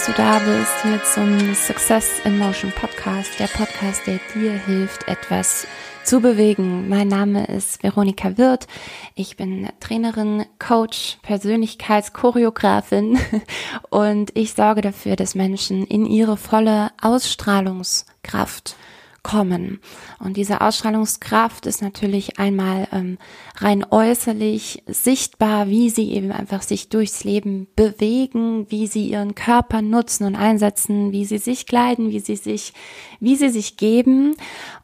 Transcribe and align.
Dass 0.00 0.16
du 0.16 0.22
da 0.22 0.38
bist 0.38 0.82
hier 0.82 1.04
zum 1.04 1.54
Success 1.54 2.20
in 2.24 2.38
Motion 2.38 2.72
Podcast, 2.72 3.38
der 3.38 3.48
Podcast, 3.48 4.06
der 4.06 4.18
dir 4.34 4.52
hilft, 4.52 5.06
etwas 5.08 5.66
zu 6.04 6.22
bewegen. 6.22 6.88
Mein 6.88 7.08
Name 7.08 7.44
ist 7.44 7.82
Veronika 7.82 8.38
Wirth. 8.38 8.66
Ich 9.14 9.36
bin 9.36 9.68
Trainerin, 9.78 10.46
Coach, 10.58 11.18
Persönlichkeitschoreografin 11.20 13.18
und 13.90 14.30
ich 14.32 14.54
sorge 14.54 14.80
dafür, 14.80 15.16
dass 15.16 15.34
Menschen 15.34 15.84
in 15.84 16.06
ihre 16.06 16.38
volle 16.38 16.92
Ausstrahlungskraft 17.02 18.76
kommen. 19.22 19.80
Und 20.18 20.36
diese 20.36 20.60
Ausstrahlungskraft 20.60 21.66
ist 21.66 21.82
natürlich 21.82 22.38
einmal 22.38 22.88
ähm, 22.92 23.18
rein 23.56 23.84
äußerlich 23.90 24.82
sichtbar, 24.86 25.68
wie 25.68 25.90
sie 25.90 26.12
eben 26.12 26.32
einfach 26.32 26.62
sich 26.62 26.88
durchs 26.88 27.24
Leben 27.24 27.66
bewegen, 27.76 28.70
wie 28.70 28.86
sie 28.86 29.08
ihren 29.08 29.34
Körper 29.34 29.82
nutzen 29.82 30.24
und 30.24 30.36
einsetzen, 30.36 31.12
wie 31.12 31.24
sie 31.24 31.38
sich 31.38 31.66
kleiden, 31.66 32.10
wie 32.10 32.20
sie 32.20 32.36
sich, 32.36 32.72
wie 33.20 33.36
sie 33.36 33.50
sich 33.50 33.76
geben. 33.76 34.34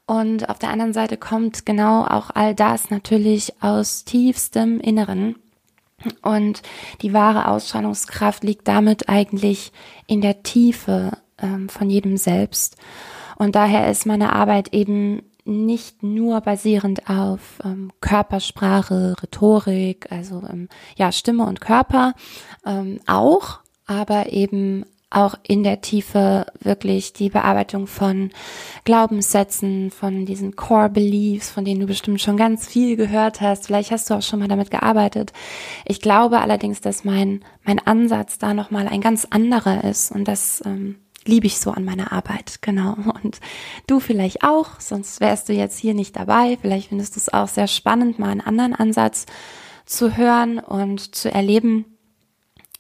Und 0.06 0.48
auf 0.48 0.58
der 0.58 0.70
anderen 0.70 0.92
Seite 0.92 1.16
kommt 1.16 1.66
genau 1.66 2.04
auch 2.04 2.30
all 2.34 2.54
das 2.54 2.90
natürlich 2.90 3.54
aus 3.60 4.04
tiefstem 4.04 4.80
Inneren. 4.80 5.36
Und 6.22 6.62
die 7.02 7.12
wahre 7.12 7.48
Ausstrahlungskraft 7.48 8.44
liegt 8.44 8.68
damit 8.68 9.08
eigentlich 9.08 9.72
in 10.06 10.20
der 10.20 10.42
Tiefe 10.42 11.18
ähm, 11.38 11.68
von 11.68 11.90
jedem 11.90 12.16
selbst. 12.16 12.76
Und 13.36 13.54
daher 13.54 13.90
ist 13.90 14.06
meine 14.06 14.32
Arbeit 14.32 14.72
eben 14.72 15.22
nicht 15.46 16.02
nur 16.02 16.40
basierend 16.40 17.08
auf 17.08 17.60
ähm, 17.64 17.92
Körpersprache, 18.00 19.14
Rhetorik, 19.22 20.10
also 20.10 20.42
ähm, 20.50 20.68
ja 20.96 21.12
Stimme 21.12 21.46
und 21.46 21.60
Körper 21.60 22.14
ähm, 22.66 22.98
auch, 23.06 23.60
aber 23.86 24.32
eben 24.32 24.84
auch 25.08 25.36
in 25.46 25.62
der 25.62 25.80
Tiefe 25.80 26.46
wirklich 26.60 27.12
die 27.12 27.30
Bearbeitung 27.30 27.86
von 27.86 28.30
Glaubenssätzen, 28.84 29.92
von 29.92 30.26
diesen 30.26 30.56
Core 30.56 30.88
Beliefs, 30.88 31.48
von 31.48 31.64
denen 31.64 31.80
du 31.80 31.86
bestimmt 31.86 32.20
schon 32.20 32.36
ganz 32.36 32.66
viel 32.66 32.96
gehört 32.96 33.40
hast. 33.40 33.66
Vielleicht 33.66 33.92
hast 33.92 34.10
du 34.10 34.14
auch 34.14 34.22
schon 34.22 34.40
mal 34.40 34.48
damit 34.48 34.72
gearbeitet. 34.72 35.32
Ich 35.84 36.00
glaube 36.00 36.40
allerdings, 36.40 36.80
dass 36.80 37.04
mein 37.04 37.44
mein 37.62 37.78
Ansatz 37.78 38.38
da 38.38 38.52
noch 38.52 38.72
mal 38.72 38.88
ein 38.88 39.00
ganz 39.00 39.26
anderer 39.30 39.84
ist 39.84 40.10
und 40.10 40.26
das 40.26 40.60
ähm, 40.66 40.96
liebe 41.26 41.46
ich 41.46 41.58
so 41.58 41.70
an 41.70 41.84
meiner 41.84 42.12
Arbeit, 42.12 42.62
genau. 42.62 42.96
Und 43.22 43.40
du 43.86 44.00
vielleicht 44.00 44.42
auch, 44.42 44.80
sonst 44.80 45.20
wärst 45.20 45.48
du 45.48 45.52
jetzt 45.52 45.78
hier 45.78 45.94
nicht 45.94 46.16
dabei. 46.16 46.58
Vielleicht 46.60 46.88
findest 46.88 47.16
du 47.16 47.20
es 47.20 47.32
auch 47.32 47.48
sehr 47.48 47.66
spannend, 47.66 48.18
mal 48.18 48.30
einen 48.30 48.40
anderen 48.40 48.74
Ansatz 48.74 49.26
zu 49.84 50.16
hören 50.16 50.58
und 50.58 51.14
zu 51.14 51.30
erleben. 51.32 51.84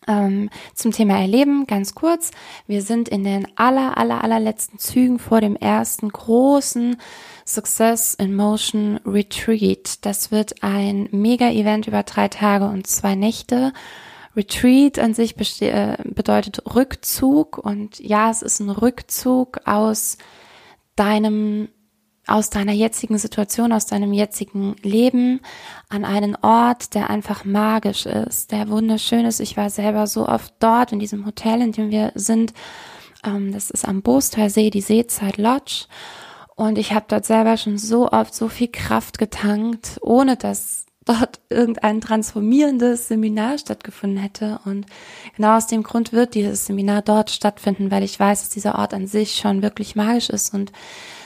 Ähm, 0.08 0.50
zum 0.74 0.92
Thema 0.92 1.18
Erleben 1.18 1.66
ganz 1.66 1.94
kurz. 1.94 2.30
Wir 2.68 2.82
sind 2.82 3.08
in 3.08 3.24
den 3.24 3.48
aller, 3.56 3.98
aller, 3.98 4.22
allerletzten 4.22 4.78
Zügen 4.78 5.18
vor 5.18 5.40
dem 5.40 5.56
ersten 5.56 6.08
großen 6.08 6.96
Success 7.44 8.14
in 8.14 8.36
Motion 8.36 9.00
Retreat. 9.04 10.04
Das 10.06 10.30
wird 10.30 10.62
ein 10.62 11.08
Mega-Event 11.10 11.88
über 11.88 12.04
drei 12.04 12.28
Tage 12.28 12.66
und 12.66 12.86
zwei 12.86 13.16
Nächte 13.16 13.72
Retreat 14.36 14.98
an 14.98 15.14
sich 15.14 15.34
äh, 15.62 15.96
bedeutet 16.04 16.62
Rückzug 16.74 17.58
und 17.58 17.98
ja, 17.98 18.30
es 18.30 18.42
ist 18.42 18.60
ein 18.60 18.70
Rückzug 18.70 19.60
aus 19.64 20.18
deinem 20.94 21.68
aus 22.28 22.50
deiner 22.50 22.72
jetzigen 22.72 23.18
Situation, 23.18 23.72
aus 23.72 23.86
deinem 23.86 24.12
jetzigen 24.12 24.74
Leben 24.82 25.40
an 25.88 26.04
einen 26.04 26.34
Ort, 26.34 26.94
der 26.94 27.08
einfach 27.08 27.44
magisch 27.44 28.04
ist, 28.04 28.50
der 28.50 28.68
wunderschön 28.68 29.24
ist. 29.26 29.38
Ich 29.38 29.56
war 29.56 29.70
selber 29.70 30.08
so 30.08 30.26
oft 30.26 30.52
dort 30.58 30.90
in 30.90 30.98
diesem 30.98 31.24
Hotel, 31.24 31.62
in 31.62 31.70
dem 31.70 31.90
wir 31.90 32.10
sind. 32.16 32.52
Ähm, 33.24 33.52
das 33.52 33.70
ist 33.70 33.86
am 33.86 34.02
Boostalsee, 34.02 34.70
die 34.70 34.80
Seezeit 34.80 35.36
Lodge. 35.36 35.86
Und 36.56 36.78
ich 36.78 36.92
habe 36.92 37.06
dort 37.06 37.26
selber 37.26 37.56
schon 37.58 37.78
so 37.78 38.10
oft 38.10 38.34
so 38.34 38.48
viel 38.48 38.68
Kraft 38.68 39.18
getankt, 39.18 39.98
ohne 40.00 40.36
dass 40.36 40.85
dort 41.06 41.40
irgendein 41.48 42.00
transformierendes 42.00 43.08
Seminar 43.08 43.56
stattgefunden 43.58 44.18
hätte. 44.18 44.60
Und 44.64 44.86
genau 45.36 45.56
aus 45.56 45.68
dem 45.68 45.82
Grund 45.82 46.12
wird 46.12 46.34
dieses 46.34 46.66
Seminar 46.66 47.00
dort 47.00 47.30
stattfinden, 47.30 47.90
weil 47.90 48.02
ich 48.02 48.20
weiß, 48.20 48.42
dass 48.42 48.50
dieser 48.50 48.78
Ort 48.78 48.92
an 48.92 49.06
sich 49.06 49.36
schon 49.36 49.62
wirklich 49.62 49.96
magisch 49.96 50.28
ist 50.28 50.52
und 50.52 50.72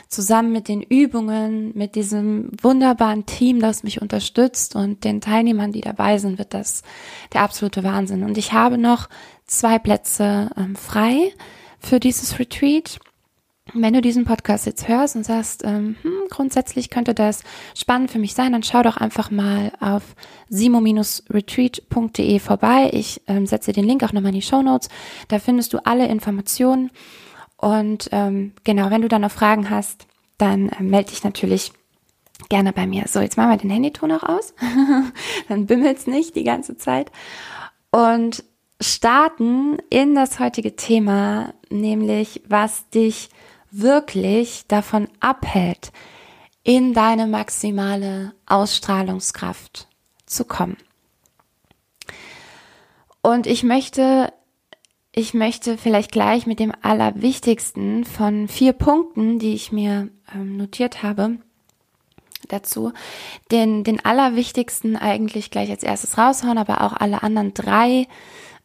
zusammen 0.06 0.52
mit 0.52 0.68
den 0.68 0.82
Übungen, 0.82 1.72
mit 1.76 1.94
diesem 1.94 2.50
wunderbaren 2.60 3.26
Team, 3.26 3.60
das 3.60 3.82
mich 3.84 4.02
unterstützt 4.02 4.74
und 4.74 5.04
den 5.04 5.20
Teilnehmern, 5.20 5.72
die 5.72 5.80
dabei 5.80 6.18
sind, 6.18 6.38
wird 6.38 6.52
das 6.52 6.82
der 7.32 7.42
absolute 7.42 7.84
Wahnsinn. 7.84 8.24
Und 8.24 8.36
ich 8.36 8.52
habe 8.52 8.76
noch 8.76 9.08
zwei 9.47 9.78
Plätze 9.78 10.50
ähm, 10.56 10.76
frei 10.76 11.32
für 11.78 12.00
dieses 12.00 12.38
Retreat 12.38 12.98
wenn 13.75 13.94
du 13.94 14.00
diesen 14.00 14.25
Podcast 14.25 14.66
jetzt 14.66 14.88
hörst 14.88 15.16
und 15.16 15.25
sagst, 15.25 15.62
ähm, 15.64 15.97
hm, 16.03 16.12
grundsätzlich 16.31 16.91
könnte 16.91 17.14
das 17.14 17.42
spannend 17.75 18.10
für 18.10 18.19
mich 18.19 18.34
sein, 18.34 18.53
dann 18.53 18.62
schau 18.62 18.82
doch 18.82 18.97
einfach 18.97 19.31
mal 19.31 19.72
auf 19.81 20.03
simo-retreat.de 20.48 22.38
vorbei. 22.38 22.91
Ich 22.92 23.22
ähm, 23.26 23.47
setze 23.47 23.72
den 23.72 23.84
Link 23.84 24.03
auch 24.04 24.12
nochmal 24.12 24.30
in 24.30 24.41
die 24.41 24.47
Show 24.47 24.62
Notes. 24.62 24.88
Da 25.28 25.38
findest 25.38 25.72
du 25.72 25.78
alle 25.84 26.06
Informationen. 26.09 26.91
Und 27.56 28.09
ähm, 28.12 28.53
genau, 28.64 28.91
wenn 28.91 29.03
du 29.03 29.09
dann 29.09 29.22
noch 29.22 29.30
Fragen 29.30 29.70
hast, 29.70 30.06
dann 30.38 30.69
äh, 30.70 30.82
melde 30.82 31.10
dich 31.10 31.25
natürlich 31.25 31.72
gerne 32.48 32.72
bei 32.72 32.86
mir. 32.86 33.04
So, 33.06 33.20
jetzt 33.20 33.36
machen 33.36 33.50
wir 33.50 33.56
den 33.59 33.70
Handyton 33.70 34.12
auch 34.12 34.22
aus. 34.22 34.54
dann 35.48 35.66
bimmelt's 35.66 36.06
nicht 36.06 36.36
die 36.36 36.44
ganze 36.44 36.76
Zeit. 36.76 37.12
Und 37.91 38.44
starten 38.80 39.76
in 39.91 40.14
das 40.14 40.41
heutige 40.41 40.75
Thema, 40.75 41.53
nämlich 41.69 42.42
was 42.48 42.88
dich 42.91 43.28
wirklich 43.70 44.64
davon 44.69 45.08
abhält, 45.20 45.92
in 46.62 46.92
deine 46.92 47.26
maximale 47.26 48.34
Ausstrahlungskraft 48.47 49.88
zu 50.26 50.44
kommen. 50.44 50.76
Und 53.22 53.47
ich 53.47 53.62
möchte, 53.62 54.32
ich 55.12 55.34
möchte 55.34 55.78
vielleicht 55.78 56.12
gleich 56.12 56.47
mit 56.47 56.59
dem 56.59 56.72
allerwichtigsten 56.82 58.04
von 58.04 58.48
vier 58.48 58.72
Punkten, 58.72 59.38
die 59.38 59.54
ich 59.54 59.72
mir 59.72 60.09
ähm, 60.34 60.56
notiert 60.56 61.03
habe, 61.03 61.38
dazu, 62.48 62.92
den, 63.50 63.84
den 63.84 64.04
allerwichtigsten 64.04 64.97
eigentlich 64.97 65.50
gleich 65.50 65.70
als 65.70 65.82
erstes 65.82 66.19
raushauen, 66.19 66.59
aber 66.59 66.82
auch 66.82 66.94
alle 66.94 67.22
anderen 67.22 67.54
drei 67.54 68.06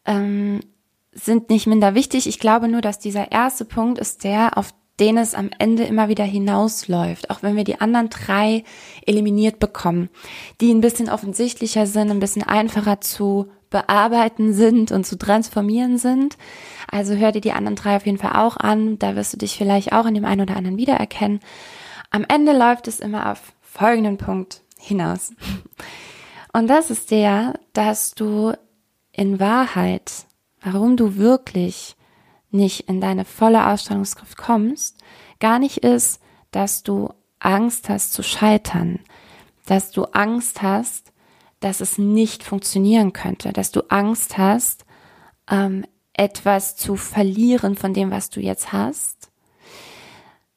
ähm, 0.04 0.60
sind 1.12 1.50
nicht 1.50 1.66
minder 1.66 1.94
wichtig. 1.94 2.26
Ich 2.26 2.38
glaube 2.38 2.68
nur, 2.68 2.80
dass 2.80 2.98
dieser 2.98 3.32
erste 3.32 3.64
Punkt 3.64 3.98
ist 3.98 4.24
der, 4.24 4.58
auf 4.58 4.72
den 5.00 5.18
es 5.18 5.34
am 5.34 5.50
Ende 5.58 5.84
immer 5.84 6.08
wieder 6.08 6.24
hinausläuft, 6.24 7.30
auch 7.30 7.42
wenn 7.42 7.56
wir 7.56 7.64
die 7.64 7.80
anderen 7.80 8.08
drei 8.08 8.64
eliminiert 9.04 9.58
bekommen, 9.58 10.08
die 10.60 10.72
ein 10.72 10.80
bisschen 10.80 11.10
offensichtlicher 11.10 11.86
sind, 11.86 12.10
ein 12.10 12.20
bisschen 12.20 12.42
einfacher 12.42 13.00
zu 13.00 13.50
bearbeiten 13.70 14.52
sind 14.52 14.92
und 14.92 15.04
zu 15.04 15.18
transformieren 15.18 15.98
sind. 15.98 16.36
Also 16.90 17.14
hör 17.14 17.32
dir 17.32 17.40
die 17.40 17.52
anderen 17.52 17.76
drei 17.76 17.96
auf 17.96 18.06
jeden 18.06 18.18
Fall 18.18 18.36
auch 18.36 18.56
an, 18.56 18.98
da 18.98 19.16
wirst 19.16 19.32
du 19.32 19.38
dich 19.38 19.56
vielleicht 19.56 19.92
auch 19.92 20.06
in 20.06 20.14
dem 20.14 20.24
einen 20.24 20.42
oder 20.42 20.56
anderen 20.56 20.78
wiedererkennen. 20.78 21.40
Am 22.10 22.24
Ende 22.28 22.56
läuft 22.56 22.88
es 22.88 23.00
immer 23.00 23.32
auf 23.32 23.52
folgenden 23.60 24.16
Punkt 24.16 24.62
hinaus. 24.78 25.32
Und 26.52 26.68
das 26.68 26.90
ist 26.90 27.10
der, 27.10 27.58
dass 27.74 28.14
du 28.14 28.52
in 29.12 29.40
Wahrheit, 29.40 30.26
warum 30.62 30.96
du 30.96 31.16
wirklich 31.16 31.95
nicht 32.50 32.88
in 32.88 33.00
deine 33.00 33.24
volle 33.24 33.66
Ausstrahlungskraft 33.66 34.36
kommst, 34.36 34.98
gar 35.40 35.58
nicht 35.58 35.78
ist, 35.78 36.20
dass 36.50 36.82
du 36.82 37.10
Angst 37.38 37.88
hast 37.88 38.12
zu 38.12 38.22
scheitern, 38.22 39.00
dass 39.66 39.90
du 39.90 40.04
Angst 40.04 40.62
hast, 40.62 41.12
dass 41.60 41.80
es 41.80 41.98
nicht 41.98 42.42
funktionieren 42.42 43.12
könnte, 43.12 43.52
dass 43.52 43.72
du 43.72 43.82
Angst 43.90 44.38
hast, 44.38 44.84
ähm, 45.50 45.84
etwas 46.12 46.76
zu 46.76 46.96
verlieren 46.96 47.76
von 47.76 47.92
dem, 47.92 48.10
was 48.10 48.30
du 48.30 48.40
jetzt 48.40 48.72
hast, 48.72 49.30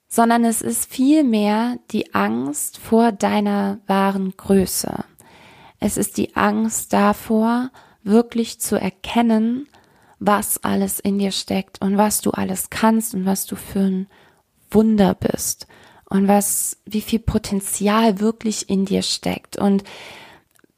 sondern 0.07 0.45
es 0.45 0.61
ist 0.61 0.91
vielmehr 0.91 1.77
die 1.91 2.13
Angst 2.13 2.77
vor 2.77 3.11
deiner 3.11 3.79
wahren 3.85 4.33
Größe. 4.35 5.03
Es 5.79 5.97
ist 5.97 6.17
die 6.17 6.35
Angst 6.35 6.93
davor, 6.93 7.71
wirklich 8.03 8.59
zu 8.59 8.75
erkennen, 8.75 9.67
was 10.19 10.63
alles 10.63 10.99
in 10.99 11.17
dir 11.17 11.31
steckt 11.31 11.81
und 11.81 11.97
was 11.97 12.21
du 12.21 12.31
alles 12.31 12.69
kannst 12.69 13.13
und 13.13 13.25
was 13.25 13.45
du 13.45 13.55
für 13.55 13.79
ein 13.79 14.07
Wunder 14.69 15.15
bist 15.15 15.67
und 16.09 16.27
was, 16.27 16.77
wie 16.85 17.01
viel 17.01 17.19
Potenzial 17.19 18.19
wirklich 18.19 18.69
in 18.69 18.85
dir 18.85 19.01
steckt. 19.01 19.57
Und 19.57 19.83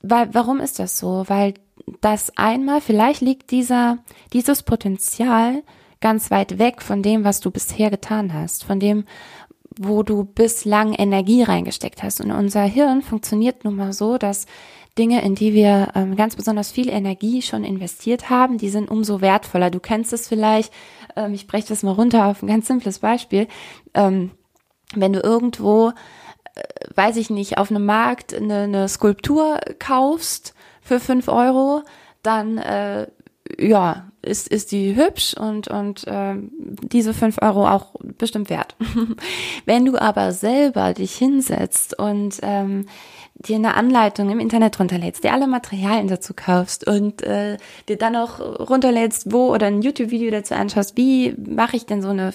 weil, 0.01 0.33
warum 0.33 0.59
ist 0.59 0.79
das 0.79 0.97
so? 0.97 1.25
Weil 1.27 1.55
das 2.01 2.37
einmal, 2.37 2.81
vielleicht 2.81 3.21
liegt 3.21 3.51
dieser, 3.51 3.97
dieses 4.33 4.63
Potenzial 4.63 5.63
ganz 5.99 6.31
weit 6.31 6.59
weg 6.59 6.81
von 6.81 7.01
dem, 7.01 7.23
was 7.23 7.39
du 7.39 7.51
bisher 7.51 7.89
getan 7.89 8.33
hast, 8.33 8.63
von 8.63 8.79
dem, 8.79 9.05
wo 9.79 10.03
du 10.03 10.23
bislang 10.23 10.93
Energie 10.93 11.43
reingesteckt 11.43 12.03
hast. 12.03 12.21
Und 12.21 12.31
unser 12.31 12.63
Hirn 12.63 13.01
funktioniert 13.01 13.63
nun 13.63 13.75
mal 13.75 13.93
so, 13.93 14.17
dass 14.17 14.45
Dinge, 14.97 15.23
in 15.23 15.35
die 15.35 15.53
wir 15.53 15.89
ähm, 15.95 16.15
ganz 16.15 16.35
besonders 16.35 16.71
viel 16.71 16.89
Energie 16.89 17.41
schon 17.41 17.63
investiert 17.63 18.29
haben, 18.29 18.57
die 18.57 18.69
sind 18.69 18.91
umso 18.91 19.21
wertvoller. 19.21 19.69
Du 19.69 19.79
kennst 19.79 20.11
es 20.11 20.27
vielleicht, 20.27 20.73
ähm, 21.15 21.33
ich 21.33 21.47
breche 21.47 21.69
das 21.69 21.83
mal 21.83 21.91
runter 21.91 22.25
auf 22.25 22.43
ein 22.43 22.47
ganz 22.47 22.67
simples 22.67 22.99
Beispiel. 22.99 23.47
Ähm, 23.93 24.31
wenn 24.93 25.13
du 25.13 25.21
irgendwo, 25.21 25.89
äh, 26.55 26.61
weiß 26.95 27.15
ich 27.17 27.29
nicht, 27.29 27.57
auf 27.57 27.71
einem 27.71 27.85
Markt 27.85 28.33
eine, 28.33 28.63
eine 28.63 28.89
Skulptur 28.89 29.61
kaufst 29.79 30.53
für 30.81 30.99
fünf 30.99 31.29
Euro, 31.29 31.83
dann 32.21 32.57
äh, 32.57 33.07
ja, 33.57 34.11
ist, 34.21 34.47
ist 34.47 34.71
die 34.71 34.95
hübsch 34.95 35.33
und, 35.33 35.67
und 35.67 36.05
äh, 36.07 36.35
diese 36.59 37.13
fünf 37.13 37.37
Euro 37.41 37.67
auch 37.67 37.95
bestimmt 38.17 38.49
wert. 38.49 38.75
Wenn 39.65 39.85
du 39.85 39.99
aber 39.99 40.31
selber 40.31 40.93
dich 40.93 41.15
hinsetzt 41.15 41.97
und 41.97 42.39
ähm, 42.41 42.85
dir 43.47 43.55
eine 43.55 43.75
Anleitung 43.75 44.29
im 44.29 44.39
Internet 44.39 44.79
runterlädst, 44.79 45.23
dir 45.23 45.33
alle 45.33 45.47
Materialien 45.47 46.07
dazu 46.07 46.33
kaufst 46.35 46.87
und 46.87 47.23
äh, 47.23 47.57
dir 47.89 47.97
dann 47.97 48.15
auch 48.15 48.39
runterlädst, 48.39 49.31
wo 49.31 49.53
oder 49.53 49.67
ein 49.67 49.81
YouTube-Video 49.81 50.31
dazu 50.31 50.53
anschaust, 50.53 50.97
wie 50.97 51.35
mache 51.37 51.77
ich 51.77 51.85
denn 51.85 52.01
so 52.01 52.09
eine 52.09 52.33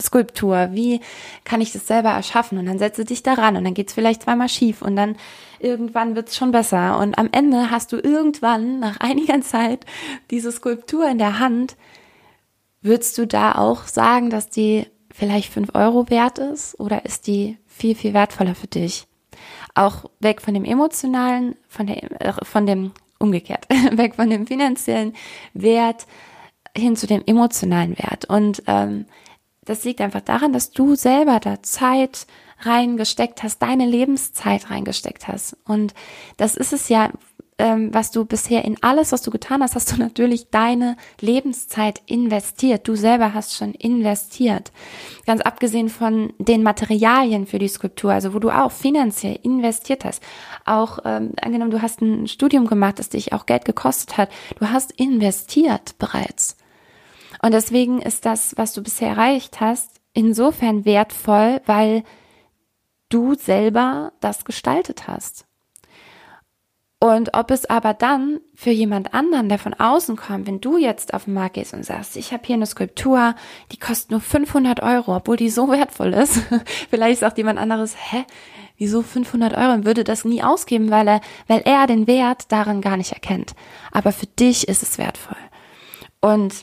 Skulptur, 0.00 0.70
wie 0.72 1.00
kann 1.44 1.60
ich 1.60 1.72
das 1.72 1.86
selber 1.86 2.10
erschaffen? 2.10 2.58
Und 2.58 2.66
dann 2.66 2.78
setze 2.78 3.04
dich 3.04 3.22
daran 3.22 3.56
und 3.56 3.64
dann 3.64 3.74
geht's 3.74 3.92
vielleicht 3.92 4.22
zweimal 4.22 4.48
schief 4.48 4.82
und 4.82 4.96
dann 4.96 5.16
irgendwann 5.58 6.16
wird's 6.16 6.36
schon 6.36 6.50
besser. 6.50 6.98
Und 6.98 7.18
am 7.18 7.28
Ende 7.32 7.70
hast 7.70 7.92
du 7.92 7.96
irgendwann 7.96 8.80
nach 8.80 9.00
einiger 9.00 9.40
Zeit 9.42 9.84
diese 10.30 10.52
Skulptur 10.52 11.08
in 11.08 11.18
der 11.18 11.38
Hand, 11.38 11.76
würdest 12.80 13.18
du 13.18 13.26
da 13.26 13.54
auch 13.54 13.86
sagen, 13.86 14.30
dass 14.30 14.48
die 14.48 14.86
vielleicht 15.12 15.52
fünf 15.52 15.74
Euro 15.74 16.08
wert 16.08 16.38
ist 16.38 16.78
oder 16.80 17.04
ist 17.04 17.26
die 17.26 17.58
viel, 17.66 17.94
viel 17.94 18.14
wertvoller 18.14 18.54
für 18.54 18.66
dich? 18.66 19.06
Auch 19.74 20.10
weg 20.20 20.42
von 20.42 20.54
dem 20.54 20.64
emotionalen, 20.64 21.56
von, 21.68 21.86
der, 21.86 22.20
äh, 22.20 22.32
von 22.44 22.66
dem, 22.66 22.92
umgekehrt, 23.18 23.66
weg 23.92 24.16
von 24.16 24.30
dem 24.30 24.46
finanziellen 24.46 25.14
Wert 25.54 26.06
hin 26.76 26.96
zu 26.96 27.06
dem 27.06 27.22
emotionalen 27.26 27.98
Wert. 27.98 28.24
Und 28.26 28.62
ähm, 28.66 29.06
das 29.64 29.84
liegt 29.84 30.00
einfach 30.00 30.22
daran, 30.22 30.52
dass 30.52 30.70
du 30.70 30.94
selber 30.94 31.38
da 31.38 31.62
Zeit 31.62 32.26
reingesteckt 32.60 33.42
hast, 33.42 33.60
deine 33.60 33.86
Lebenszeit 33.86 34.70
reingesteckt 34.70 35.28
hast. 35.28 35.56
Und 35.64 35.94
das 36.36 36.56
ist 36.56 36.72
es 36.72 36.88
ja, 36.88 37.10
ähm, 37.62 37.94
was 37.94 38.10
du 38.10 38.24
bisher 38.24 38.64
in 38.64 38.76
alles, 38.82 39.12
was 39.12 39.22
du 39.22 39.30
getan 39.30 39.62
hast, 39.62 39.76
hast 39.76 39.92
du 39.92 39.96
natürlich 39.96 40.50
deine 40.50 40.96
Lebenszeit 41.20 42.02
investiert. 42.06 42.88
Du 42.88 42.96
selber 42.96 43.34
hast 43.34 43.56
schon 43.56 43.72
investiert. 43.74 44.72
Ganz 45.26 45.42
abgesehen 45.42 45.88
von 45.88 46.32
den 46.38 46.64
Materialien 46.64 47.46
für 47.46 47.60
die 47.60 47.68
Skulptur, 47.68 48.12
also 48.12 48.34
wo 48.34 48.40
du 48.40 48.50
auch 48.50 48.72
finanziell 48.72 49.38
investiert 49.44 50.04
hast. 50.04 50.24
Auch 50.64 50.98
ähm, 51.04 51.34
angenommen, 51.40 51.70
du 51.70 51.80
hast 51.80 52.02
ein 52.02 52.26
Studium 52.26 52.66
gemacht, 52.66 52.98
das 52.98 53.10
dich 53.10 53.32
auch 53.32 53.46
Geld 53.46 53.64
gekostet 53.64 54.18
hat. 54.18 54.28
Du 54.58 54.68
hast 54.70 54.90
investiert 54.90 55.96
bereits. 55.98 56.56
Und 57.42 57.54
deswegen 57.54 58.02
ist 58.02 58.26
das, 58.26 58.56
was 58.56 58.72
du 58.72 58.82
bisher 58.82 59.10
erreicht 59.10 59.60
hast, 59.60 60.00
insofern 60.14 60.84
wertvoll, 60.84 61.60
weil 61.66 62.02
du 63.08 63.34
selber 63.34 64.12
das 64.18 64.44
gestaltet 64.44 65.06
hast. 65.06 65.46
Und 67.02 67.34
ob 67.34 67.50
es 67.50 67.68
aber 67.68 67.94
dann 67.94 68.38
für 68.54 68.70
jemand 68.70 69.12
anderen, 69.12 69.48
der 69.48 69.58
von 69.58 69.74
außen 69.74 70.14
kommt, 70.14 70.46
wenn 70.46 70.60
du 70.60 70.78
jetzt 70.78 71.14
auf 71.14 71.24
den 71.24 71.34
Markt 71.34 71.54
gehst 71.54 71.74
und 71.74 71.84
sagst, 71.84 72.16
ich 72.16 72.32
habe 72.32 72.44
hier 72.46 72.54
eine 72.54 72.64
Skulptur, 72.64 73.34
die 73.72 73.76
kostet 73.76 74.12
nur 74.12 74.20
500 74.20 74.84
Euro, 74.84 75.16
obwohl 75.16 75.36
die 75.36 75.50
so 75.50 75.68
wertvoll 75.72 76.12
ist. 76.12 76.42
Vielleicht 76.90 77.18
sagt 77.18 77.38
jemand 77.38 77.58
anderes, 77.58 77.96
hä, 77.98 78.24
wieso 78.78 79.02
500 79.02 79.52
Euro 79.56 79.72
und 79.72 79.84
würde 79.84 80.04
das 80.04 80.24
nie 80.24 80.44
ausgeben, 80.44 80.92
weil 80.92 81.08
er, 81.08 81.20
weil 81.48 81.62
er 81.64 81.88
den 81.88 82.06
Wert 82.06 82.52
darin 82.52 82.80
gar 82.80 82.96
nicht 82.96 83.10
erkennt. 83.10 83.56
Aber 83.90 84.12
für 84.12 84.26
dich 84.26 84.68
ist 84.68 84.84
es 84.84 84.96
wertvoll. 84.96 85.34
Und 86.20 86.54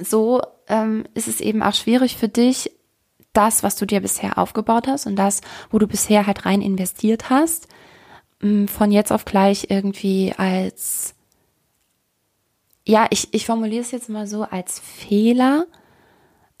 so 0.00 0.42
ähm, 0.66 1.04
ist 1.14 1.28
es 1.28 1.40
eben 1.40 1.62
auch 1.62 1.74
schwierig 1.74 2.16
für 2.16 2.28
dich, 2.28 2.72
das, 3.34 3.62
was 3.62 3.76
du 3.76 3.86
dir 3.86 4.00
bisher 4.00 4.36
aufgebaut 4.36 4.88
hast 4.88 5.06
und 5.06 5.14
das, 5.14 5.42
wo 5.70 5.78
du 5.78 5.86
bisher 5.86 6.26
halt 6.26 6.44
rein 6.44 6.60
investiert 6.60 7.30
hast, 7.30 7.68
von 8.40 8.92
jetzt 8.92 9.12
auf 9.12 9.24
gleich 9.24 9.66
irgendwie 9.70 10.32
als, 10.36 11.14
ja, 12.86 13.06
ich, 13.10 13.32
ich 13.32 13.46
formuliere 13.46 13.82
es 13.82 13.90
jetzt 13.90 14.08
mal 14.08 14.26
so 14.26 14.44
als 14.44 14.78
Fehler 14.78 15.66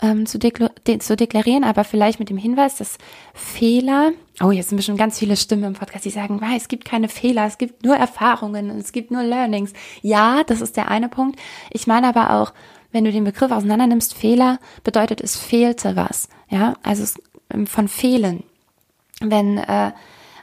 ähm, 0.00 0.26
zu, 0.26 0.38
de 0.38 0.98
zu 0.98 1.16
deklarieren, 1.16 1.64
aber 1.64 1.84
vielleicht 1.84 2.18
mit 2.20 2.30
dem 2.30 2.36
Hinweis, 2.36 2.76
dass 2.76 2.98
Fehler, 3.34 4.12
oh, 4.40 4.50
jetzt 4.50 4.68
sind 4.68 4.76
bestimmt 4.76 4.98
ganz 4.98 5.18
viele 5.18 5.36
Stimmen 5.36 5.64
im 5.64 5.72
Podcast, 5.74 6.04
die 6.04 6.10
sagen, 6.10 6.40
es 6.56 6.68
gibt 6.68 6.84
keine 6.84 7.08
Fehler, 7.08 7.46
es 7.46 7.58
gibt 7.58 7.84
nur 7.84 7.96
Erfahrungen, 7.96 8.70
es 8.78 8.92
gibt 8.92 9.10
nur 9.10 9.22
Learnings. 9.22 9.72
Ja, 10.02 10.44
das 10.44 10.60
ist 10.60 10.76
der 10.76 10.88
eine 10.88 11.08
Punkt. 11.08 11.38
Ich 11.70 11.86
meine 11.86 12.08
aber 12.08 12.30
auch, 12.40 12.52
wenn 12.92 13.04
du 13.04 13.12
den 13.12 13.24
Begriff 13.24 13.50
auseinander 13.50 13.86
nimmst, 13.86 14.14
Fehler 14.14 14.58
bedeutet, 14.82 15.20
es 15.20 15.36
fehlte 15.36 15.96
was. 15.96 16.28
Ja, 16.48 16.74
also 16.82 17.02
es, 17.02 17.20
ähm, 17.52 17.66
von 17.66 17.88
fehlen. 17.88 18.44
Wenn, 19.20 19.58
äh, 19.58 19.92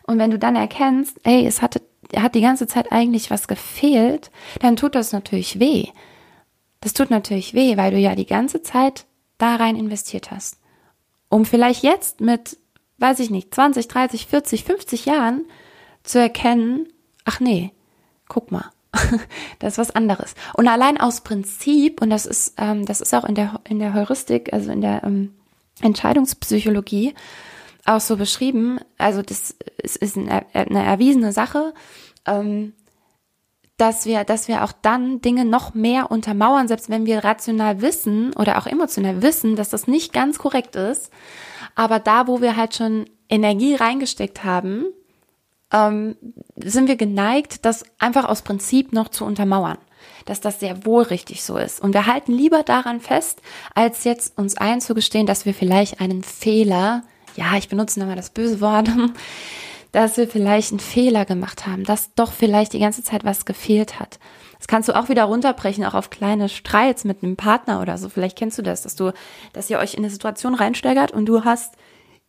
und 0.07 0.19
wenn 0.19 0.31
du 0.31 0.39
dann 0.39 0.55
erkennst, 0.55 1.19
ey, 1.23 1.45
es 1.45 1.61
hatte, 1.61 1.81
hat 2.15 2.35
die 2.35 2.41
ganze 2.41 2.67
Zeit 2.67 2.91
eigentlich 2.91 3.31
was 3.31 3.47
gefehlt, 3.47 4.29
dann 4.59 4.75
tut 4.75 4.95
das 4.95 5.11
natürlich 5.11 5.59
weh. 5.59 5.87
Das 6.81 6.93
tut 6.93 7.09
natürlich 7.09 7.53
weh, 7.53 7.77
weil 7.77 7.91
du 7.91 7.97
ja 7.97 8.15
die 8.15 8.27
ganze 8.27 8.61
Zeit 8.61 9.05
da 9.37 9.55
rein 9.55 9.75
investiert 9.75 10.31
hast. 10.31 10.59
Um 11.29 11.45
vielleicht 11.45 11.83
jetzt 11.83 12.21
mit, 12.21 12.57
weiß 12.99 13.19
ich 13.19 13.31
nicht, 13.31 13.53
20, 13.53 13.87
30, 13.87 14.27
40, 14.27 14.63
50 14.63 15.05
Jahren 15.05 15.45
zu 16.03 16.19
erkennen, 16.19 16.87
ach 17.25 17.39
nee, 17.39 17.71
guck 18.27 18.51
mal, 18.51 18.71
das 19.59 19.73
ist 19.73 19.77
was 19.79 19.91
anderes. 19.91 20.35
Und 20.53 20.67
allein 20.67 20.99
aus 20.99 21.21
Prinzip, 21.21 22.01
und 22.01 22.11
das 22.11 22.27
ist, 22.27 22.53
ähm, 22.57 22.85
das 22.85 23.01
ist 23.01 23.13
auch 23.15 23.25
in 23.25 23.33
der, 23.33 23.59
in 23.67 23.79
der 23.79 23.95
Heuristik, 23.95 24.53
also 24.53 24.71
in 24.71 24.81
der 24.81 25.03
ähm, 25.03 25.33
Entscheidungspsychologie, 25.81 27.15
auch 27.85 28.01
so 28.01 28.17
beschrieben, 28.17 28.79
also 28.97 29.21
das 29.21 29.55
ist, 29.81 29.97
ist 29.97 30.17
eine, 30.17 30.45
eine 30.53 30.83
erwiesene 30.83 31.31
Sache, 31.31 31.73
ähm, 32.25 32.73
dass 33.77 34.05
wir, 34.05 34.23
dass 34.23 34.47
wir 34.47 34.63
auch 34.63 34.71
dann 34.71 35.21
Dinge 35.21 35.45
noch 35.45 35.73
mehr 35.73 36.09
untermauern, 36.09 36.67
selbst 36.67 36.89
wenn 36.89 37.05
wir 37.05 37.23
rational 37.23 37.81
wissen 37.81 38.33
oder 38.33 38.57
auch 38.57 38.67
emotional 38.67 39.21
wissen, 39.21 39.55
dass 39.55 39.69
das 39.69 39.87
nicht 39.87 40.13
ganz 40.13 40.39
korrekt 40.39 40.75
ist. 40.75 41.11
Aber 41.75 41.99
da, 41.99 42.27
wo 42.27 42.41
wir 42.41 42.55
halt 42.55 42.73
schon 42.73 43.05
Energie 43.27 43.75
reingesteckt 43.75 44.43
haben, 44.43 44.85
ähm, 45.73 46.15
sind 46.55 46.87
wir 46.87 46.95
geneigt, 46.95 47.65
das 47.65 47.83
einfach 47.99 48.25
aus 48.25 48.43
Prinzip 48.43 48.93
noch 48.93 49.09
zu 49.09 49.25
untermauern 49.25 49.77
dass 50.25 50.41
das 50.41 50.59
sehr 50.59 50.85
wohl 50.85 51.03
richtig 51.03 51.43
so 51.43 51.57
ist. 51.57 51.79
Und 51.79 51.93
wir 51.93 52.07
halten 52.07 52.31
lieber 52.31 52.63
daran 52.63 52.99
fest, 52.99 53.41
als 53.73 54.03
jetzt 54.03 54.37
uns 54.37 54.57
einzugestehen, 54.57 55.27
dass 55.27 55.45
wir 55.45 55.53
vielleicht 55.53 56.01
einen 56.01 56.23
Fehler 56.23 57.03
ja, 57.35 57.57
ich 57.57 57.69
benutze 57.69 57.99
nochmal 57.99 58.15
das 58.15 58.29
böse 58.29 58.61
Wort, 58.61 58.89
dass 59.91 60.17
wir 60.17 60.27
vielleicht 60.27 60.71
einen 60.71 60.79
Fehler 60.79 61.25
gemacht 61.25 61.67
haben, 61.67 61.83
dass 61.83 62.13
doch 62.15 62.31
vielleicht 62.31 62.73
die 62.73 62.79
ganze 62.79 63.03
Zeit 63.03 63.23
was 63.23 63.45
gefehlt 63.45 63.99
hat. 63.99 64.19
Das 64.57 64.67
kannst 64.67 64.89
du 64.89 64.95
auch 64.95 65.09
wieder 65.09 65.25
runterbrechen, 65.25 65.85
auch 65.85 65.93
auf 65.93 66.09
kleine 66.09 66.49
Streits 66.49 67.03
mit 67.03 67.23
einem 67.23 67.35
Partner 67.35 67.81
oder 67.81 67.97
so. 67.97 68.09
Vielleicht 68.09 68.37
kennst 68.37 68.57
du 68.57 68.61
das, 68.61 68.81
dass 68.81 68.95
du, 68.95 69.13
dass 69.53 69.69
ihr 69.69 69.79
euch 69.79 69.93
in 69.93 69.99
eine 69.99 70.09
Situation 70.09 70.55
reinsteigert 70.55 71.11
und 71.11 71.25
du 71.27 71.43
hast 71.43 71.75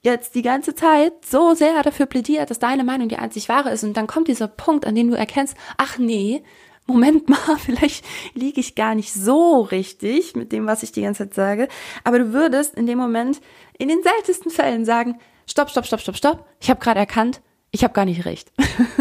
jetzt 0.02 0.34
die 0.34 0.42
ganze 0.42 0.75
Zeit 0.75 1.12
so 1.25 1.54
sehr 1.54 1.82
dafür 1.82 2.06
plädiert, 2.06 2.50
dass 2.50 2.58
deine 2.58 2.84
Meinung 2.84 3.08
die 3.08 3.16
einzig 3.16 3.48
wahre 3.48 3.70
ist 3.70 3.84
und 3.84 3.96
dann 3.96 4.06
kommt 4.06 4.28
dieser 4.28 4.48
Punkt, 4.48 4.86
an 4.86 4.94
dem 4.94 5.10
du 5.10 5.16
erkennst, 5.16 5.56
ach 5.78 5.98
nee, 5.98 6.42
Moment 6.86 7.28
mal, 7.28 7.56
vielleicht 7.58 8.04
liege 8.34 8.60
ich 8.60 8.75
gar 8.75 8.94
nicht 8.94 9.12
so 9.12 9.62
richtig 9.62 10.36
mit 10.36 10.52
dem, 10.52 10.66
was 10.66 10.82
ich 10.82 10.92
die 10.92 11.02
ganze 11.02 11.25
Zeit 11.25 11.34
sage, 11.34 11.68
aber 12.04 12.18
du 12.20 12.32
würdest 12.32 12.75
in 12.76 12.86
dem 12.86 12.98
Moment 12.98 13.40
in 13.78 13.88
den 13.88 14.02
seltensten 14.02 14.50
Fällen 14.50 14.85
sagen, 14.85 15.18
stopp, 15.47 15.71
stopp, 15.71 15.87
stopp, 15.87 16.00
stopp, 16.00 16.16
stopp, 16.16 16.47
ich 16.61 16.71
habe 16.71 16.80
gerade 16.80 17.00
erkannt, 17.00 17.40
ich 17.71 17.85
habe 17.85 17.92
gar 17.92 18.04
nicht 18.04 18.25
recht. 18.25 18.52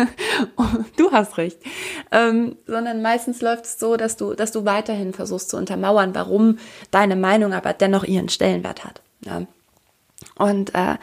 du 0.97 1.11
hast 1.11 1.37
recht. 1.37 1.59
Ähm, 2.11 2.57
sondern 2.65 3.01
meistens 3.01 3.41
läuft 3.41 3.65
es 3.65 3.79
so, 3.79 3.95
dass 3.95 4.17
du, 4.17 4.33
dass 4.33 4.51
du 4.51 4.65
weiterhin 4.65 5.13
versuchst 5.13 5.49
zu 5.49 5.57
untermauern, 5.57 6.13
warum 6.13 6.57
deine 6.91 7.15
Meinung 7.15 7.53
aber 7.53 7.73
dennoch 7.73 8.03
ihren 8.03 8.27
Stellenwert 8.27 8.83
hat. 8.83 9.01
Ja. 9.21 9.43
Und 10.37 10.75
äh, 10.75 10.95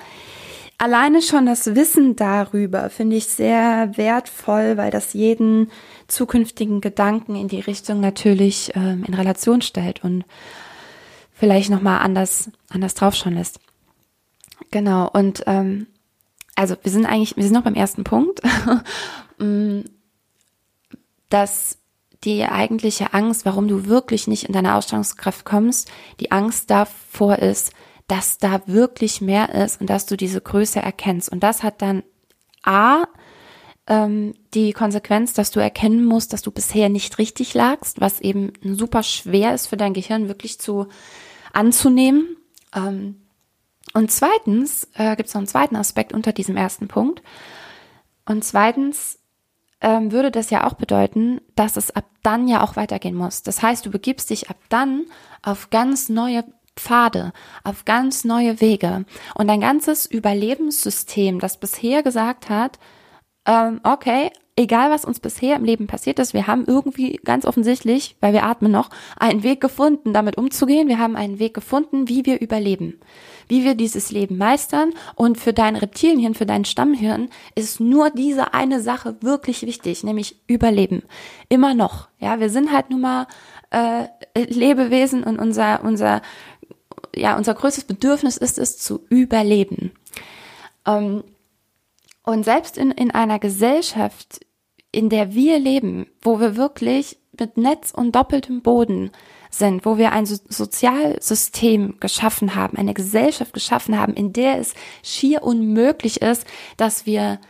alleine 0.76 1.22
schon 1.22 1.46
das 1.46 1.74
Wissen 1.74 2.16
darüber 2.16 2.90
finde 2.90 3.16
ich 3.16 3.28
sehr 3.28 3.92
wertvoll, 3.96 4.76
weil 4.76 4.90
das 4.90 5.14
jeden 5.14 5.70
zukünftigen 6.08 6.80
Gedanken 6.80 7.36
in 7.36 7.48
die 7.48 7.60
Richtung 7.60 8.00
natürlich 8.00 8.72
ähm, 8.74 9.04
in 9.06 9.14
Relation 9.14 9.62
stellt 9.62 10.04
und 10.04 10.24
vielleicht 11.42 11.70
nochmal 11.70 11.98
anders, 11.98 12.52
anders 12.70 12.94
draufschauen 12.94 13.34
lässt. 13.34 13.58
Genau, 14.70 15.10
und 15.12 15.42
ähm, 15.48 15.88
also 16.54 16.76
wir 16.80 16.92
sind 16.92 17.04
eigentlich, 17.04 17.36
wir 17.36 17.42
sind 17.42 17.54
noch 17.54 17.64
beim 17.64 17.74
ersten 17.74 18.04
Punkt, 18.04 18.40
mm, 19.38 19.80
dass 21.30 21.78
die 22.22 22.44
eigentliche 22.44 23.12
Angst, 23.12 23.44
warum 23.44 23.66
du 23.66 23.86
wirklich 23.86 24.28
nicht 24.28 24.44
in 24.44 24.52
deine 24.52 24.76
Ausstrahlungskraft 24.76 25.44
kommst, 25.44 25.90
die 26.20 26.30
Angst 26.30 26.70
davor 26.70 27.40
ist, 27.40 27.72
dass 28.06 28.38
da 28.38 28.62
wirklich 28.66 29.20
mehr 29.20 29.52
ist 29.52 29.80
und 29.80 29.90
dass 29.90 30.06
du 30.06 30.16
diese 30.16 30.40
Größe 30.40 30.78
erkennst. 30.78 31.28
Und 31.28 31.42
das 31.42 31.64
hat 31.64 31.82
dann 31.82 32.04
A, 32.62 33.08
ähm, 33.88 34.34
die 34.54 34.72
Konsequenz, 34.72 35.32
dass 35.32 35.50
du 35.50 35.58
erkennen 35.58 36.04
musst, 36.04 36.32
dass 36.32 36.42
du 36.42 36.52
bisher 36.52 36.88
nicht 36.88 37.18
richtig 37.18 37.52
lagst, 37.52 38.00
was 38.00 38.20
eben 38.20 38.52
super 38.62 39.02
schwer 39.02 39.54
ist 39.54 39.66
für 39.66 39.76
dein 39.76 39.92
Gehirn 39.92 40.28
wirklich 40.28 40.60
zu 40.60 40.86
anzunehmen. 41.52 42.36
Ähm, 42.74 43.22
und 43.94 44.10
zweitens 44.10 44.88
äh, 44.94 45.16
gibt 45.16 45.28
es 45.28 45.34
noch 45.34 45.40
einen 45.40 45.48
zweiten 45.48 45.76
Aspekt 45.76 46.12
unter 46.12 46.32
diesem 46.32 46.56
ersten 46.56 46.88
Punkt. 46.88 47.22
Und 48.24 48.44
zweitens 48.44 49.18
ähm, 49.80 50.12
würde 50.12 50.30
das 50.30 50.50
ja 50.50 50.66
auch 50.66 50.74
bedeuten, 50.74 51.40
dass 51.56 51.76
es 51.76 51.90
ab 51.90 52.04
dann 52.22 52.48
ja 52.48 52.62
auch 52.62 52.76
weitergehen 52.76 53.16
muss. 53.16 53.42
Das 53.42 53.62
heißt, 53.62 53.84
du 53.84 53.90
begibst 53.90 54.30
dich 54.30 54.48
ab 54.48 54.56
dann 54.68 55.06
auf 55.42 55.70
ganz 55.70 56.08
neue 56.08 56.44
Pfade, 56.76 57.32
auf 57.64 57.84
ganz 57.84 58.24
neue 58.24 58.60
Wege. 58.60 59.04
Und 59.34 59.48
dein 59.48 59.60
ganzes 59.60 60.06
Überlebenssystem, 60.06 61.40
das 61.40 61.58
bisher 61.58 62.02
gesagt 62.02 62.48
hat, 62.48 62.78
ähm, 63.44 63.80
okay, 63.82 64.30
egal 64.56 64.90
was 64.90 65.04
uns 65.04 65.18
bisher 65.18 65.56
im 65.56 65.64
Leben 65.64 65.86
passiert 65.86 66.18
ist, 66.18 66.34
wir 66.34 66.46
haben 66.46 66.64
irgendwie 66.66 67.20
ganz 67.24 67.46
offensichtlich, 67.46 68.16
weil 68.20 68.32
wir 68.32 68.44
atmen 68.44 68.70
noch, 68.70 68.90
einen 69.18 69.42
Weg 69.42 69.60
gefunden, 69.60 70.12
damit 70.12 70.36
umzugehen. 70.36 70.88
Wir 70.88 70.98
haben 70.98 71.16
einen 71.16 71.38
Weg 71.38 71.54
gefunden, 71.54 72.08
wie 72.08 72.26
wir 72.26 72.40
überleben, 72.40 73.00
wie 73.48 73.64
wir 73.64 73.74
dieses 73.74 74.10
Leben 74.10 74.36
meistern. 74.36 74.92
Und 75.14 75.38
für 75.38 75.52
dein 75.52 75.76
Reptilienhirn, 75.76 76.34
für 76.34 76.46
dein 76.46 76.64
Stammhirn 76.64 77.30
ist 77.54 77.80
nur 77.80 78.10
diese 78.10 78.52
eine 78.52 78.80
Sache 78.80 79.16
wirklich 79.22 79.62
wichtig, 79.62 80.04
nämlich 80.04 80.40
Überleben. 80.46 81.02
Immer 81.48 81.74
noch. 81.74 82.08
Ja, 82.18 82.38
wir 82.38 82.50
sind 82.50 82.72
halt 82.72 82.90
nun 82.90 83.00
mal 83.00 83.26
äh, 83.70 84.06
Lebewesen 84.36 85.24
und 85.24 85.38
unser 85.38 85.82
unser 85.82 86.20
ja 87.14 87.36
unser 87.36 87.54
größtes 87.54 87.84
Bedürfnis 87.84 88.36
ist 88.36 88.58
es 88.58 88.78
zu 88.78 89.00
überleben. 89.08 89.92
Ähm, 90.86 91.24
und 92.24 92.44
selbst 92.44 92.78
in, 92.78 92.90
in 92.90 93.10
einer 93.10 93.38
Gesellschaft, 93.38 94.40
in 94.92 95.08
der 95.08 95.34
wir 95.34 95.58
leben, 95.58 96.06
wo 96.20 96.40
wir 96.40 96.56
wirklich 96.56 97.18
mit 97.38 97.56
Netz 97.56 97.90
und 97.90 98.14
doppeltem 98.14 98.62
Boden 98.62 99.10
sind, 99.50 99.84
wo 99.84 99.98
wir 99.98 100.12
ein 100.12 100.26
so 100.26 100.36
Sozialsystem 100.48 101.96
geschaffen 102.00 102.54
haben, 102.54 102.76
eine 102.76 102.94
Gesellschaft 102.94 103.52
geschaffen 103.52 103.98
haben, 103.98 104.14
in 104.14 104.32
der 104.32 104.58
es 104.58 104.74
schier 105.02 105.42
unmöglich 105.42 106.22
ist, 106.22 106.46
dass 106.76 107.06
wir 107.06 107.40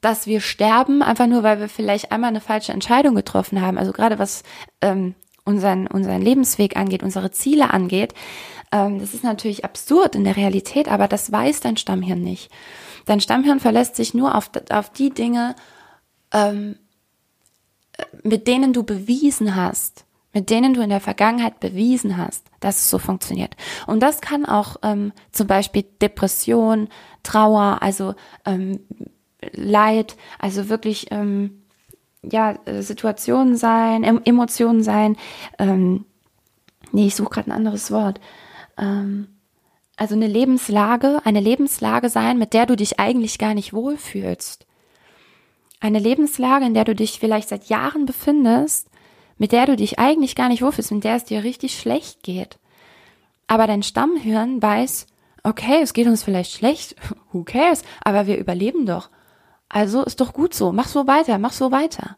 dass 0.00 0.26
wir 0.26 0.42
sterben, 0.42 1.02
einfach 1.02 1.26
nur, 1.26 1.42
weil 1.42 1.60
wir 1.60 1.68
vielleicht 1.70 2.12
einmal 2.12 2.28
eine 2.28 2.42
falsche 2.42 2.72
Entscheidung 2.72 3.14
getroffen 3.14 3.62
haben. 3.62 3.78
Also 3.78 3.90
gerade 3.92 4.18
was 4.18 4.42
ähm, 4.82 5.14
unseren, 5.46 5.86
unseren 5.86 6.20
Lebensweg 6.20 6.76
angeht, 6.76 7.02
unsere 7.02 7.30
Ziele 7.30 7.72
angeht. 7.72 8.12
Ähm, 8.70 8.98
das 8.98 9.14
ist 9.14 9.24
natürlich 9.24 9.64
absurd 9.64 10.14
in 10.14 10.24
der 10.24 10.36
Realität, 10.36 10.88
aber 10.88 11.08
das 11.08 11.32
weiß 11.32 11.60
dein 11.60 11.78
Stammhirn 11.78 12.20
nicht. 12.20 12.50
Dein 13.04 13.20
Stammhirn 13.20 13.60
verlässt 13.60 13.96
sich 13.96 14.14
nur 14.14 14.34
auf, 14.34 14.50
auf 14.70 14.90
die 14.90 15.10
Dinge, 15.10 15.54
ähm, 16.32 16.76
mit 18.22 18.46
denen 18.46 18.72
du 18.72 18.82
bewiesen 18.82 19.54
hast, 19.54 20.04
mit 20.32 20.50
denen 20.50 20.74
du 20.74 20.80
in 20.80 20.90
der 20.90 21.00
Vergangenheit 21.00 21.60
bewiesen 21.60 22.16
hast, 22.16 22.46
dass 22.60 22.78
es 22.78 22.90
so 22.90 22.98
funktioniert. 22.98 23.56
Und 23.86 24.00
das 24.00 24.20
kann 24.20 24.44
auch 24.44 24.76
ähm, 24.82 25.12
zum 25.30 25.46
Beispiel 25.46 25.84
Depression, 26.02 26.88
Trauer, 27.22 27.78
also 27.80 28.14
ähm, 28.44 28.80
Leid, 29.52 30.16
also 30.38 30.68
wirklich 30.68 31.08
ähm, 31.10 31.62
ja 32.22 32.58
Situationen 32.80 33.56
sein, 33.56 34.02
Emotionen 34.24 34.82
sein. 34.82 35.16
Ähm, 35.58 36.06
nee, 36.92 37.06
ich 37.06 37.14
suche 37.14 37.30
gerade 37.30 37.50
ein 37.50 37.56
anderes 37.56 37.90
Wort. 37.90 38.20
Ähm, 38.78 39.28
also 39.96 40.14
eine 40.14 40.26
Lebenslage, 40.26 41.20
eine 41.24 41.40
Lebenslage 41.40 42.08
sein, 42.08 42.38
mit 42.38 42.52
der 42.52 42.66
du 42.66 42.76
dich 42.76 42.98
eigentlich 42.98 43.38
gar 43.38 43.54
nicht 43.54 43.72
wohlfühlst. 43.72 44.66
Eine 45.80 45.98
Lebenslage, 45.98 46.64
in 46.64 46.74
der 46.74 46.84
du 46.84 46.94
dich 46.94 47.18
vielleicht 47.18 47.48
seit 47.48 47.66
Jahren 47.66 48.06
befindest, 48.06 48.88
mit 49.36 49.52
der 49.52 49.66
du 49.66 49.76
dich 49.76 49.98
eigentlich 49.98 50.34
gar 50.34 50.48
nicht 50.48 50.62
wohlfühlst, 50.62 50.90
in 50.90 51.00
der 51.00 51.16
es 51.16 51.24
dir 51.24 51.44
richtig 51.44 51.78
schlecht 51.78 52.22
geht. 52.22 52.58
Aber 53.46 53.66
dein 53.66 53.82
Stammhirn 53.82 54.62
weiß, 54.62 55.06
okay, 55.42 55.80
es 55.82 55.92
geht 55.92 56.06
uns 56.06 56.22
vielleicht 56.22 56.52
schlecht, 56.52 56.96
who 57.32 57.44
cares, 57.44 57.82
aber 58.02 58.26
wir 58.26 58.38
überleben 58.38 58.86
doch. 58.86 59.10
Also 59.68 60.02
ist 60.02 60.20
doch 60.20 60.32
gut 60.32 60.54
so, 60.54 60.72
mach 60.72 60.88
so 60.88 61.06
weiter, 61.06 61.38
mach 61.38 61.52
so 61.52 61.70
weiter. 61.70 62.16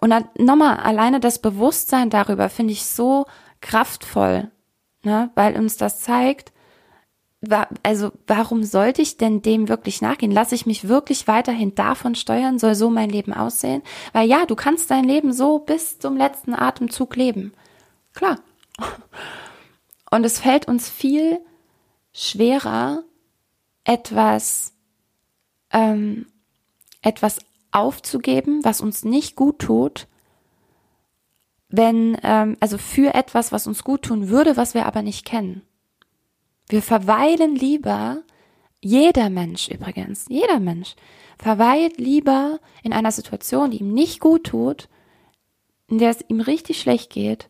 Und 0.00 0.10
dann, 0.10 0.28
nochmal, 0.36 0.76
alleine 0.76 1.18
das 1.18 1.40
Bewusstsein 1.40 2.10
darüber 2.10 2.48
finde 2.48 2.72
ich 2.72 2.84
so 2.84 3.26
kraftvoll, 3.60 4.50
ne, 5.02 5.30
weil 5.34 5.56
uns 5.56 5.76
das 5.76 6.00
zeigt, 6.00 6.52
also 7.84 8.10
warum 8.26 8.64
sollte 8.64 9.00
ich 9.00 9.16
denn 9.16 9.42
dem 9.42 9.68
wirklich 9.68 10.00
nachgehen? 10.00 10.32
Lasse 10.32 10.54
ich 10.54 10.66
mich 10.66 10.88
wirklich 10.88 11.28
weiterhin 11.28 11.74
davon 11.74 12.14
steuern? 12.14 12.58
Soll 12.58 12.74
so 12.74 12.90
mein 12.90 13.10
Leben 13.10 13.32
aussehen? 13.32 13.82
Weil 14.12 14.28
ja, 14.28 14.44
du 14.44 14.56
kannst 14.56 14.90
dein 14.90 15.04
Leben 15.04 15.32
so 15.32 15.60
bis 15.60 15.98
zum 15.98 16.16
letzten 16.16 16.54
Atemzug 16.54 17.14
leben. 17.14 17.52
Klar. 18.12 18.40
Und 20.10 20.24
es 20.24 20.40
fällt 20.40 20.66
uns 20.66 20.88
viel 20.88 21.38
schwerer, 22.12 23.04
etwas, 23.84 24.72
ähm, 25.70 26.26
etwas 27.02 27.38
aufzugeben, 27.70 28.64
was 28.64 28.80
uns 28.80 29.04
nicht 29.04 29.36
gut 29.36 29.60
tut, 29.60 30.08
wenn, 31.68 32.16
ähm, 32.22 32.56
also 32.60 32.78
für 32.78 33.14
etwas, 33.14 33.52
was 33.52 33.66
uns 33.66 33.84
gut 33.84 34.02
tun 34.02 34.28
würde, 34.28 34.56
was 34.56 34.74
wir 34.74 34.86
aber 34.86 35.02
nicht 35.02 35.26
kennen. 35.26 35.62
Wir 36.68 36.82
verweilen 36.82 37.54
lieber, 37.54 38.22
jeder 38.80 39.30
Mensch 39.30 39.68
übrigens, 39.68 40.26
jeder 40.28 40.60
Mensch 40.60 40.94
verweilt 41.38 41.98
lieber 41.98 42.60
in 42.82 42.92
einer 42.92 43.12
Situation, 43.12 43.70
die 43.70 43.78
ihm 43.78 43.94
nicht 43.94 44.20
gut 44.20 44.44
tut, 44.44 44.88
in 45.88 45.98
der 45.98 46.10
es 46.10 46.24
ihm 46.28 46.40
richtig 46.40 46.80
schlecht 46.80 47.10
geht, 47.10 47.48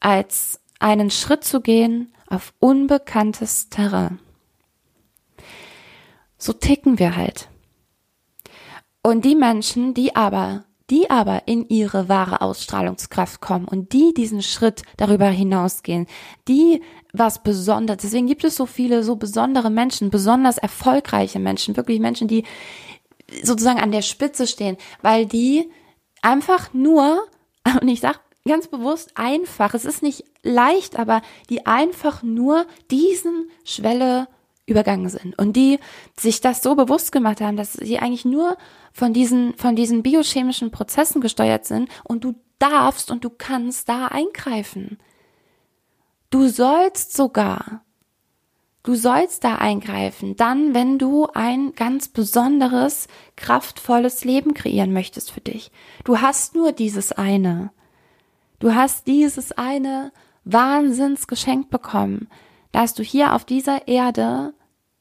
als 0.00 0.60
einen 0.80 1.10
Schritt 1.10 1.44
zu 1.44 1.60
gehen 1.60 2.12
auf 2.28 2.52
unbekanntes 2.58 3.68
Terrain. 3.68 4.18
So 6.38 6.52
ticken 6.52 6.98
wir 6.98 7.16
halt. 7.16 7.48
Und 9.02 9.24
die 9.24 9.36
Menschen, 9.36 9.94
die 9.94 10.16
aber 10.16 10.66
die 10.90 11.10
aber 11.10 11.48
in 11.48 11.68
ihre 11.68 12.08
wahre 12.08 12.40
Ausstrahlungskraft 12.40 13.40
kommen 13.40 13.66
und 13.66 13.92
die 13.92 14.14
diesen 14.14 14.42
Schritt 14.42 14.82
darüber 14.96 15.26
hinausgehen, 15.26 16.06
die 16.46 16.82
was 17.18 17.42
Besonderes, 17.42 18.02
deswegen 18.02 18.26
gibt 18.26 18.44
es 18.44 18.56
so 18.56 18.66
viele 18.66 19.02
so 19.02 19.16
besondere 19.16 19.70
Menschen, 19.70 20.10
besonders 20.10 20.58
erfolgreiche 20.58 21.38
Menschen, 21.38 21.76
wirklich 21.76 22.00
Menschen, 22.00 22.28
die 22.28 22.44
sozusagen 23.42 23.80
an 23.80 23.92
der 23.92 24.02
Spitze 24.02 24.46
stehen, 24.46 24.76
weil 25.02 25.26
die 25.26 25.70
einfach 26.22 26.72
nur, 26.72 27.26
und 27.80 27.88
ich 27.88 28.00
sag 28.00 28.20
ganz 28.46 28.68
bewusst 28.68 29.12
einfach, 29.14 29.74
es 29.74 29.84
ist 29.84 30.02
nicht 30.02 30.24
leicht, 30.42 30.98
aber 30.98 31.22
die 31.50 31.66
einfach 31.66 32.22
nur 32.22 32.66
diesen 32.90 33.50
Schwelle 33.64 34.28
übergangen 34.66 35.08
sind 35.08 35.38
und 35.38 35.54
die 35.54 35.78
sich 36.18 36.40
das 36.40 36.62
so 36.62 36.74
bewusst 36.74 37.12
gemacht 37.12 37.40
haben, 37.40 37.56
dass 37.56 37.74
sie 37.74 37.98
eigentlich 37.98 38.24
nur 38.24 38.56
von 38.92 39.12
diesen, 39.12 39.54
von 39.54 39.76
diesen 39.76 40.02
biochemischen 40.02 40.70
Prozessen 40.70 41.20
gesteuert 41.20 41.66
sind 41.66 41.88
und 42.04 42.24
du 42.24 42.34
darfst 42.58 43.10
und 43.10 43.24
du 43.24 43.30
kannst 43.30 43.88
da 43.88 44.06
eingreifen. 44.06 44.98
Du 46.36 46.48
sollst 46.48 47.16
sogar, 47.16 47.80
du 48.82 48.94
sollst 48.94 49.42
da 49.42 49.54
eingreifen, 49.54 50.36
dann, 50.36 50.74
wenn 50.74 50.98
du 50.98 51.28
ein 51.32 51.72
ganz 51.74 52.08
besonderes, 52.08 53.08
kraftvolles 53.36 54.22
Leben 54.22 54.52
kreieren 54.52 54.92
möchtest 54.92 55.30
für 55.30 55.40
dich. 55.40 55.72
Du 56.04 56.20
hast 56.20 56.54
nur 56.54 56.72
dieses 56.72 57.10
eine. 57.10 57.70
Du 58.58 58.74
hast 58.74 59.06
dieses 59.06 59.52
eine 59.52 60.12
Wahnsinnsgeschenk 60.44 61.70
bekommen, 61.70 62.28
dass 62.70 62.92
du 62.92 63.02
hier 63.02 63.32
auf 63.32 63.46
dieser 63.46 63.88
Erde 63.88 64.52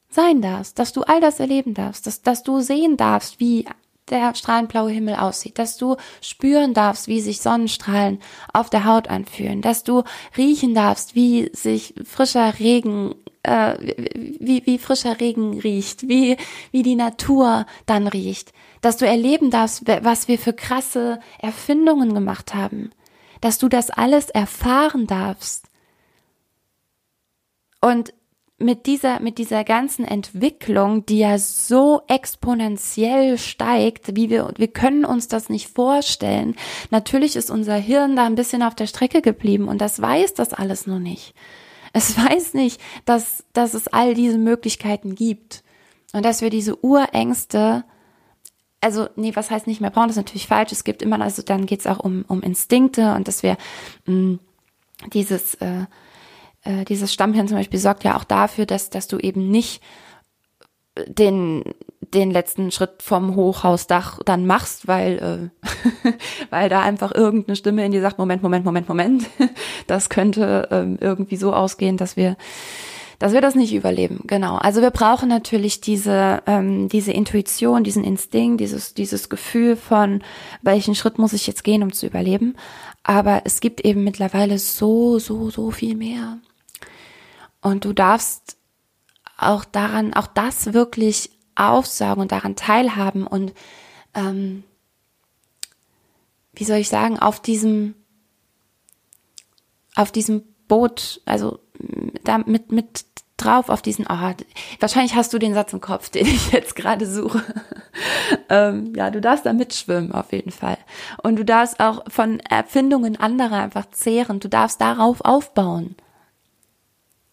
sein 0.10 0.42
darfst, 0.42 0.80
dass 0.80 0.94
du 0.94 1.02
all 1.02 1.20
das 1.20 1.42
erleben 1.42 1.74
darfst, 1.74 2.08
dass, 2.08 2.22
dass 2.22 2.44
du 2.44 2.62
sehen 2.62 2.96
darfst, 2.96 3.42
wie 3.42 3.68
der 4.10 4.36
strahlend 4.36 4.70
blaue 4.70 4.92
Himmel 4.92 5.16
aussieht, 5.16 5.58
dass 5.58 5.78
du 5.78 5.96
spüren 6.22 6.74
darfst, 6.74 7.08
wie 7.08 7.22
sich 7.22 7.42
Sonnenstrahlen 7.42 8.20
auf 8.54 8.70
der 8.70 8.86
Haut 8.86 9.10
anfühlen, 9.10 9.62
dass 9.62 9.84
du 9.84 10.04
riechen 10.38 10.76
darfst, 10.76 11.16
wie 11.16 11.50
sich 11.54 11.96
frischer 12.04 12.60
Regen, 12.60 13.16
äh, 13.44 13.76
wie, 14.16 14.66
wie 14.66 14.78
frischer 14.78 15.20
Regen 15.20 15.60
riecht, 15.60 16.08
wie, 16.08 16.38
wie 16.72 16.84
die 16.84 16.96
Natur 16.96 17.66
dann 17.86 18.08
riecht, 18.08 18.54
dass 18.82 18.98
du 18.98 19.08
erleben 19.08 19.50
darfst, 19.50 19.84
was 19.88 20.28
wir 20.28 20.38
für 20.38 20.54
krasse 20.54 21.20
Erfindungen 21.40 22.14
gemacht 22.14 22.54
haben, 22.54 22.92
dass 23.42 23.58
du 23.58 23.70
das 23.70 23.90
alles 23.90 24.30
erfahren 24.30 25.08
darfst. 25.08 25.66
Und 27.82 28.14
mit 28.58 28.86
dieser, 28.86 29.20
mit 29.20 29.38
dieser 29.38 29.64
ganzen 29.66 30.06
Entwicklung, 30.06 31.06
die 31.06 31.20
ja 31.20 31.38
so 31.38 32.02
exponentiell 32.08 33.38
steigt, 33.38 34.16
wie 34.16 34.30
wir, 34.30 34.54
wir 34.56 34.70
können 34.70 35.04
uns 35.04 35.28
das 35.28 35.50
nicht 35.50 35.68
vorstellen. 35.68 36.56
Natürlich 36.90 37.36
ist 37.36 37.52
unser 37.52 37.76
Hirn 37.76 38.16
da 38.16 38.26
ein 38.26 38.36
bisschen 38.36 38.64
auf 38.64 38.74
der 38.74 38.88
Strecke 38.88 39.22
geblieben 39.22 39.68
und 39.68 39.82
das 39.82 40.02
weiß 40.02 40.36
das 40.36 40.54
alles 40.54 40.88
noch 40.88 41.00
nicht. 41.00 41.34
Es 41.92 42.18
weiß 42.26 42.54
nicht, 42.54 42.80
dass, 43.04 43.44
dass 43.54 43.74
es 43.74 43.90
all 43.90 44.14
diese 44.14 44.38
Möglichkeiten 44.38 45.16
gibt. 45.16 45.64
Und 46.14 46.24
dass 46.24 46.42
wir 46.42 46.50
diese 46.50 46.82
Urängste, 46.82 47.84
also, 48.80 49.10
nee, 49.18 49.36
was 49.36 49.52
heißt 49.52 49.68
nicht 49.68 49.82
mehr 49.82 49.90
brauchen, 49.90 50.08
das 50.08 50.16
ist 50.16 50.24
natürlich 50.24 50.48
falsch. 50.48 50.72
Es 50.72 50.86
gibt 50.86 51.02
immer, 51.02 51.20
also 51.20 51.42
dann 51.42 51.66
geht 51.66 51.82
es 51.82 51.88
auch 51.88 52.00
um, 52.00 52.24
um 52.30 52.42
Instinkte 52.42 53.16
und 53.16 53.28
dass 53.28 53.44
wir 53.44 53.58
mh, 54.06 54.14
mm, 54.14 54.40
dieses, 55.12 55.56
äh, 55.56 55.88
äh, 56.66 56.84
dieses 56.86 57.14
Stammhirn 57.14 57.48
zum 57.48 57.58
Beispiel 57.58 57.80
sorgt 57.80 58.04
ja 58.04 58.18
auch 58.18 58.26
dafür, 58.26 58.66
dass, 58.66 58.90
dass 58.90 59.08
du 59.08 59.18
eben 59.18 59.50
nicht 59.50 59.82
den, 61.08 61.64
den 62.14 62.32
letzten 62.32 62.72
Schritt 62.72 63.02
vom 63.02 63.36
Hochhausdach 63.36 64.20
dann 64.24 64.46
machst, 64.46 64.88
weil, 64.88 65.52
äh, 66.04 66.12
weil 66.50 66.70
da 66.70 66.82
einfach 66.82 67.14
irgendeine 67.14 67.56
Stimme 67.56 67.86
in 67.86 67.92
dir 67.92 68.02
sagt, 68.02 68.18
Moment, 68.18 68.42
Moment, 68.44 68.66
Moment, 68.66 68.88
Moment, 68.88 69.26
das 69.88 70.10
könnte 70.10 70.68
ähm, 70.72 70.98
irgendwie 71.02 71.36
so 71.36 71.54
ausgehen, 71.54 71.98
dass 71.98 72.16
wir, 72.16 72.38
dass 73.20 73.34
wir 73.34 73.42
das 73.42 73.56
nicht 73.56 73.74
überleben. 73.74 74.22
Genau. 74.26 74.56
Also 74.56 74.82
wir 74.82 74.92
brauchen 74.92 75.28
natürlich 75.28 75.82
diese, 75.82 76.42
ähm, 76.46 76.88
diese 76.88 77.12
Intuition, 77.12 77.84
diesen 77.84 78.04
Instinkt, 78.04 78.62
dieses, 78.62 78.94
dieses 78.94 79.30
Gefühl 79.30 79.76
von, 79.76 80.24
welchen 80.62 80.96
Schritt 80.96 81.18
muss 81.18 81.34
ich 81.34 81.48
jetzt 81.48 81.64
gehen, 81.64 81.84
um 81.84 81.92
zu 81.92 82.06
überleben. 82.06 82.56
Aber 83.04 83.42
es 83.46 83.60
gibt 83.60 83.82
eben 83.82 84.04
mittlerweile 84.04 84.58
so, 84.60 85.20
so, 85.20 85.50
so 85.50 85.72
viel 85.72 85.96
mehr. 85.96 86.40
Und 87.66 87.84
du 87.84 87.94
darfst 87.94 88.58
auch 89.40 89.66
daran, 89.66 90.14
auch 90.14 90.28
das 90.28 90.74
wirklich 90.76 91.32
aufsaugen 91.56 92.22
und 92.22 92.32
daran 92.32 92.56
teilhaben 92.56 93.26
und 93.26 93.56
ähm, 94.14 94.64
wie 96.54 96.64
soll 96.64 96.78
ich 96.78 96.90
sagen, 96.90 97.18
auf 97.18 97.40
diesem, 97.40 97.96
auf 99.96 100.12
diesem 100.12 100.44
Boot, 100.68 101.22
also 101.26 101.58
da 102.24 102.38
mit, 102.38 102.72
mit 102.72 103.06
drauf 103.36 103.70
auf 103.70 103.82
diesen, 103.82 104.06
oh, 104.08 104.34
wahrscheinlich 104.80 105.16
hast 105.16 105.34
du 105.34 105.40
den 105.40 105.56
Satz 105.56 105.74
im 105.74 105.82
Kopf, 105.82 106.10
den 106.12 106.28
ich 106.28 106.52
jetzt 106.52 106.76
gerade 106.76 107.08
suche. 107.08 107.44
ähm, 108.50 108.94
ja, 108.96 109.10
du 109.10 109.22
darfst 109.22 109.48
da 109.48 109.54
mitschwimmen 109.54 110.12
auf 110.12 110.32
jeden 110.34 110.52
Fall. 110.52 110.78
Und 111.24 111.38
du 111.38 111.44
darfst 111.44 111.80
auch 111.80 112.04
von 112.10 112.40
Erfindungen 112.42 113.20
anderer 113.20 113.64
einfach 113.64 113.90
zehren. 113.90 114.40
Du 114.40 114.50
darfst 114.50 114.80
darauf 114.82 115.22
aufbauen. 115.22 115.96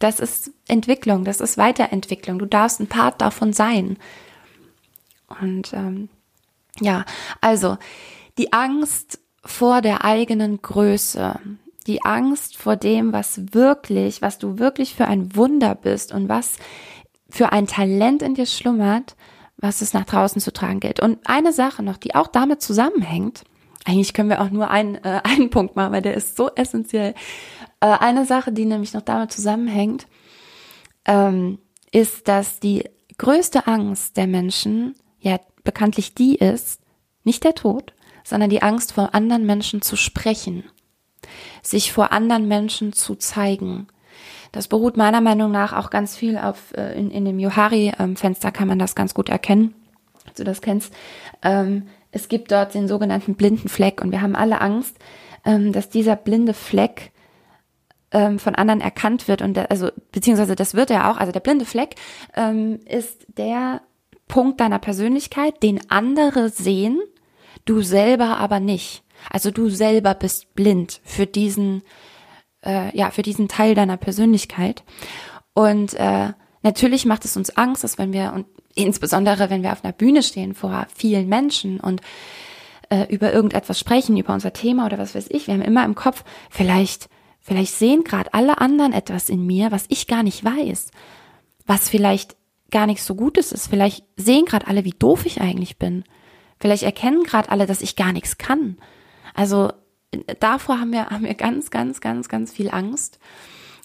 Das 0.02 0.18
ist 0.18 0.50
Entwicklung, 0.66 1.24
das 1.24 1.40
ist 1.40 1.56
Weiterentwicklung. 1.56 2.38
Du 2.38 2.46
darfst 2.46 2.80
ein 2.80 2.88
Part 2.88 3.20
davon 3.20 3.52
sein. 3.52 3.98
Und 5.40 5.72
ähm, 5.72 6.08
ja, 6.80 7.04
also 7.40 7.78
die 8.36 8.52
Angst 8.52 9.20
vor 9.44 9.80
der 9.80 10.04
eigenen 10.04 10.60
Größe, 10.60 11.38
die 11.86 12.02
Angst 12.02 12.56
vor 12.56 12.74
dem, 12.74 13.12
was 13.12 13.54
wirklich, 13.54 14.22
was 14.22 14.38
du 14.38 14.58
wirklich 14.58 14.94
für 14.94 15.06
ein 15.06 15.36
Wunder 15.36 15.76
bist 15.76 16.12
und 16.12 16.28
was 16.28 16.56
für 17.28 17.52
ein 17.52 17.68
Talent 17.68 18.22
in 18.22 18.34
dir 18.34 18.46
schlummert, 18.46 19.14
was 19.56 19.82
es 19.82 19.94
nach 19.94 20.04
draußen 20.04 20.40
zu 20.40 20.52
tragen 20.52 20.80
gilt. 20.80 21.00
Und 21.00 21.18
eine 21.24 21.52
Sache 21.52 21.84
noch, 21.84 21.96
die 21.96 22.16
auch 22.16 22.26
damit 22.26 22.60
zusammenhängt, 22.60 23.44
eigentlich 23.84 24.14
können 24.14 24.30
wir 24.30 24.40
auch 24.40 24.50
nur 24.50 24.70
einen, 24.70 24.96
äh, 24.96 25.20
einen 25.24 25.50
Punkt 25.50 25.76
machen, 25.76 25.92
weil 25.92 26.02
der 26.02 26.14
ist 26.14 26.36
so 26.36 26.50
essentiell. 26.54 27.14
Äh, 27.82 27.98
eine 27.98 28.24
Sache, 28.24 28.52
die 28.52 28.64
nämlich 28.64 28.94
noch 28.94 29.02
damit 29.02 29.32
zusammenhängt, 29.32 30.06
ähm, 31.04 31.58
ist, 31.90 32.28
dass 32.28 32.60
die 32.60 32.88
größte 33.18 33.66
Angst 33.66 34.16
der 34.16 34.28
Menschen 34.28 34.94
ja 35.20 35.38
bekanntlich 35.64 36.14
die 36.14 36.36
ist, 36.36 36.80
nicht 37.24 37.44
der 37.44 37.54
Tod, 37.54 37.92
sondern 38.24 38.50
die 38.50 38.62
Angst 38.62 38.92
vor 38.92 39.14
anderen 39.14 39.44
Menschen 39.44 39.82
zu 39.82 39.96
sprechen, 39.96 40.64
sich 41.62 41.92
vor 41.92 42.12
anderen 42.12 42.46
Menschen 42.46 42.92
zu 42.92 43.16
zeigen. 43.16 43.88
Das 44.52 44.68
beruht 44.68 44.96
meiner 44.96 45.20
Meinung 45.20 45.50
nach 45.50 45.72
auch 45.72 45.90
ganz 45.90 46.16
viel 46.16 46.38
auf, 46.38 46.72
äh, 46.76 46.96
in, 46.96 47.10
in 47.10 47.24
dem 47.24 47.40
Johari-Fenster 47.40 48.52
kann 48.52 48.68
man 48.68 48.78
das 48.78 48.94
ganz 48.94 49.12
gut 49.12 49.28
erkennen, 49.28 49.74
als 50.24 50.36
du 50.36 50.44
das 50.44 50.62
kennst. 50.62 50.92
Ähm, 51.42 51.88
es 52.12 52.28
gibt 52.28 52.52
dort 52.52 52.74
den 52.74 52.86
sogenannten 52.86 53.34
blinden 53.34 53.68
Fleck 53.68 54.02
und 54.02 54.12
wir 54.12 54.22
haben 54.22 54.36
alle 54.36 54.60
Angst, 54.60 54.96
ähm, 55.44 55.72
dass 55.72 55.88
dieser 55.88 56.14
blinde 56.14 56.54
Fleck 56.54 57.12
ähm, 58.12 58.38
von 58.38 58.54
anderen 58.54 58.80
erkannt 58.80 59.28
wird 59.28 59.42
und 59.42 59.54
der, 59.54 59.70
also 59.70 59.90
beziehungsweise 60.12 60.54
das 60.54 60.74
wird 60.74 60.90
er 60.90 61.10
auch. 61.10 61.16
Also 61.16 61.32
der 61.32 61.40
blinde 61.40 61.64
Fleck 61.64 61.96
ähm, 62.34 62.80
ist 62.86 63.26
der 63.36 63.82
Punkt 64.28 64.60
deiner 64.60 64.78
Persönlichkeit, 64.78 65.62
den 65.62 65.90
andere 65.90 66.48
sehen, 66.48 67.00
du 67.64 67.82
selber 67.82 68.38
aber 68.38 68.60
nicht. 68.60 69.02
Also 69.30 69.50
du 69.50 69.68
selber 69.68 70.14
bist 70.14 70.54
blind 70.54 71.00
für 71.04 71.26
diesen 71.26 71.82
äh, 72.64 72.96
ja 72.96 73.10
für 73.10 73.22
diesen 73.22 73.48
Teil 73.48 73.74
deiner 73.74 73.96
Persönlichkeit 73.96 74.82
und 75.54 75.94
äh, 75.94 76.32
natürlich 76.62 77.06
macht 77.06 77.24
es 77.24 77.36
uns 77.36 77.56
Angst, 77.56 77.84
dass 77.84 77.98
wenn 77.98 78.12
wir 78.12 78.32
und 78.34 78.46
insbesondere 78.74 79.50
wenn 79.50 79.62
wir 79.62 79.72
auf 79.72 79.84
einer 79.84 79.92
Bühne 79.92 80.22
stehen 80.22 80.54
vor 80.54 80.86
vielen 80.94 81.28
Menschen 81.28 81.78
und 81.78 82.00
äh, 82.90 83.06
über 83.08 83.32
irgendetwas 83.32 83.78
sprechen, 83.78 84.16
über 84.16 84.34
unser 84.34 84.52
Thema 84.52 84.86
oder 84.86 84.98
was 84.98 85.14
weiß 85.14 85.26
ich, 85.30 85.46
wir 85.46 85.54
haben 85.54 85.62
immer 85.62 85.84
im 85.84 85.94
Kopf, 85.94 86.24
vielleicht 86.50 87.08
Vielleicht 87.42 87.74
sehen 87.74 88.04
gerade 88.04 88.32
alle 88.34 88.60
anderen 88.60 88.92
etwas 88.92 89.28
in 89.28 89.44
mir, 89.46 89.72
was 89.72 89.86
ich 89.88 90.06
gar 90.06 90.22
nicht 90.22 90.44
weiß, 90.44 90.92
was 91.66 91.88
vielleicht 91.88 92.36
gar 92.70 92.86
nichts 92.86 93.04
so 93.04 93.14
Gutes 93.14 93.52
ist. 93.52 93.66
Vielleicht 93.66 94.04
sehen 94.16 94.44
gerade 94.44 94.66
alle, 94.68 94.84
wie 94.84 94.94
doof 94.96 95.26
ich 95.26 95.40
eigentlich 95.40 95.76
bin. 95.76 96.04
Vielleicht 96.60 96.84
erkennen 96.84 97.24
gerade 97.24 97.50
alle, 97.50 97.66
dass 97.66 97.82
ich 97.82 97.96
gar 97.96 98.12
nichts 98.12 98.38
kann. 98.38 98.78
Also 99.34 99.72
davor 100.40 100.78
haben 100.78 100.92
wir, 100.92 101.06
haben 101.06 101.24
wir 101.24 101.34
ganz, 101.34 101.70
ganz, 101.70 102.00
ganz, 102.00 102.28
ganz 102.28 102.52
viel 102.52 102.70
Angst. 102.70 103.18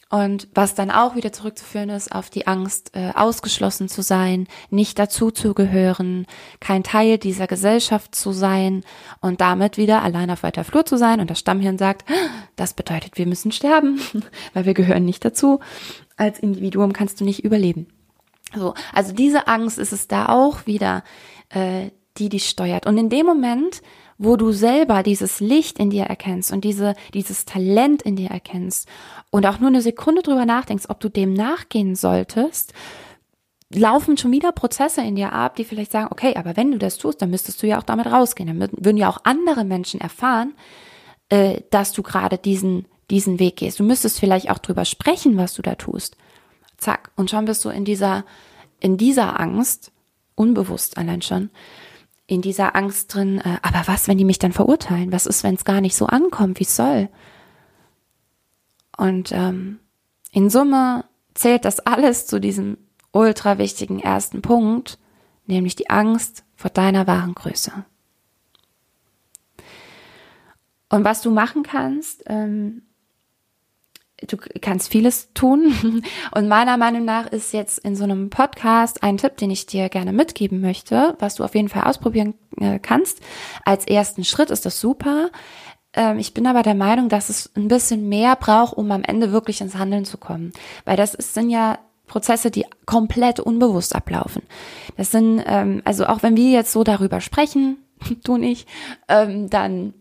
Und 0.10 0.48
was 0.54 0.74
dann 0.74 0.90
auch 0.90 1.16
wieder 1.16 1.34
zurückzuführen 1.34 1.90
ist 1.90 2.14
auf 2.14 2.30
die 2.30 2.48
Angst, 2.48 2.92
äh, 2.96 3.12
ausgeschlossen 3.14 3.90
zu 3.90 4.02
sein, 4.02 4.48
nicht 4.70 4.98
dazu 5.00 5.32
zu 5.32 5.54
gehören, 5.54 6.26
kein 6.62 6.84
Teil 6.84 7.18
dieser 7.18 7.46
Gesellschaft 7.46 8.16
zu 8.16 8.32
sein 8.32 8.86
und 9.20 9.42
damit 9.42 9.78
wieder 9.78 10.04
allein 10.04 10.32
auf 10.32 10.44
weiter 10.44 10.64
Flur 10.64 10.86
zu 10.86 10.98
sein. 10.98 11.20
Und 11.20 11.30
das 11.30 11.40
Stammhirn 11.40 11.78
sagt, 11.78 12.06
das 12.56 12.74
bedeutet, 12.74 13.18
wir 13.18 13.28
müssen 13.28 13.52
sterben, 13.52 14.00
weil 14.54 14.66
wir 14.66 14.74
gehören 14.74 15.04
nicht 15.04 15.26
dazu. 15.26 15.60
Als 16.16 16.40
Individuum 16.40 16.94
kannst 16.94 17.20
du 17.20 17.26
nicht 17.26 17.44
überleben. 17.44 17.88
So, 18.56 18.76
also 18.94 19.12
diese 19.12 19.48
Angst 19.48 19.78
ist 19.78 19.92
es 19.92 20.08
da 20.08 20.28
auch 20.28 20.66
wieder, 20.66 21.04
äh, 21.50 21.92
die 22.18 22.30
dich 22.30 22.48
steuert. 22.48 22.86
Und 22.86 22.98
in 22.98 23.10
dem 23.10 23.26
Moment, 23.26 23.82
wo 24.18 24.36
du 24.36 24.52
selber 24.52 25.04
dieses 25.04 25.40
Licht 25.40 25.80
in 25.80 25.90
dir 25.90 26.06
erkennst 26.06 26.52
und 26.52 26.64
diese, 26.64 26.96
dieses 27.14 27.46
Talent 27.46 28.02
in 28.02 28.16
dir 28.16 28.30
erkennst 28.30 28.88
und 29.30 29.46
auch 29.46 29.60
nur 29.60 29.70
eine 29.70 29.82
Sekunde 29.82 30.22
drüber 30.22 30.46
nachdenkst, 30.46 30.86
ob 30.90 31.00
du 31.00 31.10
dem 31.10 31.34
nachgehen 31.34 31.96
solltest, 31.96 32.74
laufen 33.70 34.18
schon 34.18 34.32
wieder 34.32 34.52
Prozesse 34.52 35.02
in 35.02 35.16
dir 35.16 35.34
ab, 35.34 35.56
die 35.56 35.66
vielleicht 35.66 35.92
sagen, 35.92 36.08
okay, 36.12 36.36
aber 36.36 36.56
wenn 36.58 36.72
du 36.72 36.78
das 36.78 36.98
tust, 36.98 37.22
dann 37.22 37.30
müsstest 37.30 37.62
du 37.62 37.68
ja 37.68 37.78
auch 37.78 37.84
damit 37.84 38.08
rausgehen. 38.08 38.48
Dann 38.48 38.70
würden 38.72 38.98
ja 38.98 39.10
auch 39.10 39.20
andere 39.24 39.66
Menschen 39.66 40.00
erfahren, 40.00 40.54
äh, 41.30 41.62
dass 41.70 41.92
du 41.92 42.02
gerade 42.02 42.38
diesen, 42.38 42.86
diesen 43.10 43.40
Weg 43.40 43.58
gehst. 43.58 43.80
Du 43.80 43.84
müsstest 43.84 44.20
vielleicht 44.20 44.50
auch 44.50 44.60
drüber 44.60 44.86
sprechen, 44.86 45.38
was 45.38 45.54
du 45.54 45.62
da 45.62 45.76
tust. 45.76 46.16
Zack. 46.78 47.12
Und 47.16 47.30
schon 47.30 47.46
bist 47.46 47.66
du 47.66 47.70
in 47.70 47.86
dieser, 47.86 48.24
in 48.80 48.98
dieser 48.98 49.40
Angst, 49.40 49.92
unbewusst 50.36 50.98
allein 50.98 51.22
schon, 51.22 51.50
in 52.28 52.42
dieser 52.42 52.76
Angst 52.76 53.14
drin, 53.14 53.40
äh, 53.40 53.58
aber 53.62 53.88
was, 53.88 54.08
wenn 54.08 54.18
die 54.18 54.26
mich 54.26 54.38
dann 54.38 54.52
verurteilen? 54.52 55.12
Was 55.14 55.26
ist, 55.26 55.44
wenn 55.44 55.56
es 55.56 55.66
gar 55.66 55.82
nicht 55.82 55.96
so 55.96 56.06
ankommt, 56.06 56.60
wie 56.60 56.66
es 56.66 56.76
soll? 56.76 57.10
Und 58.98 59.32
ähm, 59.32 59.80
in 60.32 60.50
Summe 60.50 61.06
zählt 61.34 61.66
das 61.66 61.80
alles 61.80 62.28
zu 62.28 62.40
diesem 62.40 62.78
ultra 63.12 63.58
wichtigen 63.58 64.00
ersten 64.00 64.42
Punkt, 64.42 65.00
nämlich 65.46 65.76
die 65.76 65.90
Angst 65.90 66.44
vor 66.56 66.70
deiner 66.70 67.08
wahren 67.08 67.34
Größe. 67.34 67.72
Und 70.90 71.04
was 71.04 71.22
du 71.22 71.32
machen 71.32 71.64
kannst, 71.64 72.24
ähm, 72.28 72.84
du 74.26 74.38
kannst 74.62 74.90
vieles 74.90 75.34
tun. 75.34 76.04
Und 76.32 76.48
meiner 76.48 76.78
Meinung 76.78 77.06
nach 77.06 77.28
ist 77.28 77.54
jetzt 77.54 77.80
in 77.80 77.96
so 77.96 78.04
einem 78.04 78.30
Podcast 78.30 79.04
ein 79.04 79.18
Tipp, 79.18 79.38
den 79.38 79.52
ich 79.52 79.66
dir 79.66 79.90
gerne 79.90 80.14
mitgeben 80.14 80.62
möchte, 80.62 81.16
was 81.20 81.36
du 81.36 81.44
auf 81.44 81.56
jeden 81.56 81.70
Fall 81.70 81.84
ausprobieren 81.84 82.34
äh, 82.60 82.80
kannst. 82.80 83.22
Als 83.64 83.86
ersten 83.86 84.24
Schritt 84.24 84.50
ist 84.50 84.66
das 84.66 84.80
super. 84.80 85.30
Ähm, 85.94 86.20
ich 86.20 86.34
bin 86.34 86.48
aber 86.48 86.64
der 86.64 86.76
Meinung, 86.76 87.10
dass 87.10 87.30
es 87.30 87.52
ein 87.56 87.68
bisschen 87.68 88.10
mehr 88.10 88.36
braucht, 88.36 88.76
um 88.76 88.92
am 88.92 89.04
Ende 89.04 89.32
wirklich 89.32 89.62
ins 89.62 89.76
Handeln 89.76 90.06
zu 90.06 90.18
kommen. 90.18 90.52
Weil 90.86 90.98
das 90.98 91.12
sind 91.12 91.50
ja 91.50 91.80
Prozesse, 92.08 92.50
die 92.52 92.66
komplett 92.86 93.40
unbewusst 93.40 93.96
ablaufen. 93.96 94.44
Das 94.96 95.12
sind, 95.12 95.44
ähm, 95.46 95.82
also 95.86 96.08
auch 96.08 96.24
wenn 96.24 96.38
wir 96.38 96.50
jetzt 96.50 96.72
so 96.72 96.84
darüber 96.84 97.22
sprechen, 97.22 97.78
du 98.24 98.38
nicht, 98.38 98.68
ähm, 99.08 99.50
dann 99.50 99.94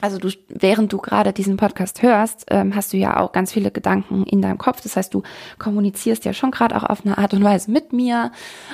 also 0.00 0.18
du, 0.18 0.30
während 0.48 0.92
du 0.92 0.98
gerade 0.98 1.32
diesen 1.32 1.56
Podcast 1.56 2.02
hörst, 2.02 2.46
ähm, 2.50 2.74
hast 2.74 2.92
du 2.92 2.96
ja 2.96 3.18
auch 3.18 3.32
ganz 3.32 3.52
viele 3.52 3.70
Gedanken 3.70 4.24
in 4.24 4.42
deinem 4.42 4.58
Kopf. 4.58 4.80
Das 4.82 4.96
heißt, 4.96 5.12
du 5.12 5.22
kommunizierst 5.58 6.24
ja 6.24 6.32
schon 6.32 6.50
gerade 6.50 6.76
auch 6.76 6.84
auf 6.84 7.04
eine 7.04 7.18
Art 7.18 7.34
und 7.34 7.44
Weise 7.44 7.70
mit 7.70 7.92
mir 7.92 8.32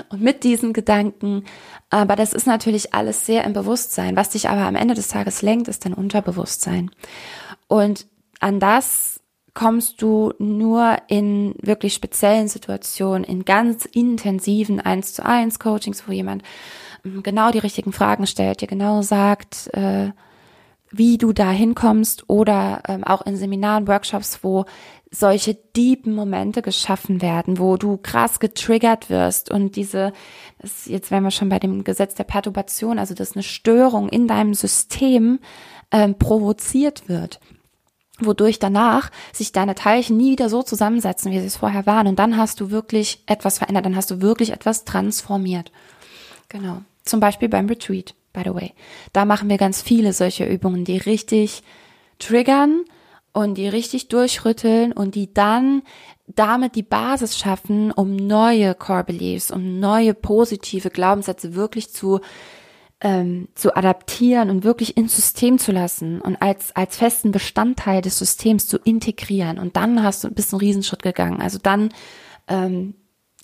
und 0.08 0.22
mit 0.22 0.44
diesen 0.44 0.72
Gedanken. 0.72 1.44
Aber 1.90 2.16
das 2.16 2.32
ist 2.32 2.46
natürlich 2.46 2.94
alles 2.94 3.26
sehr 3.26 3.44
im 3.44 3.52
Bewusstsein. 3.52 4.16
Was 4.16 4.30
dich 4.30 4.48
aber 4.48 4.62
am 4.62 4.76
Ende 4.76 4.94
des 4.94 5.08
Tages 5.08 5.42
lenkt, 5.42 5.68
ist 5.68 5.84
dein 5.84 5.94
Unterbewusstsein. 5.94 6.90
Und 7.68 8.06
an 8.40 8.60
das 8.60 9.20
kommst 9.54 10.02
du 10.02 10.34
nur 10.38 10.98
in 11.08 11.54
wirklich 11.62 11.94
speziellen 11.94 12.46
Situationen, 12.46 13.24
in 13.24 13.44
ganz 13.44 13.86
intensiven 13.86 14.80
1 14.80 15.14
zu 15.14 15.24
1 15.24 15.58
Coachings, 15.58 16.06
wo 16.06 16.12
jemand 16.12 16.42
ähm, 17.04 17.22
genau 17.22 17.50
die 17.50 17.58
richtigen 17.58 17.92
Fragen 17.92 18.26
stellt, 18.26 18.60
dir 18.60 18.68
genau 18.68 19.02
sagt, 19.02 19.68
äh, 19.72 20.10
wie 20.90 21.18
du 21.18 21.32
da 21.32 21.50
hinkommst 21.50 22.28
oder 22.28 22.82
ähm, 22.88 23.04
auch 23.04 23.22
in 23.26 23.36
Seminaren, 23.36 23.88
Workshops, 23.88 24.40
wo 24.42 24.64
solche 25.10 25.54
deepen 25.54 26.14
Momente 26.14 26.62
geschaffen 26.62 27.22
werden, 27.22 27.58
wo 27.58 27.76
du 27.76 27.96
krass 27.96 28.40
getriggert 28.40 29.08
wirst 29.08 29.50
und 29.50 29.76
diese, 29.76 30.12
das, 30.58 30.86
jetzt 30.86 31.10
wären 31.10 31.24
wir 31.24 31.30
schon 31.30 31.48
bei 31.48 31.58
dem 31.58 31.84
Gesetz 31.84 32.14
der 32.14 32.24
Perturbation, 32.24 32.98
also 32.98 33.14
dass 33.14 33.34
eine 33.34 33.42
Störung 33.42 34.08
in 34.08 34.28
deinem 34.28 34.54
System 34.54 35.38
ähm, 35.90 36.18
provoziert 36.18 37.08
wird 37.08 37.40
wodurch 38.18 38.58
danach 38.58 39.10
sich 39.32 39.52
deine 39.52 39.74
Teilchen 39.74 40.16
nie 40.16 40.32
wieder 40.32 40.48
so 40.48 40.62
zusammensetzen, 40.62 41.32
wie 41.32 41.40
sie 41.40 41.46
es 41.46 41.56
vorher 41.56 41.86
waren. 41.86 42.06
Und 42.06 42.18
dann 42.18 42.36
hast 42.36 42.60
du 42.60 42.70
wirklich 42.70 43.22
etwas 43.26 43.58
verändert, 43.58 43.84
dann 43.84 43.96
hast 43.96 44.10
du 44.10 44.20
wirklich 44.20 44.52
etwas 44.52 44.84
transformiert. 44.84 45.70
Genau. 46.48 46.82
Zum 47.04 47.20
Beispiel 47.20 47.48
beim 47.48 47.66
Retreat, 47.66 48.14
by 48.36 48.42
the 48.44 48.54
way. 48.54 48.72
Da 49.12 49.24
machen 49.24 49.48
wir 49.48 49.56
ganz 49.56 49.82
viele 49.82 50.12
solche 50.12 50.44
Übungen, 50.44 50.84
die 50.84 50.98
richtig 50.98 51.62
triggern, 52.18 52.84
und 53.36 53.58
die 53.58 53.68
richtig 53.68 54.08
durchrütteln 54.08 54.92
und 54.92 55.14
die 55.14 55.34
dann 55.34 55.82
damit 56.26 56.74
die 56.74 56.82
Basis 56.82 57.36
schaffen, 57.36 57.92
um 57.92 58.16
neue 58.16 58.74
Core 58.74 59.04
Beliefs, 59.04 59.50
um 59.50 59.78
neue 59.78 60.14
positive 60.14 60.88
Glaubenssätze 60.88 61.54
wirklich 61.54 61.92
zu 61.92 62.20
ähm, 63.02 63.48
zu 63.54 63.76
adaptieren 63.76 64.48
und 64.48 64.64
wirklich 64.64 64.96
ins 64.96 65.16
System 65.16 65.58
zu 65.58 65.70
lassen 65.70 66.22
und 66.22 66.40
als 66.40 66.74
als 66.74 66.96
festen 66.96 67.30
Bestandteil 67.30 68.00
des 68.00 68.18
Systems 68.18 68.68
zu 68.68 68.78
integrieren. 68.78 69.58
Und 69.58 69.76
dann 69.76 70.02
hast 70.02 70.24
du 70.24 70.30
bist 70.30 70.54
einen 70.54 70.60
Riesenschritt 70.60 71.02
gegangen. 71.02 71.42
Also 71.42 71.58
dann 71.62 71.90
ähm, 72.48 72.94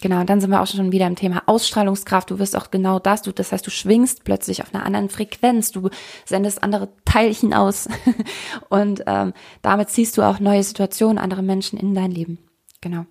Genau, 0.03 0.25
dann 0.25 0.41
sind 0.41 0.51
wir 0.51 0.61
auch 0.61 0.67
schon 0.67 0.91
wieder 0.91 1.07
im 1.07 1.15
Thema 1.15 1.45
Ausstrahlungskraft. 1.47 2.29
Du 2.29 2.41
wirst 2.41 2.57
auch 2.57 2.73
genau 2.73 2.99
das, 2.99 3.23
du, 3.23 3.31
das 3.31 3.53
heißt, 3.53 3.65
du 3.65 3.71
schwingst 3.71 4.25
plötzlich 4.25 4.61
auf 4.61 4.75
einer 4.75 4.85
anderen 4.85 5.09
Frequenz, 5.09 5.71
du 5.71 5.91
sendest 6.25 6.65
andere 6.65 6.89
Teilchen 7.05 7.55
aus 7.55 7.89
und 8.69 9.05
ähm, 9.07 9.33
damit 9.63 9.91
ziehst 9.91 10.19
du 10.19 10.23
auch 10.23 10.41
neue 10.41 10.65
Situationen, 10.65 11.19
andere 11.19 11.45
Menschen 11.45 11.79
in 11.79 11.95
dein 11.95 12.11
Leben. 12.11 12.39
Genau. 12.81 13.07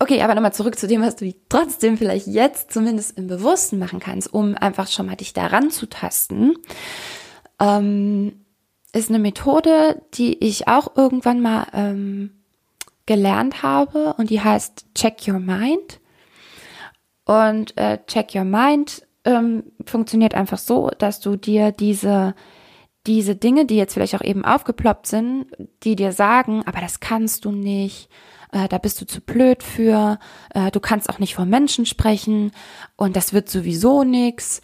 Okay, 0.00 0.20
aber 0.22 0.34
nochmal 0.34 0.52
zurück 0.52 0.76
zu 0.76 0.88
dem, 0.88 1.02
was 1.02 1.14
du 1.14 1.32
trotzdem 1.48 1.96
vielleicht 1.96 2.26
jetzt 2.26 2.72
zumindest 2.72 3.16
im 3.16 3.28
Bewussten 3.28 3.78
machen 3.78 4.00
kannst, 4.00 4.34
um 4.34 4.56
einfach 4.56 4.88
schon 4.88 5.06
mal 5.06 5.14
dich 5.14 5.32
daran 5.32 5.70
zu 5.70 5.88
tasten. 5.88 6.56
Ähm, 7.60 8.44
ist 8.92 9.08
eine 9.08 9.20
Methode, 9.20 10.02
die 10.14 10.44
ich 10.44 10.66
auch 10.66 10.96
irgendwann 10.96 11.40
mal 11.40 11.68
ähm, 11.72 12.41
gelernt 13.06 13.62
habe 13.62 14.14
und 14.18 14.30
die 14.30 14.40
heißt 14.40 14.86
Check 14.94 15.26
Your 15.26 15.40
Mind. 15.40 16.00
Und 17.24 17.76
äh, 17.76 17.98
Check 18.06 18.34
Your 18.34 18.44
Mind 18.44 19.06
ähm, 19.24 19.64
funktioniert 19.86 20.34
einfach 20.34 20.58
so, 20.58 20.90
dass 20.98 21.20
du 21.20 21.36
dir 21.36 21.72
diese 21.72 22.34
diese 23.06 23.34
Dinge, 23.34 23.66
die 23.66 23.76
jetzt 23.76 23.94
vielleicht 23.94 24.14
auch 24.14 24.22
eben 24.22 24.44
aufgeploppt 24.44 25.06
sind, 25.06 25.46
die 25.82 25.96
dir 25.96 26.12
sagen, 26.12 26.62
aber 26.66 26.80
das 26.80 27.00
kannst 27.00 27.44
du 27.44 27.50
nicht, 27.50 28.08
äh, 28.52 28.68
da 28.68 28.78
bist 28.78 29.00
du 29.00 29.06
zu 29.06 29.20
blöd 29.20 29.62
für, 29.62 30.18
äh, 30.54 30.70
du 30.70 30.78
kannst 30.78 31.10
auch 31.10 31.18
nicht 31.18 31.34
vor 31.34 31.44
Menschen 31.44 31.84
sprechen 31.84 32.52
und 32.96 33.16
das 33.16 33.32
wird 33.32 33.48
sowieso 33.48 34.04
nix 34.04 34.62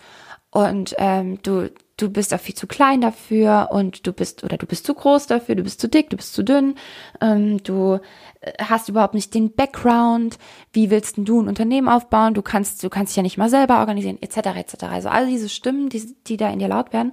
und 0.51 0.94
ähm, 0.98 1.42
du 1.42 1.70
du 1.98 2.08
bist 2.08 2.32
auch 2.32 2.40
viel 2.40 2.54
zu 2.54 2.66
klein 2.66 3.00
dafür 3.00 3.68
und 3.70 4.06
du 4.06 4.12
bist 4.12 4.44
oder 4.44 4.56
du 4.56 4.66
bist 4.66 4.87
zu 4.87 4.94
groß 4.94 5.26
dafür, 5.26 5.56
du 5.56 5.62
bist 5.62 5.80
zu 5.80 5.88
dick, 5.88 6.08
du 6.08 6.16
bist 6.16 6.32
zu 6.32 6.42
dünn, 6.42 6.76
ähm, 7.20 7.62
du 7.62 7.98
äh, 8.40 8.52
hast 8.64 8.88
überhaupt 8.88 9.14
nicht 9.14 9.34
den 9.34 9.54
Background, 9.54 10.38
wie 10.72 10.90
willst 10.90 11.16
denn 11.16 11.24
du 11.24 11.42
ein 11.42 11.48
Unternehmen 11.48 11.88
aufbauen, 11.88 12.34
du 12.34 12.42
kannst, 12.42 12.82
du 12.82 12.88
kannst 12.88 13.12
dich 13.12 13.16
ja 13.16 13.22
nicht 13.22 13.37
mal 13.37 13.50
selber 13.50 13.80
organisieren, 13.80 14.18
etc. 14.22 14.37
etc. 14.56 14.84
Also 14.84 15.08
all 15.08 15.26
diese 15.26 15.48
Stimmen, 15.48 15.88
die, 15.90 16.16
die 16.26 16.37
da 16.37 16.48
in 16.48 16.61
dir 16.61 16.68
laut 16.68 16.92
werden. 16.92 17.12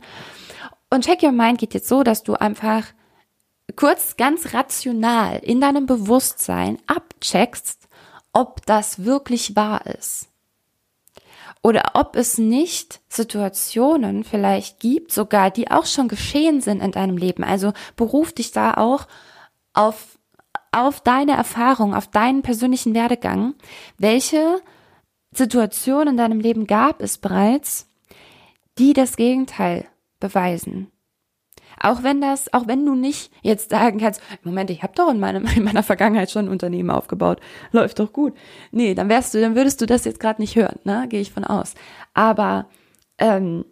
Und 0.89 1.04
Check 1.04 1.24
Your 1.24 1.32
Mind 1.32 1.58
geht 1.58 1.74
jetzt 1.74 1.89
so, 1.89 2.04
dass 2.04 2.24
du 2.24 2.36
einfach 2.36 2.86
kurz 3.76 4.15
ganz 4.15 4.54
rational 4.54 5.39
in 5.39 5.60
deinem 5.60 5.88
Bewusstsein 5.88 6.78
abcheckst, 6.86 7.89
ob 8.32 8.65
das 8.65 9.04
wirklich 9.04 9.56
wahr 9.56 9.86
ist 9.88 10.30
oder 11.65 11.93
ob 11.95 12.15
es 12.15 12.38
nicht 12.38 13.01
Situationen 13.10 14.23
vielleicht 14.23 14.80
gibt, 14.80 15.12
sogar 15.12 15.49
die 15.49 15.71
auch 15.71 15.88
schon 15.88 16.08
geschehen 16.08 16.62
sind 16.62 16.80
in 16.80 16.91
deinem 16.91 17.17
Leben. 17.17 17.43
Also 17.43 17.73
beruf 17.95 18.34
dich 18.34 18.51
da 18.51 18.75
auch 18.75 19.08
auf, 19.73 20.19
auf 20.71 21.01
deine 21.01 21.32
Erfahrung, 21.32 21.95
auf 21.95 22.06
deinen 22.06 22.43
persönlichen 22.43 22.93
Werdegang. 22.93 23.56
Welche 23.97 24.62
Situationen 25.32 26.10
in 26.10 26.17
deinem 26.17 26.39
Leben 26.39 26.67
gab 26.67 27.01
es 27.01 27.17
bereits, 27.17 27.89
die 28.78 28.93
das 28.93 29.15
Gegenteil 29.15 29.88
beweisen? 30.19 30.91
Auch 31.86 32.02
wenn 32.02 32.19
das, 32.19 32.52
auch 32.52 32.65
wenn 32.65 32.84
du 32.84 32.95
nicht 32.95 33.32
jetzt 33.43 33.69
sagen 33.69 34.00
kannst, 34.00 34.19
Moment, 34.43 34.71
ich 34.71 34.82
habe 34.82 34.93
doch 34.95 35.08
in, 35.08 35.19
meinem, 35.19 35.45
in 35.56 35.63
meiner 35.63 35.84
Vergangenheit 35.84 36.32
schon 36.32 36.45
ein 36.45 36.52
Unternehmen 36.52 36.89
aufgebaut, 36.89 37.39
läuft 37.71 38.00
doch 38.00 38.12
gut. 38.12 38.34
Nee, 38.71 38.95
dann 38.95 39.08
wärst 39.08 39.36
du, 39.36 39.39
dann 39.39 39.56
würdest 39.56 39.82
du 39.82 39.86
das 39.86 40.04
jetzt 40.04 40.19
gerade 40.19 40.41
nicht 40.41 40.56
hören, 40.56 40.80
ne? 40.84 41.06
Gehe 41.10 41.21
ich 41.21 41.32
von 41.32 41.43
aus. 41.43 41.76
Aber 42.15 42.67
ähm, 43.19 43.65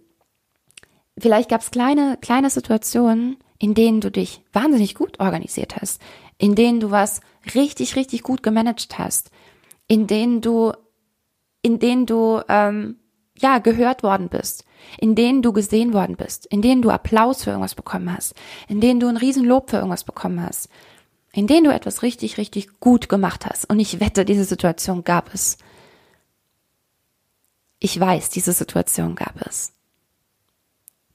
vielleicht 1.17 1.49
gab 1.49 1.61
es 1.61 1.71
kleine, 1.71 2.19
kleine 2.21 2.51
Situationen, 2.51 3.37
in 3.57 3.73
denen 3.73 3.99
du 3.99 4.11
dich 4.11 4.43
wahnsinnig 4.53 4.93
gut 4.93 5.19
organisiert 5.19 5.77
hast, 5.77 5.99
in 6.37 6.53
denen 6.53 6.79
du 6.79 6.91
was 6.91 7.21
richtig, 7.55 7.95
richtig 7.95 8.21
gut 8.21 8.43
gemanagt 8.43 8.99
hast, 8.99 9.31
in 9.87 10.05
denen 10.05 10.41
du, 10.41 10.71
in 11.63 11.79
denen 11.79 12.05
du 12.05 12.41
ähm, 12.47 12.99
ja 13.39 13.57
gehört 13.57 14.03
worden 14.03 14.29
bist, 14.29 14.65
in 14.99 15.15
denen 15.15 15.41
du 15.41 15.53
gesehen 15.53 15.93
worden 15.93 16.15
bist, 16.15 16.45
in 16.45 16.61
denen 16.61 16.81
du 16.81 16.89
Applaus 16.89 17.43
für 17.43 17.51
irgendwas 17.51 17.75
bekommen 17.75 18.15
hast, 18.15 18.33
in 18.67 18.81
denen 18.81 18.99
du 18.99 19.07
ein 19.07 19.17
Riesenlob 19.17 19.69
für 19.69 19.77
irgendwas 19.77 20.03
bekommen 20.03 20.41
hast, 20.41 20.69
in 21.31 21.47
denen 21.47 21.65
du 21.65 21.73
etwas 21.73 22.03
richtig, 22.03 22.37
richtig 22.37 22.79
gut 22.79 23.09
gemacht 23.09 23.45
hast. 23.45 23.69
Und 23.69 23.79
ich 23.79 23.99
wette, 23.99 24.25
diese 24.25 24.45
Situation 24.45 25.03
gab 25.03 25.33
es. 25.33 25.57
Ich 27.79 27.99
weiß, 27.99 28.29
diese 28.29 28.53
Situation 28.53 29.15
gab 29.15 29.41
es. 29.45 29.73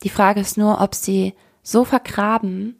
Die 0.02 0.10
Frage 0.10 0.40
ist 0.40 0.58
nur, 0.58 0.80
ob 0.80 0.94
sie 0.94 1.34
so 1.62 1.84
vergraben 1.84 2.76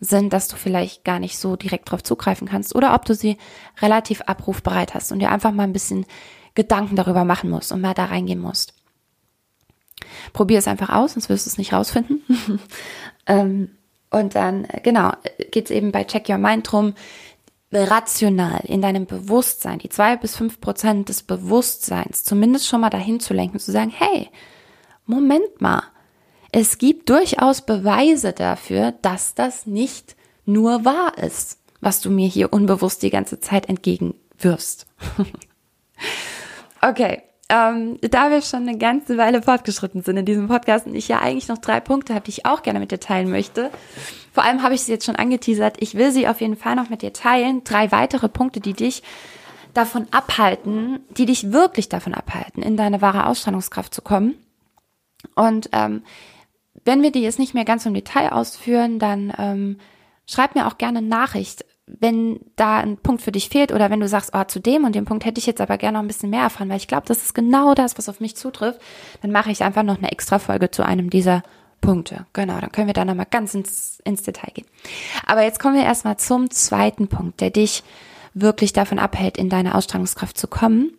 sind, 0.00 0.32
dass 0.32 0.48
du 0.48 0.56
vielleicht 0.56 1.04
gar 1.04 1.18
nicht 1.18 1.38
so 1.38 1.56
direkt 1.56 1.90
drauf 1.90 2.02
zugreifen 2.02 2.48
kannst 2.48 2.74
oder 2.74 2.94
ob 2.94 3.04
du 3.04 3.14
sie 3.14 3.38
relativ 3.80 4.22
abrufbereit 4.22 4.94
hast 4.94 5.12
und 5.12 5.20
dir 5.20 5.30
einfach 5.30 5.52
mal 5.52 5.62
ein 5.62 5.72
bisschen 5.72 6.06
Gedanken 6.54 6.96
darüber 6.96 7.24
machen 7.24 7.50
musst 7.50 7.72
und 7.72 7.80
mal 7.80 7.94
da 7.94 8.06
reingehen 8.06 8.40
musst. 8.40 8.74
Probier 10.32 10.58
es 10.58 10.68
einfach 10.68 10.90
aus, 10.90 11.14
sonst 11.14 11.28
wirst 11.28 11.46
du 11.46 11.50
es 11.50 11.58
nicht 11.58 11.72
rausfinden. 11.72 12.22
ähm, 13.26 13.70
und 14.10 14.34
dann, 14.34 14.64
äh, 14.64 14.80
genau, 14.82 15.12
geht 15.50 15.66
es 15.66 15.70
eben 15.70 15.92
bei 15.92 16.04
Check 16.04 16.28
Your 16.28 16.38
Mind 16.38 16.70
drum, 16.70 16.94
rational 17.72 18.60
in 18.64 18.82
deinem 18.82 19.06
Bewusstsein, 19.06 19.78
die 19.78 19.88
zwei 19.88 20.16
bis 20.16 20.36
fünf 20.36 20.60
Prozent 20.60 21.08
des 21.08 21.22
Bewusstseins, 21.22 22.22
zumindest 22.24 22.66
schon 22.66 22.82
mal 22.82 22.90
dahin 22.90 23.18
zu 23.18 23.32
lenken, 23.32 23.58
zu 23.58 23.72
sagen, 23.72 23.92
hey, 23.94 24.28
Moment 25.06 25.60
mal, 25.60 25.82
es 26.52 26.76
gibt 26.76 27.08
durchaus 27.08 27.62
Beweise 27.62 28.32
dafür, 28.32 28.92
dass 29.00 29.34
das 29.34 29.66
nicht 29.66 30.16
nur 30.44 30.84
wahr 30.84 31.16
ist, 31.16 31.58
was 31.80 32.00
du 32.02 32.10
mir 32.10 32.28
hier 32.28 32.52
unbewusst 32.52 33.02
die 33.02 33.10
ganze 33.10 33.40
Zeit 33.40 33.68
entgegenwirfst. 33.68 34.86
okay, 36.82 37.22
ähm, 37.52 37.98
da 38.00 38.30
wir 38.30 38.40
schon 38.40 38.66
eine 38.66 38.78
ganze 38.78 39.18
Weile 39.18 39.42
fortgeschritten 39.42 40.02
sind 40.02 40.16
in 40.16 40.24
diesem 40.24 40.48
Podcast 40.48 40.86
und 40.86 40.94
ich 40.94 41.08
ja 41.08 41.20
eigentlich 41.20 41.48
noch 41.48 41.58
drei 41.58 41.80
Punkte 41.80 42.14
habe, 42.14 42.24
die 42.24 42.30
ich 42.30 42.46
auch 42.46 42.62
gerne 42.62 42.80
mit 42.80 42.92
dir 42.92 42.98
teilen 42.98 43.30
möchte. 43.30 43.70
Vor 44.32 44.42
allem 44.42 44.62
habe 44.62 44.74
ich 44.74 44.82
sie 44.82 44.92
jetzt 44.92 45.04
schon 45.04 45.16
angeteasert. 45.16 45.76
Ich 45.80 45.94
will 45.94 46.12
sie 46.12 46.26
auf 46.26 46.40
jeden 46.40 46.56
Fall 46.56 46.76
noch 46.76 46.88
mit 46.88 47.02
dir 47.02 47.12
teilen. 47.12 47.62
Drei 47.62 47.92
weitere 47.92 48.30
Punkte, 48.30 48.60
die 48.60 48.72
dich 48.72 49.02
davon 49.74 50.06
abhalten, 50.12 51.00
die 51.10 51.26
dich 51.26 51.52
wirklich 51.52 51.90
davon 51.90 52.14
abhalten, 52.14 52.62
in 52.62 52.78
deine 52.78 53.02
wahre 53.02 53.26
Ausstrahlungskraft 53.26 53.92
zu 53.92 54.00
kommen. 54.00 54.34
Und 55.34 55.68
ähm, 55.72 56.04
wenn 56.86 57.02
wir 57.02 57.12
die 57.12 57.20
jetzt 57.20 57.38
nicht 57.38 57.52
mehr 57.52 57.66
ganz 57.66 57.84
im 57.84 57.92
Detail 57.92 58.32
ausführen, 58.32 58.98
dann 58.98 59.30
ähm, 59.36 59.78
schreib 60.26 60.54
mir 60.54 60.66
auch 60.66 60.78
gerne 60.78 61.02
Nachricht, 61.02 61.66
wenn 61.86 62.40
da 62.56 62.78
ein 62.78 62.96
Punkt 62.96 63.22
für 63.22 63.32
dich 63.32 63.48
fehlt 63.48 63.72
oder 63.72 63.90
wenn 63.90 64.00
du 64.00 64.08
sagst, 64.08 64.30
oh, 64.34 64.44
zu 64.44 64.60
dem 64.60 64.84
und 64.84 64.94
dem 64.94 65.04
Punkt 65.04 65.24
hätte 65.24 65.38
ich 65.38 65.46
jetzt 65.46 65.60
aber 65.60 65.78
gerne 65.78 65.98
noch 65.98 66.04
ein 66.04 66.08
bisschen 66.08 66.30
mehr 66.30 66.42
erfahren, 66.42 66.68
weil 66.68 66.76
ich 66.76 66.88
glaube, 66.88 67.06
das 67.06 67.22
ist 67.22 67.34
genau 67.34 67.74
das, 67.74 67.98
was 67.98 68.08
auf 68.08 68.20
mich 68.20 68.36
zutrifft, 68.36 68.80
dann 69.20 69.32
mache 69.32 69.50
ich 69.50 69.62
einfach 69.62 69.82
noch 69.82 69.98
eine 69.98 70.12
extra 70.12 70.38
Folge 70.38 70.70
zu 70.70 70.84
einem 70.84 71.10
dieser 71.10 71.42
Punkte. 71.80 72.26
Genau, 72.32 72.60
dann 72.60 72.70
können 72.72 72.86
wir 72.86 72.94
da 72.94 73.04
nochmal 73.04 73.26
ganz 73.28 73.54
ins, 73.54 74.00
ins 74.04 74.22
Detail 74.22 74.52
gehen. 74.54 74.66
Aber 75.26 75.42
jetzt 75.42 75.58
kommen 75.58 75.74
wir 75.74 75.82
erstmal 75.82 76.16
zum 76.16 76.50
zweiten 76.50 77.08
Punkt, 77.08 77.40
der 77.40 77.50
dich 77.50 77.82
wirklich 78.34 78.72
davon 78.72 78.98
abhält, 78.98 79.36
in 79.36 79.48
deine 79.48 79.74
Ausstrahlungskraft 79.74 80.38
zu 80.38 80.46
kommen. 80.46 80.92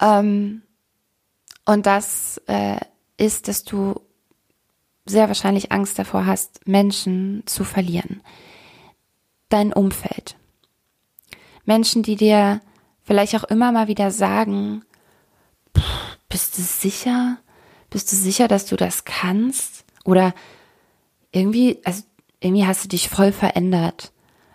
Ähm, 0.00 0.62
und 1.64 1.86
das 1.86 2.40
äh, 2.46 2.78
ist, 3.16 3.48
dass 3.48 3.64
du 3.64 4.00
sehr 5.04 5.28
wahrscheinlich 5.28 5.72
Angst 5.72 5.98
davor 5.98 6.26
hast, 6.26 6.66
Menschen 6.66 7.42
zu 7.46 7.64
verlieren. 7.64 8.22
Dein 9.48 9.72
Umfeld. 9.72 10.36
Menschen, 11.64 12.02
die 12.02 12.16
dir 12.16 12.60
vielleicht 13.02 13.34
auch 13.36 13.44
immer 13.44 13.72
mal 13.72 13.88
wieder 13.88 14.10
sagen, 14.10 14.84
bist 16.28 16.58
du 16.58 16.62
sicher? 16.62 17.38
Bist 17.90 18.10
du 18.10 18.16
sicher, 18.16 18.48
dass 18.48 18.66
du 18.66 18.76
das 18.76 19.04
kannst? 19.04 19.84
Oder 20.04 20.34
irgendwie, 21.32 21.80
also 21.84 22.02
irgendwie 22.40 22.66
hast 22.66 22.84
du 22.84 22.88
dich 22.88 23.08
voll 23.08 23.32
verändert. 23.32 24.12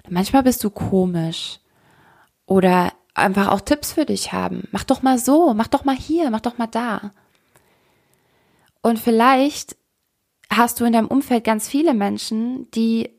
Manchmal 0.09 0.43
bist 0.43 0.63
du 0.63 0.69
komisch. 0.69 1.59
Oder 2.45 2.93
einfach 3.13 3.49
auch 3.49 3.61
Tipps 3.61 3.93
für 3.93 4.05
dich 4.05 4.33
haben. 4.33 4.67
Mach 4.71 4.83
doch 4.83 5.01
mal 5.01 5.17
so, 5.17 5.53
mach 5.53 5.67
doch 5.67 5.85
mal 5.85 5.95
hier, 5.95 6.29
mach 6.29 6.41
doch 6.41 6.57
mal 6.57 6.67
da. 6.67 7.11
Und 8.81 8.99
vielleicht 8.99 9.77
hast 10.49 10.79
du 10.79 10.85
in 10.85 10.93
deinem 10.93 11.07
Umfeld 11.07 11.43
ganz 11.43 11.67
viele 11.67 11.93
Menschen, 11.93 12.69
die 12.71 13.09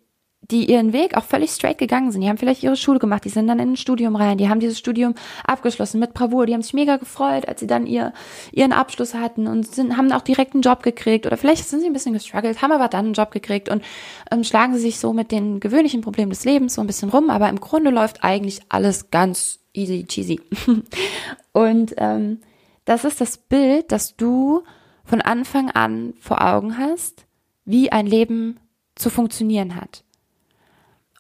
die 0.52 0.70
ihren 0.70 0.92
Weg 0.92 1.16
auch 1.16 1.24
völlig 1.24 1.50
straight 1.50 1.78
gegangen 1.78 2.12
sind. 2.12 2.20
Die 2.20 2.28
haben 2.28 2.36
vielleicht 2.36 2.62
ihre 2.62 2.76
Schule 2.76 2.98
gemacht, 2.98 3.24
die 3.24 3.30
sind 3.30 3.48
dann 3.48 3.58
in 3.58 3.72
ein 3.72 3.76
Studium 3.76 4.14
rein, 4.14 4.36
die 4.36 4.50
haben 4.50 4.60
dieses 4.60 4.78
Studium 4.78 5.14
abgeschlossen 5.44 5.98
mit 5.98 6.12
Bravour, 6.12 6.44
die 6.44 6.52
haben 6.52 6.62
sich 6.62 6.74
mega 6.74 6.98
gefreut, 6.98 7.48
als 7.48 7.60
sie 7.60 7.66
dann 7.66 7.86
ihr, 7.86 8.12
ihren 8.52 8.72
Abschluss 8.72 9.14
hatten 9.14 9.46
und 9.46 9.66
sind, 9.66 9.96
haben 9.96 10.12
auch 10.12 10.20
direkt 10.20 10.52
einen 10.52 10.62
Job 10.62 10.82
gekriegt 10.82 11.26
oder 11.26 11.38
vielleicht 11.38 11.66
sind 11.66 11.80
sie 11.80 11.86
ein 11.86 11.94
bisschen 11.94 12.12
gestruggelt, 12.12 12.60
haben 12.60 12.70
aber 12.70 12.88
dann 12.88 13.06
einen 13.06 13.14
Job 13.14 13.30
gekriegt 13.30 13.70
und 13.70 13.82
ähm, 14.30 14.44
schlagen 14.44 14.74
sie 14.74 14.80
sich 14.80 14.98
so 14.98 15.14
mit 15.14 15.32
den 15.32 15.58
gewöhnlichen 15.58 16.02
Problemen 16.02 16.30
des 16.30 16.44
Lebens 16.44 16.74
so 16.74 16.82
ein 16.82 16.86
bisschen 16.86 17.08
rum, 17.08 17.30
aber 17.30 17.48
im 17.48 17.58
Grunde 17.58 17.90
läuft 17.90 18.22
eigentlich 18.22 18.60
alles 18.68 19.10
ganz 19.10 19.60
easy 19.72 20.04
cheesy. 20.04 20.38
und 21.52 21.94
ähm, 21.96 22.40
das 22.84 23.04
ist 23.04 23.22
das 23.22 23.38
Bild, 23.38 23.90
das 23.90 24.16
du 24.16 24.64
von 25.04 25.22
Anfang 25.22 25.70
an 25.70 26.12
vor 26.20 26.44
Augen 26.44 26.76
hast, 26.76 27.24
wie 27.64 27.90
ein 27.90 28.06
Leben 28.06 28.58
zu 28.94 29.08
funktionieren 29.08 29.76
hat 29.76 30.04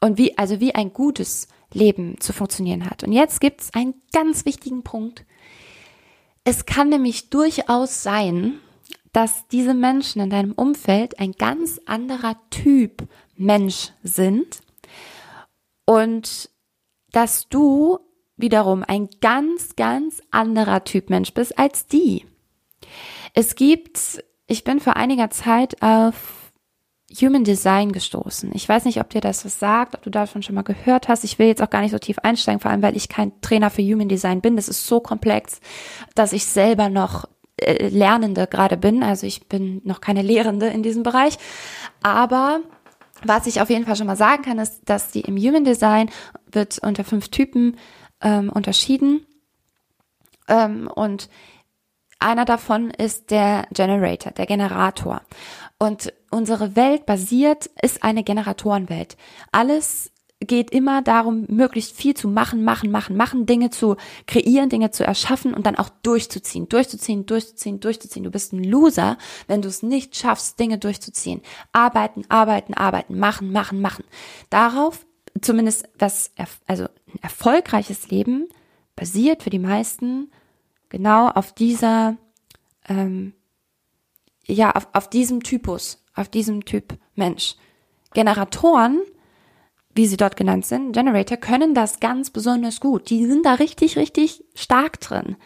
und 0.02 0.18
wie, 0.18 0.36
also 0.36 0.60
wie 0.60 0.74
ein 0.74 0.92
gutes 0.92 1.48
Leben 1.72 2.20
zu 2.20 2.32
funktionieren 2.32 2.90
hat. 2.90 3.04
Und 3.04 3.12
jetzt 3.12 3.40
gibt 3.40 3.62
es 3.62 3.72
einen 3.72 3.94
ganz 4.12 4.44
wichtigen 4.44 4.82
Punkt. 4.82 5.24
Es 6.44 6.66
kann 6.66 6.88
nämlich 6.88 7.30
durchaus 7.30 8.02
sein, 8.02 8.58
dass 9.12 9.46
diese 9.48 9.74
Menschen 9.74 10.20
in 10.20 10.28
deinem 10.28 10.52
Umfeld 10.52 11.20
ein 11.20 11.32
ganz 11.32 11.80
anderer 11.86 12.36
Typ 12.50 13.06
Mensch 13.36 13.92
sind 14.02 14.60
und 15.86 16.50
dass 17.12 17.48
du 17.48 18.00
wiederum 18.36 18.82
ein 18.86 19.08
ganz, 19.20 19.76
ganz 19.76 20.20
anderer 20.32 20.82
Typ 20.82 21.10
Mensch 21.10 21.32
bist 21.32 21.58
als 21.58 21.86
die. 21.86 22.26
Es 23.34 23.54
gibt, 23.54 24.24
ich 24.48 24.64
bin 24.64 24.80
vor 24.80 24.96
einiger 24.96 25.30
Zeit 25.30 25.80
auf 25.80 26.41
Human 27.20 27.44
Design 27.44 27.92
gestoßen. 27.92 28.50
Ich 28.54 28.68
weiß 28.68 28.84
nicht, 28.84 29.00
ob 29.00 29.10
dir 29.10 29.20
das 29.20 29.44
was 29.44 29.58
sagt, 29.58 29.94
ob 29.94 30.02
du 30.02 30.10
davon 30.10 30.42
schon 30.42 30.54
mal 30.54 30.62
gehört 30.62 31.08
hast. 31.08 31.24
Ich 31.24 31.38
will 31.38 31.46
jetzt 31.46 31.62
auch 31.62 31.70
gar 31.70 31.82
nicht 31.82 31.92
so 31.92 31.98
tief 31.98 32.18
einsteigen, 32.20 32.60
vor 32.60 32.70
allem 32.70 32.82
weil 32.82 32.96
ich 32.96 33.08
kein 33.08 33.40
Trainer 33.40 33.70
für 33.70 33.82
Human 33.82 34.08
Design 34.08 34.40
bin. 34.40 34.56
Das 34.56 34.68
ist 34.68 34.86
so 34.86 35.00
komplex, 35.00 35.60
dass 36.14 36.32
ich 36.32 36.46
selber 36.46 36.88
noch 36.88 37.28
äh, 37.56 37.88
Lernende 37.88 38.46
gerade 38.46 38.76
bin. 38.76 39.02
Also 39.02 39.26
ich 39.26 39.48
bin 39.48 39.80
noch 39.84 40.00
keine 40.00 40.22
Lehrende 40.22 40.66
in 40.66 40.82
diesem 40.82 41.02
Bereich. 41.02 41.38
Aber 42.02 42.60
was 43.24 43.46
ich 43.46 43.60
auf 43.60 43.70
jeden 43.70 43.84
Fall 43.84 43.96
schon 43.96 44.06
mal 44.06 44.16
sagen 44.16 44.42
kann, 44.42 44.58
ist, 44.58 44.82
dass 44.86 45.10
die 45.10 45.20
im 45.20 45.36
Human 45.36 45.64
Design 45.64 46.10
wird 46.50 46.78
unter 46.78 47.04
fünf 47.04 47.28
Typen 47.28 47.76
ähm, 48.20 48.50
unterschieden. 48.50 49.26
Ähm, 50.48 50.88
und 50.88 51.28
einer 52.18 52.44
davon 52.44 52.90
ist 52.90 53.30
der 53.30 53.66
Generator, 53.72 54.32
der 54.32 54.46
Generator. 54.46 55.22
Und 55.78 56.12
unsere 56.32 56.76
Welt 56.76 57.06
basiert, 57.06 57.70
ist 57.82 58.02
eine 58.02 58.24
Generatorenwelt. 58.24 59.16
Alles 59.52 60.10
geht 60.40 60.70
immer 60.70 61.02
darum, 61.02 61.46
möglichst 61.48 61.96
viel 61.96 62.14
zu 62.14 62.28
machen, 62.28 62.64
machen, 62.64 62.90
machen, 62.90 63.16
machen, 63.16 63.46
Dinge 63.46 63.70
zu 63.70 63.96
kreieren, 64.26 64.68
Dinge 64.68 64.90
zu 64.90 65.04
erschaffen 65.04 65.54
und 65.54 65.66
dann 65.66 65.76
auch 65.76 65.88
durchzuziehen, 66.02 66.68
durchzuziehen, 66.68 67.26
durchzuziehen, 67.26 67.78
durchzuziehen. 67.78 68.24
Du 68.24 68.30
bist 68.30 68.52
ein 68.52 68.64
Loser, 68.64 69.18
wenn 69.46 69.62
du 69.62 69.68
es 69.68 69.82
nicht 69.82 70.16
schaffst, 70.16 70.58
Dinge 70.58 70.78
durchzuziehen. 70.78 71.42
Arbeiten, 71.72 72.24
arbeiten, 72.28 72.74
arbeiten, 72.74 73.18
machen, 73.18 73.52
machen, 73.52 73.80
machen. 73.80 74.04
Darauf, 74.50 75.06
zumindest 75.40 75.88
das, 75.96 76.32
also 76.66 76.84
ein 76.84 77.22
erfolgreiches 77.22 78.08
Leben 78.10 78.48
basiert 78.96 79.44
für 79.44 79.50
die 79.50 79.60
meisten 79.60 80.30
genau 80.88 81.28
auf 81.28 81.52
dieser 81.52 82.16
ähm, 82.88 83.32
ja, 84.46 84.72
auf, 84.72 84.88
auf 84.92 85.08
diesem 85.08 85.42
Typus, 85.42 86.01
auf 86.14 86.28
diesem 86.28 86.64
Typ 86.64 86.98
Mensch. 87.14 87.56
Generatoren, 88.14 89.00
wie 89.94 90.06
sie 90.06 90.16
dort 90.16 90.36
genannt 90.36 90.66
sind, 90.66 90.92
Generator, 90.92 91.36
können 91.36 91.74
das 91.74 92.00
ganz 92.00 92.30
besonders 92.30 92.80
gut. 92.80 93.10
Die 93.10 93.26
sind 93.26 93.44
da 93.44 93.54
richtig, 93.54 93.96
richtig 93.96 94.44
stark 94.54 95.00
drin. 95.00 95.36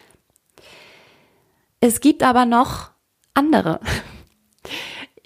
Es 1.79 1.99
gibt 1.99 2.23
aber 2.23 2.45
noch 2.45 2.91
andere. 3.33 3.79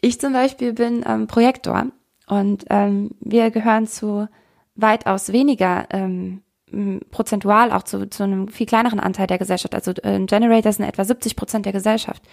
Ich 0.04 0.20
zum 0.20 0.34
Beispiel 0.34 0.74
bin 0.74 1.06
ähm, 1.06 1.28
Projektor 1.28 1.86
und 2.26 2.66
ähm, 2.72 3.12
wir 3.20 3.52
gehören 3.52 3.86
zu 3.86 4.28
weitaus 4.74 5.32
weniger 5.32 5.86
ähm, 5.92 6.42
prozentual 7.12 7.72
auch 7.72 7.84
zu, 7.84 8.10
zu 8.10 8.24
einem 8.24 8.48
viel 8.48 8.66
kleineren 8.66 9.00
Anteil 9.00 9.28
der 9.28 9.38
Gesellschaft. 9.38 9.76
Also 9.76 9.92
äh, 10.04 10.20
Generators 10.26 10.78
sind 10.78 10.86
etwa 10.86 11.04
70 11.04 11.36
Prozent 11.36 11.66
der 11.66 11.74
Gesellschaft. 11.74 12.24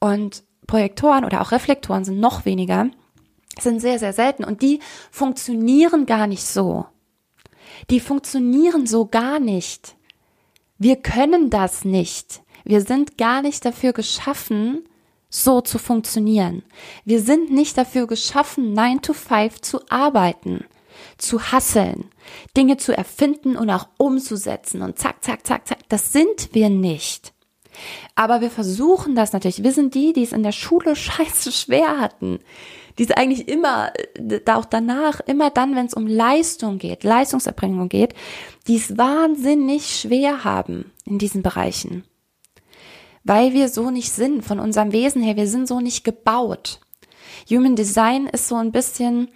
Und 0.00 0.42
Projektoren 0.68 1.24
oder 1.24 1.40
auch 1.40 1.50
Reflektoren 1.50 2.04
sind 2.04 2.20
noch 2.20 2.44
weniger, 2.44 2.88
sind 3.58 3.80
sehr, 3.80 3.98
sehr 3.98 4.12
selten 4.12 4.44
und 4.44 4.62
die 4.62 4.78
funktionieren 5.10 6.06
gar 6.06 6.28
nicht 6.28 6.44
so. 6.44 6.86
Die 7.90 7.98
funktionieren 7.98 8.86
so 8.86 9.06
gar 9.06 9.40
nicht. 9.40 9.96
Wir 10.78 10.96
können 10.96 11.50
das 11.50 11.84
nicht. 11.84 12.42
Wir 12.64 12.82
sind 12.82 13.18
gar 13.18 13.42
nicht 13.42 13.64
dafür 13.64 13.92
geschaffen, 13.92 14.84
so 15.30 15.60
zu 15.60 15.78
funktionieren. 15.78 16.62
Wir 17.04 17.20
sind 17.20 17.50
nicht 17.50 17.76
dafür 17.76 18.06
geschaffen, 18.06 18.74
9 18.74 19.02
to 19.02 19.12
5 19.12 19.60
zu 19.60 19.80
arbeiten, 19.88 20.64
zu 21.16 21.50
hasseln, 21.50 22.10
Dinge 22.56 22.76
zu 22.76 22.96
erfinden 22.96 23.56
und 23.56 23.70
auch 23.70 23.88
umzusetzen 23.96 24.82
und 24.82 24.98
zack, 24.98 25.24
zack, 25.24 25.46
zack, 25.46 25.66
zack. 25.66 25.78
Das 25.88 26.12
sind 26.12 26.50
wir 26.52 26.68
nicht. 26.68 27.32
Aber 28.14 28.40
wir 28.40 28.50
versuchen 28.50 29.14
das 29.14 29.32
natürlich. 29.32 29.62
Wir 29.62 29.72
sind 29.72 29.94
die, 29.94 30.12
die 30.12 30.22
es 30.22 30.32
in 30.32 30.42
der 30.42 30.52
Schule 30.52 30.96
scheiße 30.96 31.52
schwer 31.52 32.00
hatten. 32.00 32.38
Die 32.98 33.04
es 33.04 33.10
eigentlich 33.12 33.48
immer, 33.48 33.92
äh, 34.14 34.40
auch 34.50 34.64
danach, 34.64 35.20
immer 35.20 35.50
dann, 35.50 35.76
wenn 35.76 35.86
es 35.86 35.94
um 35.94 36.06
Leistung 36.06 36.78
geht, 36.78 37.04
Leistungserbringung 37.04 37.88
geht, 37.88 38.14
die 38.66 38.76
es 38.76 38.98
wahnsinnig 38.98 40.00
schwer 40.00 40.42
haben 40.44 40.92
in 41.04 41.18
diesen 41.18 41.42
Bereichen. 41.42 42.04
Weil 43.24 43.52
wir 43.52 43.68
so 43.68 43.90
nicht 43.90 44.10
sind, 44.10 44.44
von 44.44 44.58
unserem 44.58 44.92
Wesen 44.92 45.22
her, 45.22 45.36
wir 45.36 45.46
sind 45.46 45.68
so 45.68 45.80
nicht 45.80 46.02
gebaut. 46.02 46.80
Human 47.50 47.76
Design 47.76 48.26
ist 48.26 48.48
so 48.48 48.56
ein 48.56 48.72
bisschen 48.72 49.28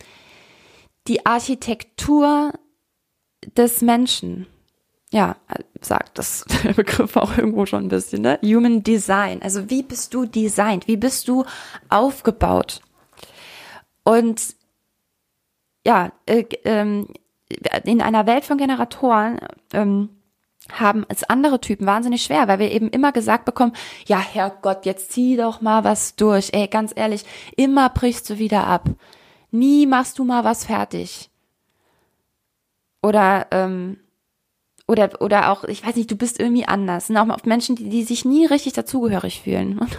die 1.08 1.26
Architektur 1.26 2.52
des 3.56 3.82
Menschen 3.82 4.46
ja, 5.12 5.36
sagt 5.80 6.18
das 6.18 6.44
der 6.64 6.72
Begriff 6.72 7.16
auch 7.16 7.36
irgendwo 7.36 7.66
schon 7.66 7.84
ein 7.84 7.88
bisschen, 7.88 8.22
ne? 8.22 8.38
Human 8.42 8.82
Design. 8.82 9.42
Also 9.42 9.68
wie 9.70 9.82
bist 9.82 10.14
du 10.14 10.24
designt? 10.24 10.88
Wie 10.88 10.96
bist 10.96 11.28
du 11.28 11.44
aufgebaut? 11.90 12.80
Und 14.04 14.56
ja, 15.86 16.12
äh, 16.26 16.44
ähm, 16.64 17.08
in 17.84 18.00
einer 18.00 18.26
Welt 18.26 18.44
von 18.44 18.56
Generatoren 18.56 19.38
ähm, 19.74 20.08
haben 20.72 21.04
es 21.08 21.24
andere 21.24 21.60
Typen 21.60 21.86
wahnsinnig 21.86 22.22
schwer, 22.22 22.48
weil 22.48 22.58
wir 22.58 22.70
eben 22.70 22.88
immer 22.88 23.12
gesagt 23.12 23.44
bekommen, 23.44 23.74
ja, 24.06 24.18
Herrgott, 24.18 24.86
jetzt 24.86 25.12
zieh 25.12 25.36
doch 25.36 25.60
mal 25.60 25.84
was 25.84 26.16
durch. 26.16 26.50
Ey, 26.54 26.68
ganz 26.68 26.92
ehrlich, 26.96 27.24
immer 27.56 27.90
brichst 27.90 28.30
du 28.30 28.38
wieder 28.38 28.66
ab. 28.66 28.88
Nie 29.50 29.84
machst 29.86 30.18
du 30.18 30.24
mal 30.24 30.44
was 30.44 30.64
fertig. 30.64 31.28
Oder 33.02 33.48
ähm, 33.50 33.98
oder, 34.92 35.20
oder 35.20 35.50
auch, 35.50 35.64
ich 35.64 35.84
weiß 35.84 35.96
nicht, 35.96 36.10
du 36.10 36.16
bist 36.16 36.38
irgendwie 36.38 36.66
anders. 36.66 37.10
Und 37.10 37.16
auch 37.16 37.28
auf 37.30 37.44
Menschen, 37.44 37.76
die, 37.76 37.88
die 37.88 38.04
sich 38.04 38.24
nie 38.24 38.46
richtig 38.46 38.74
dazugehörig 38.74 39.40
fühlen. 39.40 39.78
Und 39.80 39.96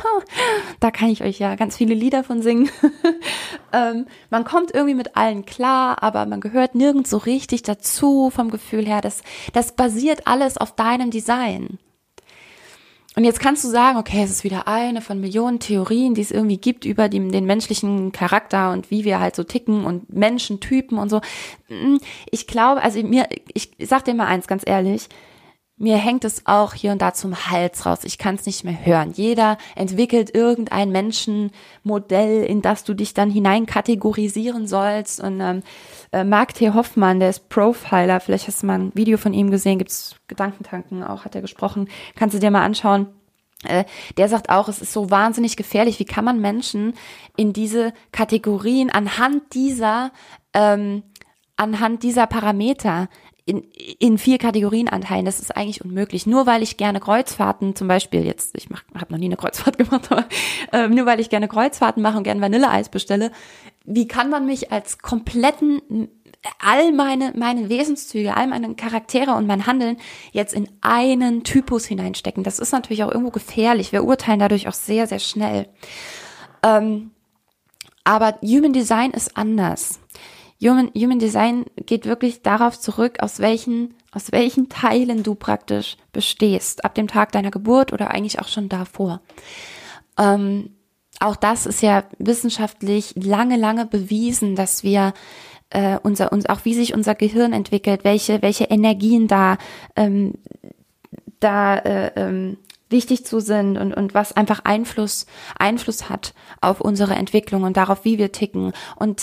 da 0.79 0.91
kann 0.91 1.09
ich 1.09 1.23
euch 1.23 1.39
ja 1.39 1.55
ganz 1.55 1.75
viele 1.75 1.95
Lieder 1.95 2.23
von 2.23 2.41
singen. 2.41 2.69
ähm, 3.73 4.05
man 4.29 4.43
kommt 4.43 4.73
irgendwie 4.73 4.95
mit 4.95 5.17
allen 5.17 5.45
klar, 5.45 6.01
aber 6.01 6.25
man 6.25 6.41
gehört 6.41 6.75
nirgends 6.75 7.09
so 7.09 7.17
richtig 7.17 7.63
dazu 7.63 8.29
vom 8.29 8.51
Gefühl 8.51 8.85
her. 8.85 9.01
Das, 9.01 9.23
das 9.51 9.75
basiert 9.75 10.27
alles 10.27 10.57
auf 10.57 10.75
deinem 10.75 11.09
Design. 11.09 11.79
Und 13.15 13.25
jetzt 13.25 13.39
kannst 13.39 13.63
du 13.63 13.67
sagen, 13.67 13.99
okay, 13.99 14.23
es 14.23 14.31
ist 14.31 14.43
wieder 14.43 14.67
eine 14.67 15.01
von 15.01 15.19
Millionen 15.19 15.59
Theorien, 15.59 16.15
die 16.15 16.21
es 16.21 16.31
irgendwie 16.31 16.57
gibt 16.57 16.83
über 16.83 17.09
die, 17.09 17.19
den 17.27 17.45
menschlichen 17.45 18.11
Charakter 18.11 18.71
und 18.71 18.89
wie 18.89 19.03
wir 19.03 19.19
halt 19.19 19.35
so 19.35 19.43
ticken 19.43 19.85
und 19.85 20.11
Menschentypen 20.11 20.97
und 20.97 21.09
so. 21.09 21.21
Mm, 21.69 21.97
ich 22.31 22.47
glaube, 22.47 22.81
also 22.81 23.03
mir, 23.03 23.27
ich 23.53 23.71
sag 23.79 24.05
dir 24.05 24.15
mal 24.15 24.27
eins 24.27 24.47
ganz 24.47 24.63
ehrlich, 24.65 25.09
mir 25.77 25.97
hängt 25.97 26.23
es 26.23 26.45
auch 26.45 26.73
hier 26.73 26.91
und 26.91 27.01
da 27.01 27.13
zum 27.13 27.49
Hals 27.49 27.85
raus. 27.85 28.03
Ich 28.03 28.17
kann 28.17 28.35
es 28.35 28.45
nicht 28.45 28.63
mehr 28.63 28.85
hören. 28.85 29.11
Jeder 29.11 29.57
entwickelt 29.75 30.33
irgendein 30.33 30.91
Menschenmodell, 30.91 32.43
in 32.43 32.61
das 32.61 32.83
du 32.83 32.93
dich 32.93 33.13
dann 33.13 33.31
hineinkategorisieren 33.31 34.67
sollst. 34.67 35.19
Und 35.19 35.41
ähm, 35.41 35.63
äh, 36.11 36.23
Mark 36.23 36.53
T. 36.53 36.71
Hoffmann, 36.71 37.19
der 37.19 37.31
ist 37.31 37.49
Profiler, 37.49 38.19
vielleicht 38.19 38.47
hast 38.47 38.61
du 38.61 38.67
mal 38.67 38.79
ein 38.79 38.91
Video 38.93 39.17
von 39.17 39.33
ihm 39.33 39.49
gesehen, 39.49 39.79
gibt's 39.79 40.15
Gedankentanken 40.27 41.03
auch, 41.03 41.25
hat 41.25 41.35
er 41.35 41.41
gesprochen. 41.41 41.89
Kannst 42.15 42.35
du 42.35 42.39
dir 42.39 42.51
mal 42.51 42.63
anschauen. 42.63 43.07
Äh, 43.63 43.85
der 44.17 44.29
sagt 44.29 44.49
auch, 44.49 44.67
es 44.67 44.81
ist 44.81 44.93
so 44.93 45.09
wahnsinnig 45.09 45.57
gefährlich. 45.57 45.97
Wie 45.97 46.05
kann 46.05 46.25
man 46.25 46.39
Menschen 46.39 46.93
in 47.35 47.51
diese 47.51 47.93
Kategorien 48.11 48.89
anhand 48.89 49.53
dieser 49.53 50.11
ähm, 50.53 51.03
anhand 51.55 52.03
dieser 52.03 52.27
Parameter 52.27 53.09
in, 53.45 53.63
in 53.99 54.17
vier 54.17 54.37
Kategorien 54.37 54.87
anteilen. 54.87 55.25
Das 55.25 55.39
ist 55.39 55.55
eigentlich 55.55 55.83
unmöglich. 55.83 56.25
Nur 56.25 56.45
weil 56.45 56.63
ich 56.63 56.77
gerne 56.77 56.99
Kreuzfahrten, 56.99 57.75
zum 57.75 57.87
Beispiel 57.87 58.25
jetzt, 58.25 58.55
ich 58.57 58.67
habe 58.95 59.11
noch 59.11 59.19
nie 59.19 59.25
eine 59.25 59.37
Kreuzfahrt 59.37 59.77
gemacht, 59.79 60.11
aber 60.11 60.25
äh, 60.71 60.87
nur 60.87 61.05
weil 61.05 61.19
ich 61.19 61.29
gerne 61.29 61.47
Kreuzfahrten 61.47 62.01
mache 62.01 62.17
und 62.17 62.23
gerne 62.23 62.41
Vanilleeis 62.41 62.89
bestelle, 62.89 63.31
wie 63.85 64.07
kann 64.07 64.29
man 64.29 64.45
mich 64.45 64.71
als 64.71 64.99
kompletten 64.99 66.09
all 66.59 66.91
meine, 66.91 67.33
meine 67.35 67.69
Wesenszüge, 67.69 68.35
all 68.35 68.47
meine 68.47 68.75
Charaktere 68.75 69.33
und 69.35 69.47
mein 69.47 69.65
Handeln 69.65 69.97
jetzt 70.31 70.53
in 70.53 70.69
einen 70.81 71.43
Typus 71.43 71.85
hineinstecken. 71.85 72.43
Das 72.43 72.59
ist 72.59 72.71
natürlich 72.71 73.03
auch 73.03 73.11
irgendwo 73.11 73.31
gefährlich. 73.31 73.91
Wir 73.91 74.03
urteilen 74.03 74.39
dadurch 74.39 74.67
auch 74.67 74.73
sehr, 74.73 75.07
sehr 75.07 75.19
schnell. 75.19 75.69
Ähm, 76.61 77.11
aber 78.03 78.39
Human 78.41 78.73
Design 78.73 79.11
ist 79.11 79.37
anders. 79.37 79.99
Human, 80.63 80.91
Human 80.95 81.19
Design 81.19 81.65
geht 81.85 82.05
wirklich 82.05 82.41
darauf 82.41 82.79
zurück, 82.79 83.17
aus 83.19 83.39
welchen, 83.39 83.95
aus 84.11 84.31
welchen 84.31 84.69
Teilen 84.69 85.23
du 85.23 85.35
praktisch 85.35 85.97
bestehst, 86.11 86.85
ab 86.85 86.95
dem 86.95 87.07
Tag 87.07 87.31
deiner 87.31 87.51
Geburt 87.51 87.91
oder 87.93 88.11
eigentlich 88.11 88.39
auch 88.39 88.47
schon 88.47 88.69
davor. 88.69 89.21
Ähm, 90.17 90.71
auch 91.19 91.35
das 91.35 91.65
ist 91.65 91.81
ja 91.81 92.03
wissenschaftlich 92.17 93.13
lange, 93.15 93.57
lange 93.57 93.85
bewiesen, 93.85 94.55
dass 94.55 94.83
wir 94.83 95.13
äh, 95.69 95.97
unser, 96.01 96.31
uns, 96.31 96.47
auch 96.47 96.65
wie 96.65 96.73
sich 96.73 96.93
unser 96.93 97.15
Gehirn 97.15 97.53
entwickelt, 97.53 98.03
welche, 98.03 98.41
welche 98.41 98.65
Energien 98.65 99.27
da, 99.27 99.57
ähm, 99.95 100.35
da 101.39 101.77
äh, 101.77 102.11
ähm, 102.15 102.57
wichtig 102.89 103.25
zu 103.25 103.39
sind 103.39 103.77
und, 103.77 103.93
und 103.93 104.13
was 104.13 104.35
einfach 104.37 104.61
Einfluss, 104.63 105.25
Einfluss 105.57 106.09
hat 106.09 106.33
auf 106.61 106.79
unsere 106.79 107.15
Entwicklung 107.15 107.63
und 107.63 107.75
darauf, 107.75 108.05
wie 108.05 108.17
wir 108.17 108.31
ticken. 108.31 108.71
Und 108.95 109.21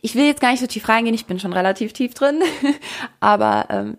ich 0.00 0.14
will 0.14 0.24
jetzt 0.24 0.40
gar 0.40 0.50
nicht 0.50 0.60
so 0.60 0.66
tief 0.66 0.88
reingehen, 0.88 1.14
ich 1.14 1.26
bin 1.26 1.38
schon 1.38 1.52
relativ 1.52 1.92
tief 1.92 2.14
drin, 2.14 2.40
aber 3.20 3.66
ähm, 3.70 3.96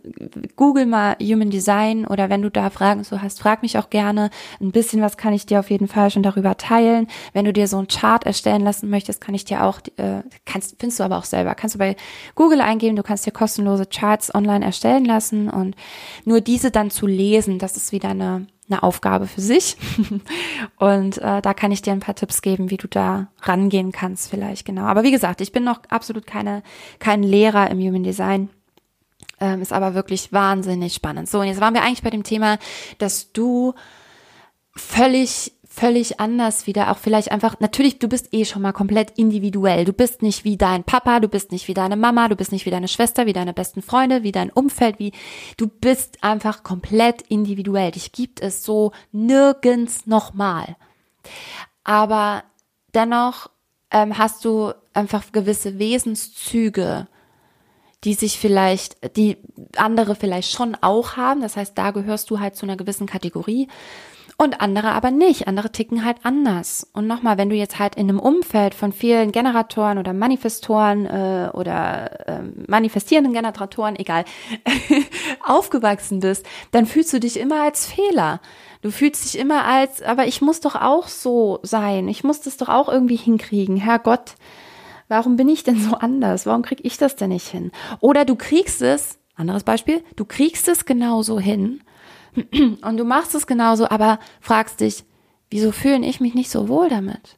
google 0.56 0.86
mal 0.86 1.15
Human 1.21 1.49
Design 1.49 2.06
oder 2.06 2.30
wenn 2.30 2.41
du 2.41 2.49
da 2.49 2.69
Fragen 2.69 3.04
so 3.04 3.21
hast, 3.21 3.39
frag 3.39 3.62
mich 3.62 3.78
auch 3.78 3.89
gerne. 3.89 4.30
Ein 4.60 4.71
bisschen 4.71 5.02
was 5.02 5.17
kann 5.17 5.34
ich 5.34 5.45
dir 5.45 5.60
auf 5.60 5.69
jeden 5.69 5.88
Fall 5.88 6.10
schon 6.10 6.23
darüber 6.23 6.58
teilen. 6.58 7.08
Wenn 7.34 7.45
du 7.45 7.54
dir 7.54 7.67
so 7.67 7.78
ein 7.78 7.88
Chart 7.88 8.26
erstellen 8.26 8.63
lassen 8.63 8.89
möchtest, 8.89 9.21
kann 9.21 9.36
ich 9.36 9.45
dir 9.45 9.63
auch, 9.63 9.80
äh, 9.97 10.23
kannst, 10.45 10.76
findest 10.80 10.99
du 10.99 11.04
aber 11.04 11.17
auch 11.17 11.26
selber, 11.26 11.56
kannst 11.56 11.76
du 11.76 11.80
bei 11.80 11.95
Google 12.36 12.62
eingeben, 12.62 12.95
du 12.95 13.04
kannst 13.04 13.26
dir 13.26 13.32
kostenlose 13.32 13.86
Charts 13.86 14.34
online 14.34 14.65
erstellen 14.65 15.06
lassen 15.06 15.49
und 15.49 15.76
nur 16.26 16.41
diese 16.41 16.71
dann 16.71 16.91
zu 16.91 17.08
lesen, 17.08 17.60
das 17.60 17.78
ist 17.78 17.91
wieder 17.91 18.10
eine 18.10 18.47
eine 18.74 18.84
Aufgabe 18.84 19.28
für 19.28 19.42
sich. 19.42 19.78
Und 20.78 21.18
äh, 21.20 21.42
da 21.42 21.54
kann 21.54 21.72
ich 21.72 21.82
dir 21.82 21.94
ein 21.94 22.00
paar 22.00 22.16
Tipps 22.16 22.42
geben, 22.42 22.70
wie 22.70 22.78
du 22.78 22.88
da 22.88 23.28
rangehen 23.42 23.92
kannst, 23.92 24.30
vielleicht 24.30 24.66
genau. 24.66 24.84
Aber 24.84 25.04
wie 25.04 25.12
gesagt, 25.12 25.42
ich 25.42 25.52
bin 25.52 25.64
noch 25.64 25.82
absolut 25.90 26.26
keine 26.26 26.64
kein 27.00 27.24
Lehrer 27.24 27.70
im 27.70 27.80
Human 27.80 28.04
Design. 28.04 28.50
Ähm, 29.40 29.62
ist 29.62 29.74
aber 29.74 29.94
wirklich 29.94 30.32
wahnsinnig 30.32 30.94
spannend. 30.94 31.30
So, 31.30 31.40
und 31.40 31.48
jetzt 31.48 31.62
waren 31.62 31.74
wir 31.74 31.84
eigentlich 31.84 32.04
bei 32.04 32.10
dem 32.10 32.24
Thema, 32.24 32.58
dass 32.98 33.32
du 33.34 33.74
völlig 34.76 35.54
völlig 35.76 36.20
anders 36.20 36.68
wieder, 36.68 36.92
auch 36.92 37.00
vielleicht 37.00 37.32
einfach, 37.32 37.60
natürlich, 37.60 37.98
du 37.98 38.08
bist 38.08 38.32
eh 38.32 38.46
schon 38.46 38.62
mal 38.62 38.74
komplett 38.74 39.18
individuell. 39.18 39.86
Du 39.86 39.94
bist 39.94 40.22
nicht 40.22 40.44
wie 40.44 40.56
dein 40.56 40.84
Papa, 40.84 41.20
du 41.20 41.28
bist 41.28 41.52
nicht 41.52 41.68
wie 41.68 41.74
deine 41.74 41.96
Mama, 41.96 42.28
du 42.28 42.36
bist 42.36 42.52
nicht 42.52 42.68
wie 42.68 42.72
deine 42.72 42.88
Schwester, 42.88 43.26
wie 43.26 43.34
deine 43.34 43.54
besten 43.54 43.82
Freunde, 43.82 44.22
wie 44.22 44.32
dein 44.32 44.52
Umfeld, 44.52 45.00
wie, 45.00 45.14
du 45.58 45.68
bist 45.68 46.24
einfach 46.24 46.62
komplett 46.62 47.24
individuell. 47.24 47.90
Dich 47.90 48.12
gibt 48.12 48.40
es 48.40 48.64
so 48.64 48.92
nirgends 49.12 50.06
nochmal. 50.06 50.76
Aber 51.84 52.44
dennoch 52.94 53.50
ähm, 53.90 54.16
hast 54.20 54.46
du 54.46 54.74
einfach 54.94 55.32
gewisse 55.32 55.80
Wesenszüge, 55.80 57.08
die 58.04 58.14
sich 58.14 58.38
vielleicht, 58.38 59.18
die 59.18 59.38
andere 59.76 60.14
vielleicht 60.14 60.52
schon 60.52 60.78
auch 60.82 61.18
haben. 61.18 61.42
Das 61.42 61.58
heißt, 61.58 61.76
da 61.76 61.90
gehörst 61.90 62.30
du 62.30 62.40
halt 62.40 62.56
zu 62.56 62.68
einer 62.68 62.78
gewissen 62.78 63.08
Kategorie 63.08 63.70
und 64.38 64.62
andere 64.62 64.91
aber 64.91 65.12
nicht. 65.12 65.48
Andere 65.48 65.72
ticken 65.72 66.04
halt 66.04 66.17
anders. 66.24 66.88
Und 66.93 67.08
nochmal, 67.08 67.38
wenn 67.38 67.50
du 67.50 67.56
jetzt 67.56 67.80
halt 67.80 67.96
in 67.96 68.10
einem 68.10 68.19
Umfeld 68.19 68.74
von 68.74 68.91
vielen 68.91 69.32
Generatoren 69.32 69.98
oder 69.98 70.13
Manifestoren 70.13 71.06
äh, 71.06 71.50
oder 71.54 72.28
äh, 72.28 72.41
manifestierenden 72.67 73.34
Generatoren, 73.34 73.96
egal, 73.96 74.26
aufgewachsen 75.46 76.19
bist, 76.19 76.46
dann 76.72 76.86
fühlst 76.86 77.13
du 77.13 77.19
dich 77.19 77.39
immer 77.39 77.62
als 77.63 77.88
Fehler. 77.88 78.41
Du 78.82 78.91
fühlst 78.91 79.24
dich 79.24 79.39
immer 79.39 79.65
als, 79.65 80.02
aber 80.02 80.28
ich 80.28 80.41
muss 80.41 80.60
doch 80.60 80.76
auch 80.76 81.08
so 81.08 81.60
sein. 81.62 82.08
Ich 82.08 82.24
muss 82.24 82.41
das 82.41 82.58
doch 82.58 82.69
auch 82.69 82.89
irgendwie 82.89 83.15
hinkriegen. 83.15 83.78
Herrgott, 83.78 84.36
warum 85.08 85.36
bin 85.38 85.48
ich 85.48 85.63
denn 85.63 85.80
so 85.80 85.96
anders? 85.96 86.46
Warum 86.46 86.63
krieg 86.63 86.80
ich 86.84 86.98
das 86.98 87.15
denn 87.15 87.30
nicht 87.30 87.48
hin? 87.48 87.72
Oder 88.02 88.26
du 88.26 88.36
kriegst 88.36 88.82
es, 88.82 89.19
anderes 89.36 89.63
Beispiel, 89.63 90.04
du 90.15 90.26
kriegst 90.26 90.67
es 90.67 90.86
genauso 90.86 91.39
hin 91.39 91.82
und 92.82 92.98
du 92.98 93.04
machst 93.04 93.36
es 93.36 93.48
genauso, 93.48 93.89
aber 93.89 94.19
fragst 94.41 94.80
dich, 94.80 95.04
wieso 95.50 95.72
fühlen 95.72 96.04
ich 96.04 96.19
mich 96.19 96.34
nicht 96.34 96.50
so 96.50 96.67
wohl 96.67 96.89
damit? 96.89 97.38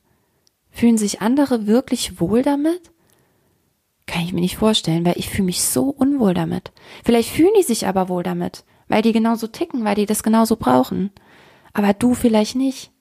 Fühlen 0.71 0.97
sich 0.97 1.21
andere 1.21 1.67
wirklich 1.67 2.19
wohl 2.19 2.41
damit? 2.41 2.91
Kann 4.07 4.23
ich 4.23 4.33
mir 4.33 4.41
nicht 4.41 4.57
vorstellen, 4.57 5.05
weil 5.05 5.17
ich 5.17 5.29
fühle 5.29 5.45
mich 5.45 5.63
so 5.63 5.89
unwohl 5.89 6.33
damit. 6.33 6.71
Vielleicht 7.03 7.29
fühlen 7.29 7.53
die 7.57 7.63
sich 7.63 7.87
aber 7.87 8.09
wohl 8.09 8.23
damit, 8.23 8.63
weil 8.87 9.01
die 9.01 9.13
genauso 9.13 9.47
ticken, 9.47 9.83
weil 9.83 9.95
die 9.95 10.05
das 10.05 10.23
genauso 10.23 10.57
brauchen. 10.57 11.11
Aber 11.73 11.93
du 11.93 12.13
vielleicht 12.13 12.55
nicht. 12.55 12.91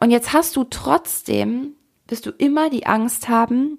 Und 0.00 0.10
jetzt 0.10 0.32
hast 0.32 0.56
du 0.56 0.64
trotzdem, 0.64 1.74
wirst 2.08 2.26
du 2.26 2.30
immer 2.30 2.70
die 2.70 2.86
Angst 2.86 3.28
haben, 3.28 3.78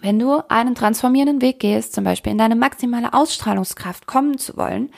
wenn 0.00 0.18
du 0.18 0.42
einen 0.48 0.74
transformierenden 0.74 1.40
Weg 1.40 1.60
gehst, 1.60 1.94
zum 1.94 2.04
Beispiel 2.04 2.32
in 2.32 2.38
deine 2.38 2.56
maximale 2.56 3.14
Ausstrahlungskraft 3.14 4.06
kommen 4.06 4.38
zu 4.38 4.56
wollen, 4.56 4.90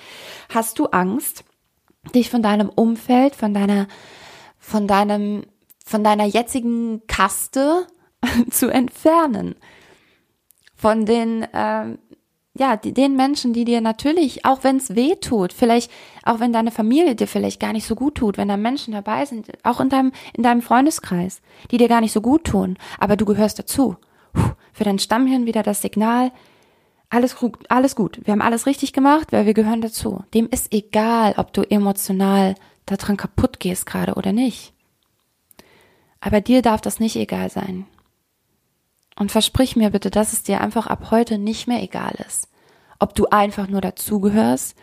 hast 0.48 0.78
du 0.78 0.86
Angst, 0.86 1.44
dich 2.14 2.30
von 2.30 2.42
deinem 2.42 2.68
Umfeld, 2.68 3.34
von 3.34 3.54
deiner, 3.54 3.86
von 4.58 4.86
deinem, 4.86 5.44
von 5.84 6.04
deiner 6.04 6.24
jetzigen 6.24 7.06
Kaste 7.06 7.86
zu 8.50 8.68
entfernen. 8.68 9.56
Von 10.74 11.06
den, 11.06 11.42
äh, 11.42 11.96
ja, 12.58 12.76
den 12.76 13.16
Menschen, 13.16 13.52
die 13.52 13.64
dir 13.64 13.80
natürlich, 13.80 14.44
auch 14.44 14.64
wenn 14.64 14.76
es 14.76 14.94
weh 14.94 15.16
tut, 15.16 15.52
vielleicht, 15.52 15.90
auch 16.22 16.40
wenn 16.40 16.52
deine 16.52 16.70
Familie 16.70 17.14
dir 17.14 17.26
vielleicht 17.26 17.60
gar 17.60 17.72
nicht 17.72 17.86
so 17.86 17.94
gut 17.94 18.16
tut, 18.16 18.38
wenn 18.38 18.48
da 18.48 18.56
Menschen 18.56 18.92
dabei 18.92 19.24
sind, 19.24 19.48
auch 19.62 19.80
in 19.80 19.88
deinem, 19.88 20.12
in 20.32 20.42
deinem 20.42 20.62
Freundeskreis, 20.62 21.42
die 21.70 21.76
dir 21.76 21.88
gar 21.88 22.00
nicht 22.00 22.12
so 22.12 22.20
gut 22.20 22.44
tun, 22.44 22.78
aber 22.98 23.16
du 23.16 23.24
gehörst 23.24 23.58
dazu. 23.58 23.96
Puh, 24.32 24.50
für 24.72 24.84
dein 24.84 24.98
Stammhirn 24.98 25.46
wieder 25.46 25.62
das 25.62 25.82
Signal, 25.82 26.32
alles 27.08 27.36
gut, 27.36 27.70
alles 27.70 27.94
gut. 27.94 28.20
Wir 28.24 28.32
haben 28.32 28.42
alles 28.42 28.66
richtig 28.66 28.92
gemacht, 28.92 29.32
weil 29.32 29.46
wir 29.46 29.54
gehören 29.54 29.80
dazu. 29.80 30.24
Dem 30.34 30.48
ist 30.50 30.72
egal, 30.72 31.34
ob 31.36 31.52
du 31.52 31.62
emotional 31.62 32.54
daran 32.84 33.16
kaputt 33.16 33.60
gehst 33.60 33.86
gerade 33.86 34.14
oder 34.14 34.32
nicht. 34.32 34.72
Aber 36.20 36.40
dir 36.40 36.62
darf 36.62 36.80
das 36.80 36.98
nicht 36.98 37.16
egal 37.16 37.50
sein. 37.50 37.86
Und 39.18 39.32
versprich 39.32 39.76
mir 39.76 39.90
bitte, 39.90 40.10
dass 40.10 40.32
es 40.32 40.42
dir 40.42 40.60
einfach 40.60 40.86
ab 40.86 41.10
heute 41.10 41.38
nicht 41.38 41.66
mehr 41.66 41.82
egal 41.82 42.14
ist. 42.26 42.48
Ob 42.98 43.14
du 43.14 43.26
einfach 43.26 43.68
nur 43.68 43.80
dazugehörst 43.80 44.76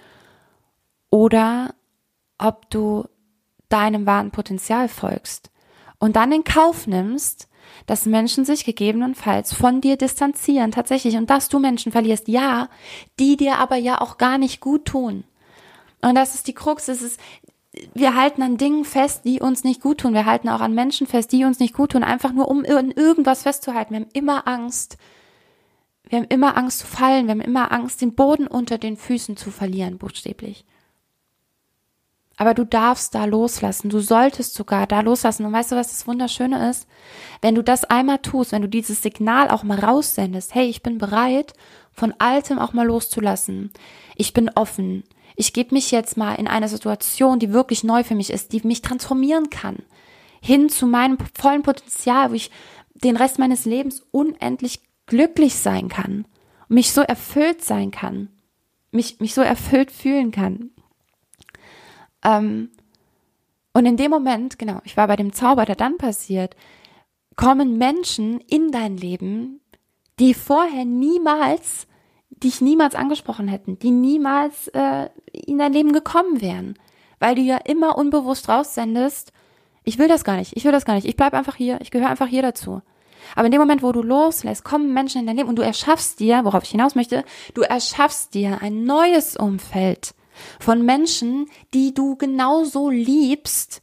oder 1.10 1.76
ob 2.38 2.70
du 2.70 3.06
deinem 3.70 4.06
wahren 4.06 4.32
Potenzial 4.32 4.88
folgst 4.88 5.52
und 6.00 6.16
dann 6.16 6.32
in 6.32 6.44
Kauf 6.44 6.88
nimmst, 6.88 7.48
dass 7.86 8.06
Menschen 8.06 8.46
sich 8.46 8.66
gegebenenfalls 8.66 9.54
von 9.54 9.82
dir 9.82 9.98
distanzieren, 9.98 10.72
tatsächlich, 10.72 11.16
und 11.16 11.30
dass 11.30 11.50
du 11.50 11.60
Menschen 11.60 11.92
verlierst, 11.92 12.28
ja, 12.28 12.70
die 13.20 13.38
dir 13.38 13.58
aber 13.58 13.76
ja 13.76 14.02
auch 14.02 14.18
gar 14.18 14.38
nicht 14.38 14.62
gut 14.62 14.86
tun. 14.86 15.24
Und 16.02 16.16
das 16.16 16.36
ist 16.36 16.48
die 16.48 16.54
Krux, 16.54 16.88
es 16.88 17.02
ist, 17.02 17.20
wir 17.94 18.16
halten 18.16 18.42
an 18.42 18.58
Dingen 18.58 18.86
fest, 18.86 19.26
die 19.26 19.40
uns 19.40 19.64
nicht 19.64 19.82
gut 19.82 20.00
tun. 20.00 20.14
Wir 20.14 20.26
halten 20.26 20.50
auch 20.50 20.62
an 20.62 20.76
Menschen 20.76 21.08
fest, 21.08 21.32
die 21.32 21.44
uns 21.46 21.60
nicht 21.60 21.74
gut 21.74 21.94
tun, 21.94 22.04
einfach 22.04 22.34
nur 22.34 22.50
um 22.50 22.64
in 22.64 22.92
irgendwas 22.92 23.44
festzuhalten. 23.44 23.94
Wir 23.94 24.02
haben 24.02 24.10
immer 24.14 24.48
Angst. 24.48 24.98
Wir 26.08 26.20
haben 26.20 26.28
immer 26.28 26.58
Angst 26.58 26.80
zu 26.80 26.88
fallen. 26.88 27.26
Wir 27.26 27.32
haben 27.32 27.42
immer 27.42 27.72
Angst, 27.72 28.02
den 28.02 28.14
Boden 28.14 28.48
unter 28.48 28.78
den 28.78 28.98
Füßen 28.98 29.38
zu 29.38 29.50
verlieren, 29.50 29.98
buchstäblich. 29.98 30.66
Aber 32.44 32.54
du 32.54 32.66
darfst 32.66 33.16
da 33.16 33.24
loslassen. 33.24 33.88
Du 33.88 34.02
solltest 34.02 34.54
sogar 34.54 34.86
da 34.86 35.00
loslassen. 35.00 35.46
Und 35.46 35.54
weißt 35.54 35.72
du, 35.72 35.78
was 35.78 35.92
das 35.92 36.08
Wunderschöne 36.08 36.70
ist? 36.70 36.90
Wenn 37.42 37.56
du 37.56 37.64
das 37.64 37.86
einmal 37.86 38.18
tust, 38.18 38.52
wenn 38.52 38.62
du 38.62 38.68
dieses 38.68 39.02
Signal 39.02 39.50
auch 39.50 39.64
mal 39.64 39.80
raussendest, 39.80 40.54
hey, 40.54 40.66
ich 40.66 40.84
bin 40.84 40.98
bereit, 40.98 41.54
von 41.94 42.14
Altem 42.18 42.60
auch 42.60 42.74
mal 42.74 42.86
loszulassen. 42.86 43.72
Ich 44.18 44.34
bin 44.34 44.52
offen. 44.56 45.06
ich 45.38 45.54
gebe 45.54 45.74
mich 45.74 45.90
jetzt 45.92 46.18
mal 46.18 46.36
in 46.36 46.50
eine 46.50 46.68
Situation, 46.68 47.40
die 47.40 47.54
wirklich 47.54 47.86
neu 47.86 48.04
für 48.04 48.14
mich 48.14 48.30
ist, 48.30 48.52
die 48.52 48.60
mich 48.68 48.82
transformieren 48.82 49.50
kann, 49.50 49.78
hin 50.42 50.68
zu 50.68 50.86
meinem 50.86 51.18
vollen 51.34 51.62
Potenzial, 51.62 52.30
wo 52.30 52.34
ich 52.34 52.52
den 52.94 53.16
Rest 53.16 53.40
meines 53.40 53.64
Lebens 53.64 54.06
unendlich 54.12 54.82
glücklich 55.06 55.56
sein 55.56 55.88
kann, 55.88 56.26
mich 56.68 56.92
so 56.92 57.00
erfüllt 57.00 57.64
sein 57.64 57.90
kann, 57.90 58.28
mich, 58.92 59.22
mich 59.22 59.34
so 59.34 59.40
erfüllt 59.40 59.92
fühlen 59.92 60.32
kann. 60.32 60.72
Ähm, 62.24 62.70
und 63.74 63.86
in 63.86 63.98
dem 63.98 64.12
Moment, 64.12 64.60
genau, 64.60 64.80
ich 64.84 64.98
war 64.98 65.08
bei 65.08 65.16
dem 65.16 65.34
Zauber, 65.34 65.66
der 65.66 65.76
dann 65.76 65.98
passiert, 65.98 66.56
kommen 67.36 67.78
Menschen 67.78 68.40
in 68.42 68.72
dein 68.72 68.98
Leben, 68.98 69.60
die 70.20 70.34
vorher 70.34 70.86
niemals, 70.86 71.88
dich 72.30 72.62
niemals 72.62 72.94
angesprochen 72.94 73.48
hätten, 73.48 73.80
die 73.80 73.92
niemals 73.92 74.68
äh, 74.70 75.10
in 75.32 75.58
dein 75.58 75.74
Leben 75.74 75.92
gekommen 75.92 76.42
wären, 76.42 76.78
weil 77.20 77.36
du 77.36 77.42
ja 77.42 77.58
immer 77.58 77.98
unbewusst 77.98 78.48
raussendest, 78.48 79.32
ich 79.84 79.98
will 79.98 80.08
das 80.08 80.24
gar 80.24 80.38
nicht, 80.38 80.56
ich 80.56 80.64
will 80.64 80.72
das 80.72 80.86
gar 80.86 80.94
nicht, 80.94 81.08
ich 81.08 81.16
bleib 81.16 81.34
einfach 81.34 81.56
hier, 81.56 81.82
ich 81.82 81.92
gehöre 81.92 82.10
einfach 82.10 82.28
hier 82.28 82.42
dazu. 82.42 82.82
Aber 83.36 83.46
in 83.46 83.52
dem 83.52 83.62
Moment, 83.62 83.82
wo 83.82 83.92
du 83.92 84.02
loslässt, 84.02 84.64
kommen 84.64 84.94
Menschen 84.94 85.22
in 85.22 85.28
dein 85.28 85.38
Leben 85.38 85.50
und 85.50 85.56
du 85.56 85.64
erschaffst 85.64 86.20
dir, 86.20 86.44
worauf 86.44 86.64
ich 86.64 86.72
hinaus 86.72 86.96
möchte, 86.96 87.24
du 87.54 87.62
erschaffst 87.62 88.34
dir 88.34 88.62
ein 88.62 88.84
neues 88.84 89.36
Umfeld 89.36 90.14
von 90.60 90.86
Menschen, 90.86 91.48
die 91.74 91.94
du 91.94 92.16
genauso 92.16 92.90
liebst 92.90 93.82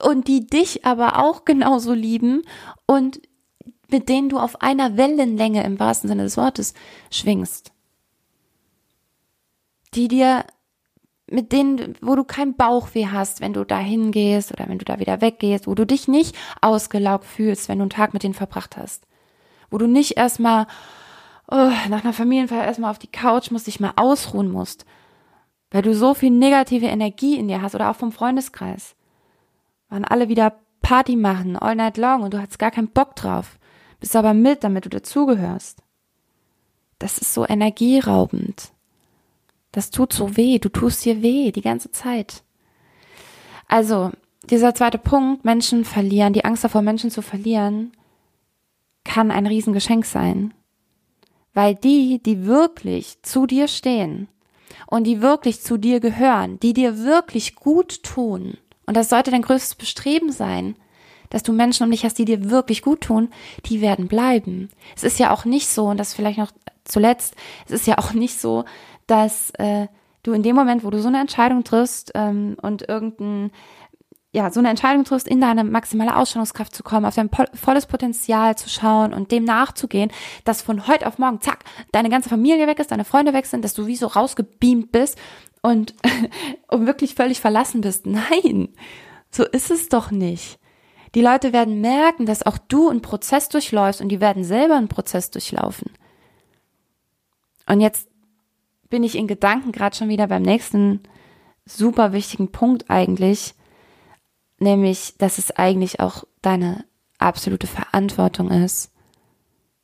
und 0.00 0.28
die 0.28 0.46
dich 0.46 0.84
aber 0.84 1.18
auch 1.18 1.44
genauso 1.44 1.92
lieben 1.92 2.42
und 2.86 3.20
mit 3.90 4.08
denen 4.08 4.28
du 4.28 4.38
auf 4.38 4.62
einer 4.62 4.96
Wellenlänge 4.96 5.64
im 5.64 5.80
wahrsten 5.80 6.08
Sinne 6.08 6.22
des 6.22 6.36
Wortes 6.36 6.74
schwingst. 7.10 7.72
Die 9.94 10.08
dir 10.08 10.44
mit 11.30 11.52
denen, 11.52 11.96
wo 12.00 12.16
du 12.16 12.24
keinen 12.24 12.56
Bauchweh 12.56 13.06
hast, 13.06 13.40
wenn 13.40 13.52
du 13.52 13.64
da 13.64 13.78
hingehst 13.78 14.52
oder 14.52 14.68
wenn 14.68 14.78
du 14.78 14.84
da 14.84 14.98
wieder 14.98 15.20
weggehst, 15.20 15.66
wo 15.66 15.74
du 15.74 15.86
dich 15.86 16.08
nicht 16.08 16.36
ausgelaugt 16.60 17.24
fühlst, 17.24 17.68
wenn 17.68 17.78
du 17.78 17.84
einen 17.84 17.90
Tag 17.90 18.12
mit 18.12 18.22
denen 18.22 18.34
verbracht 18.34 18.76
hast. 18.76 19.06
Wo 19.70 19.78
du 19.78 19.86
nicht 19.86 20.16
erstmal 20.16 20.66
oh, 21.50 21.70
nach 21.88 22.04
einer 22.04 22.12
Familienfeier 22.12 22.64
erstmal 22.64 22.90
auf 22.90 22.98
die 22.98 23.10
Couch 23.10 23.50
musst, 23.50 23.68
dich 23.68 23.80
mal 23.80 23.92
ausruhen 23.96 24.50
musst, 24.50 24.84
weil 25.70 25.82
du 25.82 25.94
so 25.94 26.14
viel 26.14 26.30
negative 26.30 26.86
Energie 26.86 27.36
in 27.36 27.48
dir 27.48 27.62
hast 27.62 27.74
oder 27.74 27.90
auch 27.90 27.96
vom 27.96 28.12
Freundeskreis. 28.12 28.96
Waren 29.88 30.04
alle 30.04 30.28
wieder 30.28 30.56
Party 30.82 31.16
machen, 31.16 31.56
all 31.56 31.76
night 31.76 31.96
long 31.96 32.22
und 32.22 32.34
du 32.34 32.40
hast 32.40 32.58
gar 32.58 32.70
keinen 32.70 32.88
Bock 32.88 33.14
drauf, 33.16 33.58
bist 34.00 34.16
aber 34.16 34.34
mit, 34.34 34.64
damit 34.64 34.84
du 34.86 34.88
dazugehörst. 34.88 35.82
Das 36.98 37.18
ist 37.18 37.32
so 37.32 37.46
energieraubend. 37.46 38.72
Das 39.72 39.90
tut 39.90 40.12
so 40.12 40.36
weh, 40.36 40.58
du 40.58 40.68
tust 40.68 41.04
dir 41.04 41.22
weh 41.22 41.52
die 41.52 41.62
ganze 41.62 41.92
Zeit. 41.92 42.42
Also, 43.68 44.10
dieser 44.44 44.74
zweite 44.74 44.98
Punkt, 44.98 45.44
Menschen 45.44 45.84
verlieren, 45.84 46.32
die 46.32 46.44
Angst 46.44 46.64
davor, 46.64 46.82
Menschen 46.82 47.10
zu 47.10 47.22
verlieren, 47.22 47.92
kann 49.04 49.30
ein 49.30 49.46
Riesengeschenk 49.46 50.04
sein. 50.04 50.52
Weil 51.54 51.76
die, 51.76 52.20
die 52.22 52.46
wirklich 52.46 53.22
zu 53.22 53.46
dir 53.46 53.68
stehen 53.68 54.28
und 54.90 55.04
die 55.04 55.22
wirklich 55.22 55.62
zu 55.62 55.78
dir 55.78 56.00
gehören, 56.00 56.60
die 56.60 56.74
dir 56.74 56.98
wirklich 56.98 57.54
gut 57.54 58.02
tun, 58.02 58.58
und 58.86 58.96
das 58.96 59.08
sollte 59.08 59.30
dein 59.30 59.42
größtes 59.42 59.76
Bestreben 59.76 60.32
sein, 60.32 60.74
dass 61.30 61.44
du 61.44 61.52
Menschen 61.52 61.84
um 61.84 61.90
dich 61.90 62.04
hast, 62.04 62.18
die 62.18 62.24
dir 62.24 62.50
wirklich 62.50 62.82
gut 62.82 63.02
tun, 63.02 63.30
die 63.66 63.80
werden 63.80 64.08
bleiben. 64.08 64.68
Es 64.96 65.04
ist 65.04 65.18
ja 65.20 65.30
auch 65.30 65.44
nicht 65.44 65.68
so, 65.68 65.86
und 65.86 65.96
das 65.96 66.12
vielleicht 66.12 66.38
noch 66.38 66.50
zuletzt, 66.84 67.36
es 67.66 67.72
ist 67.72 67.86
ja 67.86 67.98
auch 67.98 68.12
nicht 68.12 68.38
so, 68.38 68.64
dass 69.06 69.50
äh, 69.58 69.86
du 70.24 70.32
in 70.32 70.42
dem 70.42 70.56
Moment, 70.56 70.84
wo 70.84 70.90
du 70.90 71.00
so 71.00 71.08
eine 71.08 71.20
Entscheidung 71.20 71.64
triffst 71.64 72.10
ähm, 72.14 72.56
und 72.60 72.88
irgendein 72.88 73.52
ja, 74.32 74.50
so 74.50 74.60
eine 74.60 74.68
Entscheidung 74.68 75.04
triffst, 75.04 75.26
in 75.26 75.40
deine 75.40 75.64
maximale 75.64 76.16
Ausstellungskraft 76.16 76.74
zu 76.74 76.84
kommen, 76.84 77.04
auf 77.04 77.16
dein 77.16 77.30
volles 77.54 77.86
Potenzial 77.86 78.56
zu 78.56 78.68
schauen 78.68 79.12
und 79.12 79.32
dem 79.32 79.44
nachzugehen, 79.44 80.12
dass 80.44 80.62
von 80.62 80.86
heute 80.86 81.08
auf 81.08 81.18
morgen, 81.18 81.40
zack, 81.40 81.64
deine 81.90 82.10
ganze 82.10 82.28
Familie 82.28 82.68
weg 82.68 82.78
ist, 82.78 82.92
deine 82.92 83.04
Freunde 83.04 83.32
weg 83.32 83.46
sind, 83.46 83.64
dass 83.64 83.74
du 83.74 83.86
wie 83.86 83.96
so 83.96 84.06
rausgebeamt 84.06 84.92
bist 84.92 85.18
und, 85.62 85.94
und 86.68 86.86
wirklich 86.86 87.16
völlig 87.16 87.40
verlassen 87.40 87.80
bist. 87.80 88.06
Nein, 88.06 88.68
so 89.30 89.44
ist 89.44 89.70
es 89.70 89.88
doch 89.88 90.12
nicht. 90.12 90.60
Die 91.16 91.22
Leute 91.22 91.52
werden 91.52 91.80
merken, 91.80 92.24
dass 92.24 92.46
auch 92.46 92.58
du 92.58 92.88
einen 92.88 93.02
Prozess 93.02 93.48
durchläufst 93.48 94.00
und 94.00 94.10
die 94.10 94.20
werden 94.20 94.44
selber 94.44 94.76
einen 94.76 94.88
Prozess 94.88 95.32
durchlaufen. 95.32 95.90
Und 97.66 97.80
jetzt 97.80 98.08
bin 98.90 99.02
ich 99.02 99.16
in 99.16 99.26
Gedanken 99.26 99.72
gerade 99.72 99.96
schon 99.96 100.08
wieder 100.08 100.28
beim 100.28 100.42
nächsten 100.42 101.02
super 101.64 102.12
wichtigen 102.12 102.52
Punkt 102.52 102.90
eigentlich, 102.90 103.54
nämlich, 104.60 105.14
dass 105.18 105.38
es 105.38 105.50
eigentlich 105.50 106.00
auch 106.00 106.24
deine 106.42 106.84
absolute 107.18 107.66
Verantwortung 107.66 108.50
ist, 108.50 108.92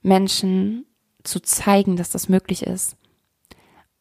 Menschen 0.03 0.87
zu 1.25 1.41
zeigen, 1.41 1.97
dass 1.97 2.11
das 2.11 2.29
möglich 2.29 2.63
ist. 2.63 2.97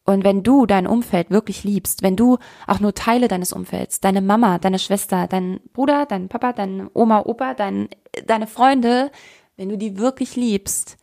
Und 0.04 0.22
wenn 0.22 0.44
du 0.44 0.66
dein 0.66 0.86
Umfeld 0.86 1.30
wirklich 1.30 1.64
liebst, 1.64 2.04
wenn 2.04 2.14
du 2.14 2.38
auch 2.68 2.78
nur 2.78 2.94
Teile 2.94 3.26
deines 3.26 3.52
Umfelds, 3.52 4.00
deine 4.00 4.22
Mama, 4.22 4.58
deine 4.58 4.78
Schwester, 4.78 5.26
deinen 5.26 5.60
Bruder, 5.72 6.06
deinen 6.06 6.28
Papa, 6.28 6.52
deine 6.52 6.88
Oma, 6.94 7.22
Opa, 7.26 7.54
dein, 7.54 7.88
deine 8.24 8.46
Freunde, 8.46 9.10
wenn 9.56 9.68
du 9.68 9.76
die 9.76 9.98
wirklich 9.98 10.36
liebst, 10.36 10.96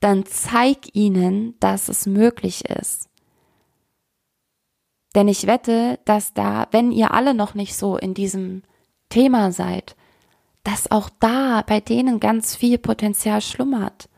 dann 0.00 0.24
zeig 0.24 0.94
ihnen, 0.94 1.54
dass 1.60 1.88
es 1.88 2.06
möglich 2.06 2.64
ist. 2.64 3.10
Denn 5.14 5.28
ich 5.28 5.46
wette, 5.46 6.00
dass 6.06 6.32
da, 6.32 6.66
wenn 6.70 6.92
ihr 6.92 7.12
alle 7.12 7.34
noch 7.34 7.54
nicht 7.54 7.76
so 7.76 7.96
in 7.98 8.14
diesem 8.14 8.62
Thema 9.08 9.52
seid, 9.52 9.96
dass 10.64 10.90
auch 10.90 11.10
da 11.20 11.62
bei 11.66 11.80
denen 11.80 12.20
ganz 12.20 12.56
viel 12.56 12.78
Potenzial 12.78 13.40
schlummert. 13.40 14.08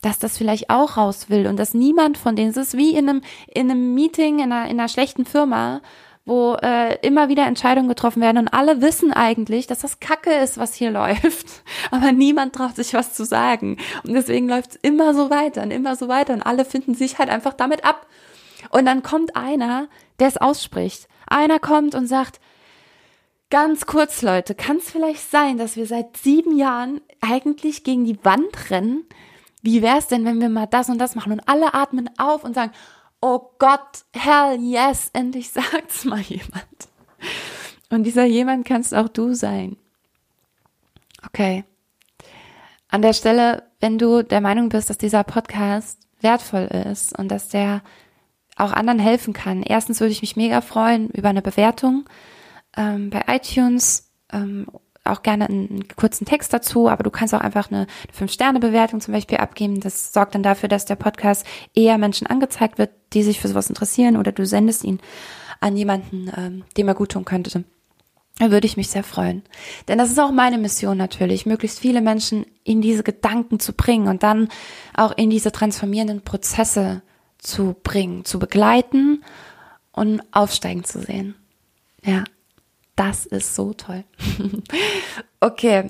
Dass 0.00 0.18
das 0.18 0.36
vielleicht 0.36 0.68
auch 0.68 0.96
raus 0.96 1.30
will 1.30 1.46
und 1.46 1.58
dass 1.58 1.74
niemand 1.74 2.18
von 2.18 2.34
denen, 2.34 2.50
es 2.50 2.56
ist 2.56 2.76
wie 2.76 2.90
in 2.96 3.08
einem, 3.08 3.22
in 3.46 3.70
einem 3.70 3.94
Meeting 3.94 4.40
in 4.40 4.50
einer, 4.50 4.68
in 4.68 4.80
einer 4.80 4.88
schlechten 4.88 5.24
Firma, 5.24 5.80
wo 6.24 6.54
äh, 6.54 6.98
immer 7.06 7.28
wieder 7.28 7.46
Entscheidungen 7.46 7.88
getroffen 7.88 8.22
werden 8.22 8.38
und 8.38 8.48
alle 8.48 8.80
wissen 8.80 9.12
eigentlich, 9.12 9.66
dass 9.66 9.80
das 9.80 10.00
Kacke 10.00 10.32
ist, 10.32 10.58
was 10.58 10.74
hier 10.74 10.90
läuft, 10.92 11.46
aber 11.90 12.12
niemand 12.12 12.54
traut 12.54 12.76
sich 12.76 12.94
was 12.94 13.14
zu 13.14 13.24
sagen 13.24 13.76
und 14.04 14.12
deswegen 14.12 14.48
läuft 14.48 14.72
es 14.72 14.76
immer 14.82 15.14
so 15.14 15.30
weiter 15.30 15.62
und 15.62 15.70
immer 15.70 15.94
so 15.94 16.08
weiter 16.08 16.32
und 16.32 16.42
alle 16.42 16.64
finden 16.64 16.94
sich 16.94 17.18
halt 17.18 17.28
einfach 17.28 17.54
damit 17.54 17.84
ab 17.84 18.06
und 18.70 18.86
dann 18.86 19.02
kommt 19.02 19.36
einer, 19.36 19.88
der 20.18 20.28
es 20.28 20.36
ausspricht. 20.36 21.08
Einer 21.26 21.58
kommt 21.58 21.94
und 21.94 22.06
sagt, 22.06 22.40
ganz 23.52 23.84
kurz, 23.84 24.22
Leute, 24.22 24.54
kann 24.54 24.78
es 24.78 24.90
vielleicht 24.90 25.30
sein, 25.30 25.58
dass 25.58 25.76
wir 25.76 25.86
seit 25.86 26.16
sieben 26.16 26.56
Jahren 26.56 27.02
eigentlich 27.20 27.84
gegen 27.84 28.06
die 28.06 28.18
Wand 28.24 28.70
rennen? 28.70 29.04
Wie 29.60 29.82
wäre 29.82 29.98
es 29.98 30.06
denn, 30.06 30.24
wenn 30.24 30.40
wir 30.40 30.48
mal 30.48 30.64
das 30.64 30.88
und 30.88 30.96
das 30.96 31.14
machen? 31.14 31.32
Und 31.32 31.46
alle 31.46 31.74
atmen 31.74 32.08
auf 32.16 32.44
und 32.44 32.54
sagen, 32.54 32.72
oh 33.20 33.50
Gott, 33.58 34.06
hell 34.14 34.58
yes, 34.58 35.10
endlich 35.12 35.50
sagt's 35.52 36.06
mal 36.06 36.20
jemand. 36.20 36.88
Und 37.90 38.04
dieser 38.04 38.24
jemand 38.24 38.66
kannst 38.66 38.94
auch 38.94 39.08
du 39.08 39.34
sein. 39.34 39.76
Okay. 41.26 41.64
An 42.88 43.02
der 43.02 43.12
Stelle, 43.12 43.64
wenn 43.80 43.98
du 43.98 44.22
der 44.22 44.40
Meinung 44.40 44.70
bist, 44.70 44.88
dass 44.88 44.96
dieser 44.96 45.24
Podcast 45.24 45.98
wertvoll 46.22 46.70
ist 46.90 47.18
und 47.18 47.28
dass 47.28 47.50
der 47.50 47.82
auch 48.56 48.72
anderen 48.72 48.98
helfen 48.98 49.34
kann. 49.34 49.62
Erstens 49.62 50.00
würde 50.00 50.12
ich 50.12 50.22
mich 50.22 50.36
mega 50.36 50.62
freuen 50.62 51.10
über 51.10 51.28
eine 51.28 51.42
Bewertung 51.42 52.06
ähm, 52.76 53.10
bei 53.10 53.24
iTunes. 53.28 54.10
Ähm, 54.32 54.66
auch 55.04 55.22
gerne 55.22 55.48
einen 55.48 55.88
kurzen 55.96 56.26
Text 56.26 56.52
dazu, 56.52 56.88
aber 56.88 57.02
du 57.02 57.10
kannst 57.10 57.34
auch 57.34 57.40
einfach 57.40 57.70
eine, 57.70 57.86
5-Sterne-Bewertung 58.16 59.00
zum 59.00 59.12
Beispiel 59.12 59.38
abgeben. 59.38 59.80
Das 59.80 60.12
sorgt 60.12 60.34
dann 60.34 60.44
dafür, 60.44 60.68
dass 60.68 60.84
der 60.84 60.96
Podcast 60.96 61.44
eher 61.74 61.98
Menschen 61.98 62.26
angezeigt 62.26 62.78
wird, 62.78 62.90
die 63.12 63.22
sich 63.22 63.40
für 63.40 63.48
sowas 63.48 63.68
interessieren 63.68 64.16
oder 64.16 64.30
du 64.32 64.46
sendest 64.46 64.84
ihn 64.84 65.00
an 65.60 65.76
jemanden, 65.76 66.30
ähm, 66.36 66.64
dem 66.76 66.88
er 66.88 66.94
gut 66.94 67.12
tun 67.12 67.24
könnte. 67.24 67.64
Da 68.38 68.50
würde 68.50 68.66
ich 68.66 68.76
mich 68.76 68.88
sehr 68.88 69.04
freuen. 69.04 69.42
Denn 69.88 69.98
das 69.98 70.10
ist 70.10 70.18
auch 70.18 70.32
meine 70.32 70.58
Mission 70.58 70.96
natürlich, 70.96 71.46
möglichst 71.46 71.78
viele 71.78 72.00
Menschen 72.00 72.46
in 72.64 72.80
diese 72.80 73.02
Gedanken 73.02 73.60
zu 73.60 73.72
bringen 73.72 74.08
und 74.08 74.22
dann 74.22 74.48
auch 74.94 75.12
in 75.16 75.30
diese 75.30 75.52
transformierenden 75.52 76.22
Prozesse 76.22 77.02
zu 77.38 77.76
bringen, 77.82 78.24
zu 78.24 78.38
begleiten 78.38 79.22
und 79.92 80.22
aufsteigen 80.32 80.84
zu 80.84 81.00
sehen. 81.00 81.34
Ja, 82.04 82.24
das 83.02 83.26
ist 83.26 83.56
so 83.56 83.72
toll. 83.72 84.04
okay. 85.40 85.88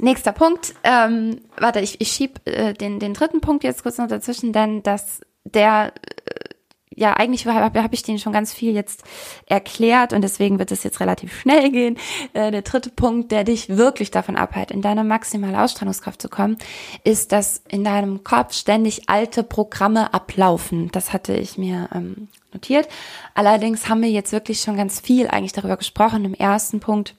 Nächster 0.00 0.32
Punkt. 0.32 0.74
Ähm, 0.82 1.42
warte, 1.56 1.80
ich, 1.80 2.00
ich 2.00 2.10
schieb 2.10 2.40
äh, 2.46 2.72
den, 2.72 2.98
den 2.98 3.14
dritten 3.14 3.40
Punkt 3.40 3.62
jetzt 3.62 3.82
kurz 3.82 3.98
noch 3.98 4.08
dazwischen, 4.08 4.52
denn 4.52 4.82
dass 4.82 5.20
der 5.44 5.92
äh, 5.94 6.54
ja, 6.96 7.12
eigentlich 7.14 7.46
habe 7.46 7.82
hab 7.82 7.92
ich 7.92 8.02
den 8.02 8.18
schon 8.18 8.32
ganz 8.32 8.52
viel 8.52 8.74
jetzt 8.74 9.04
erklärt 9.46 10.12
und 10.12 10.22
deswegen 10.22 10.58
wird 10.58 10.72
es 10.72 10.82
jetzt 10.82 10.98
relativ 10.98 11.38
schnell 11.38 11.70
gehen. 11.70 11.96
Äh, 12.32 12.50
der 12.50 12.62
dritte 12.62 12.90
Punkt, 12.90 13.30
der 13.30 13.44
dich 13.44 13.68
wirklich 13.68 14.10
davon 14.10 14.36
abhält, 14.36 14.72
in 14.72 14.82
deine 14.82 15.04
maximale 15.04 15.62
Ausstrahlungskraft 15.62 16.20
zu 16.20 16.28
kommen, 16.28 16.58
ist, 17.04 17.30
dass 17.30 17.62
in 17.68 17.84
deinem 17.84 18.24
Kopf 18.24 18.54
ständig 18.54 19.08
alte 19.08 19.44
Programme 19.44 20.12
ablaufen. 20.12 20.88
Das 20.90 21.12
hatte 21.12 21.34
ich 21.34 21.56
mir 21.56 21.88
ähm, 21.94 22.28
notiert. 22.54 22.88
Allerdings 23.34 23.88
haben 23.88 24.02
wir 24.02 24.10
jetzt 24.10 24.32
wirklich 24.32 24.60
schon 24.60 24.76
ganz 24.76 25.00
viel 25.00 25.28
eigentlich 25.28 25.52
darüber 25.52 25.76
gesprochen 25.76 26.24
im 26.24 26.34
ersten 26.34 26.80
Punkt 26.80 27.14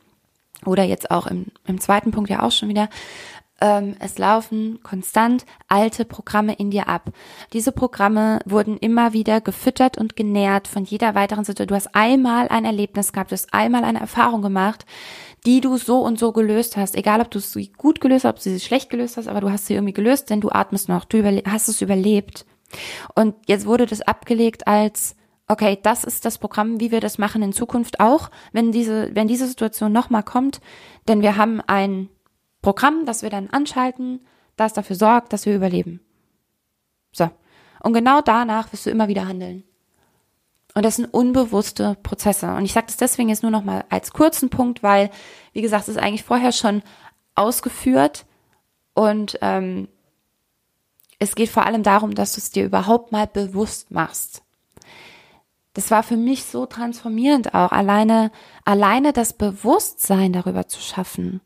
oder 0.65 0.83
jetzt 0.83 1.11
auch 1.11 1.27
im, 1.27 1.47
im 1.65 1.79
zweiten 1.79 2.11
Punkt 2.11 2.29
ja 2.29 2.43
auch 2.43 2.51
schon 2.51 2.69
wieder. 2.69 2.89
Ähm, 3.61 3.95
es 3.99 4.17
laufen 4.17 4.79
konstant 4.81 5.45
alte 5.67 6.03
Programme 6.03 6.53
in 6.53 6.71
dir 6.71 6.87
ab. 6.87 7.11
Diese 7.53 7.71
Programme 7.71 8.39
wurden 8.45 8.77
immer 8.77 9.13
wieder 9.13 9.39
gefüttert 9.39 9.97
und 9.97 10.15
genährt 10.15 10.67
von 10.67 10.83
jeder 10.83 11.13
weiteren 11.13 11.45
Situation. 11.45 11.67
Du 11.67 11.75
hast 11.75 11.95
einmal 11.95 12.47
ein 12.47 12.65
Erlebnis 12.65 13.13
gehabt, 13.13 13.31
du 13.31 13.33
hast 13.33 13.53
einmal 13.53 13.83
eine 13.83 13.99
Erfahrung 13.99 14.41
gemacht, 14.41 14.85
die 15.45 15.61
du 15.61 15.77
so 15.77 15.99
und 15.99 16.17
so 16.17 16.31
gelöst 16.31 16.75
hast. 16.75 16.95
Egal, 16.95 17.21
ob 17.21 17.29
du 17.29 17.39
sie 17.39 17.71
gut 17.71 18.01
gelöst 18.01 18.25
hast, 18.25 18.31
ob 18.31 18.43
du 18.43 18.49
sie 18.49 18.59
schlecht 18.59 18.89
gelöst 18.89 19.17
hast, 19.17 19.27
aber 19.27 19.41
du 19.41 19.51
hast 19.51 19.67
sie 19.67 19.75
irgendwie 19.75 19.93
gelöst, 19.93 20.31
denn 20.31 20.41
du 20.41 20.49
atmest 20.49 20.89
noch, 20.89 21.05
du 21.05 21.23
hast 21.45 21.67
es 21.67 21.81
überlebt. 21.81 22.45
Und 23.15 23.35
jetzt 23.47 23.65
wurde 23.65 23.85
das 23.85 24.01
abgelegt 24.01 24.67
als, 24.67 25.15
okay, 25.51 25.77
das 25.83 26.05
ist 26.05 26.23
das 26.23 26.37
Programm, 26.37 26.79
wie 26.79 26.91
wir 26.91 27.01
das 27.01 27.17
machen 27.17 27.41
in 27.41 27.51
Zukunft 27.51 27.99
auch, 27.99 28.31
wenn 28.53 28.71
diese, 28.71 29.13
wenn 29.13 29.27
diese 29.27 29.47
Situation 29.47 29.91
nochmal 29.91 30.23
kommt, 30.23 30.61
denn 31.09 31.21
wir 31.21 31.35
haben 31.35 31.61
ein 31.67 32.07
Programm, 32.61 33.05
das 33.05 33.21
wir 33.21 33.29
dann 33.29 33.49
anschalten, 33.49 34.25
das 34.55 34.71
dafür 34.71 34.95
sorgt, 34.95 35.33
dass 35.33 35.45
wir 35.45 35.53
überleben. 35.53 35.99
So. 37.11 37.29
Und 37.83 37.93
genau 37.93 38.21
danach 38.21 38.71
wirst 38.71 38.85
du 38.85 38.91
immer 38.91 39.09
wieder 39.09 39.27
handeln. 39.27 39.63
Und 40.73 40.85
das 40.85 40.95
sind 40.95 41.13
unbewusste 41.13 41.97
Prozesse. 42.01 42.53
Und 42.53 42.63
ich 42.63 42.71
sage 42.71 42.87
das 42.87 42.95
deswegen 42.95 43.27
jetzt 43.27 43.43
nur 43.43 43.51
noch 43.51 43.65
mal 43.65 43.83
als 43.89 44.13
kurzen 44.13 44.49
Punkt, 44.49 44.83
weil, 44.83 45.09
wie 45.51 45.61
gesagt, 45.61 45.83
es 45.83 45.89
ist 45.89 45.97
eigentlich 45.97 46.23
vorher 46.23 46.53
schon 46.53 46.81
ausgeführt 47.35 48.25
und 48.93 49.37
ähm, 49.41 49.89
es 51.19 51.35
geht 51.35 51.49
vor 51.49 51.65
allem 51.65 51.83
darum, 51.83 52.15
dass 52.15 52.33
du 52.33 52.39
es 52.39 52.51
dir 52.51 52.63
überhaupt 52.63 53.11
mal 53.11 53.27
bewusst 53.27 53.91
machst. 53.91 54.43
Das 55.73 55.89
war 55.89 56.03
für 56.03 56.17
mich 56.17 56.43
so 56.43 56.65
transformierend 56.65 57.53
auch, 57.53 57.71
alleine, 57.71 58.31
alleine 58.65 59.13
das 59.13 59.33
Bewusstsein 59.33 60.33
darüber 60.33 60.67
zu 60.67 60.81
schaffen, 60.81 61.41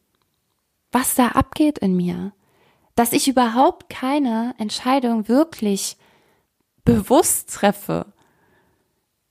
was 0.91 1.13
da 1.13 1.29
abgeht 1.29 1.77
in 1.77 1.95
mir, 1.95 2.33
dass 2.95 3.11
ich 3.11 3.27
überhaupt 3.27 3.89
keine 3.89 4.55
Entscheidung 4.57 5.27
wirklich 5.27 5.97
bewusst 6.85 7.53
treffe. 7.53 8.13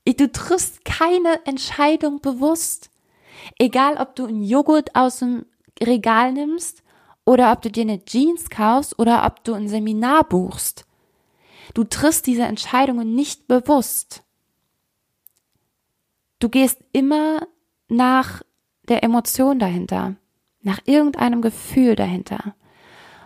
Du 0.05 0.31
triffst 0.31 0.85
keine 0.85 1.45
Entscheidung 1.45 2.21
bewusst. 2.21 2.91
Egal, 3.57 3.97
ob 3.97 4.15
du 4.15 4.25
einen 4.25 4.43
Joghurt 4.43 4.95
aus 4.95 5.19
dem 5.19 5.45
Regal 5.81 6.31
nimmst 6.31 6.83
oder 7.25 7.51
ob 7.51 7.61
du 7.63 7.71
dir 7.71 7.81
eine 7.81 8.05
Jeans 8.05 8.49
kaufst 8.49 8.97
oder 8.99 9.25
ob 9.25 9.43
du 9.43 9.53
ein 9.53 9.67
Seminar 9.67 10.23
buchst. 10.23 10.85
Du 11.73 11.83
triffst 11.83 12.27
diese 12.27 12.43
Entscheidungen 12.43 13.15
nicht 13.15 13.47
bewusst. 13.47 14.24
Du 16.45 16.49
gehst 16.49 16.77
immer 16.91 17.47
nach 17.87 18.43
der 18.87 19.03
Emotion 19.03 19.57
dahinter, 19.57 20.13
nach 20.61 20.77
irgendeinem 20.85 21.41
Gefühl 21.41 21.95
dahinter. 21.95 22.53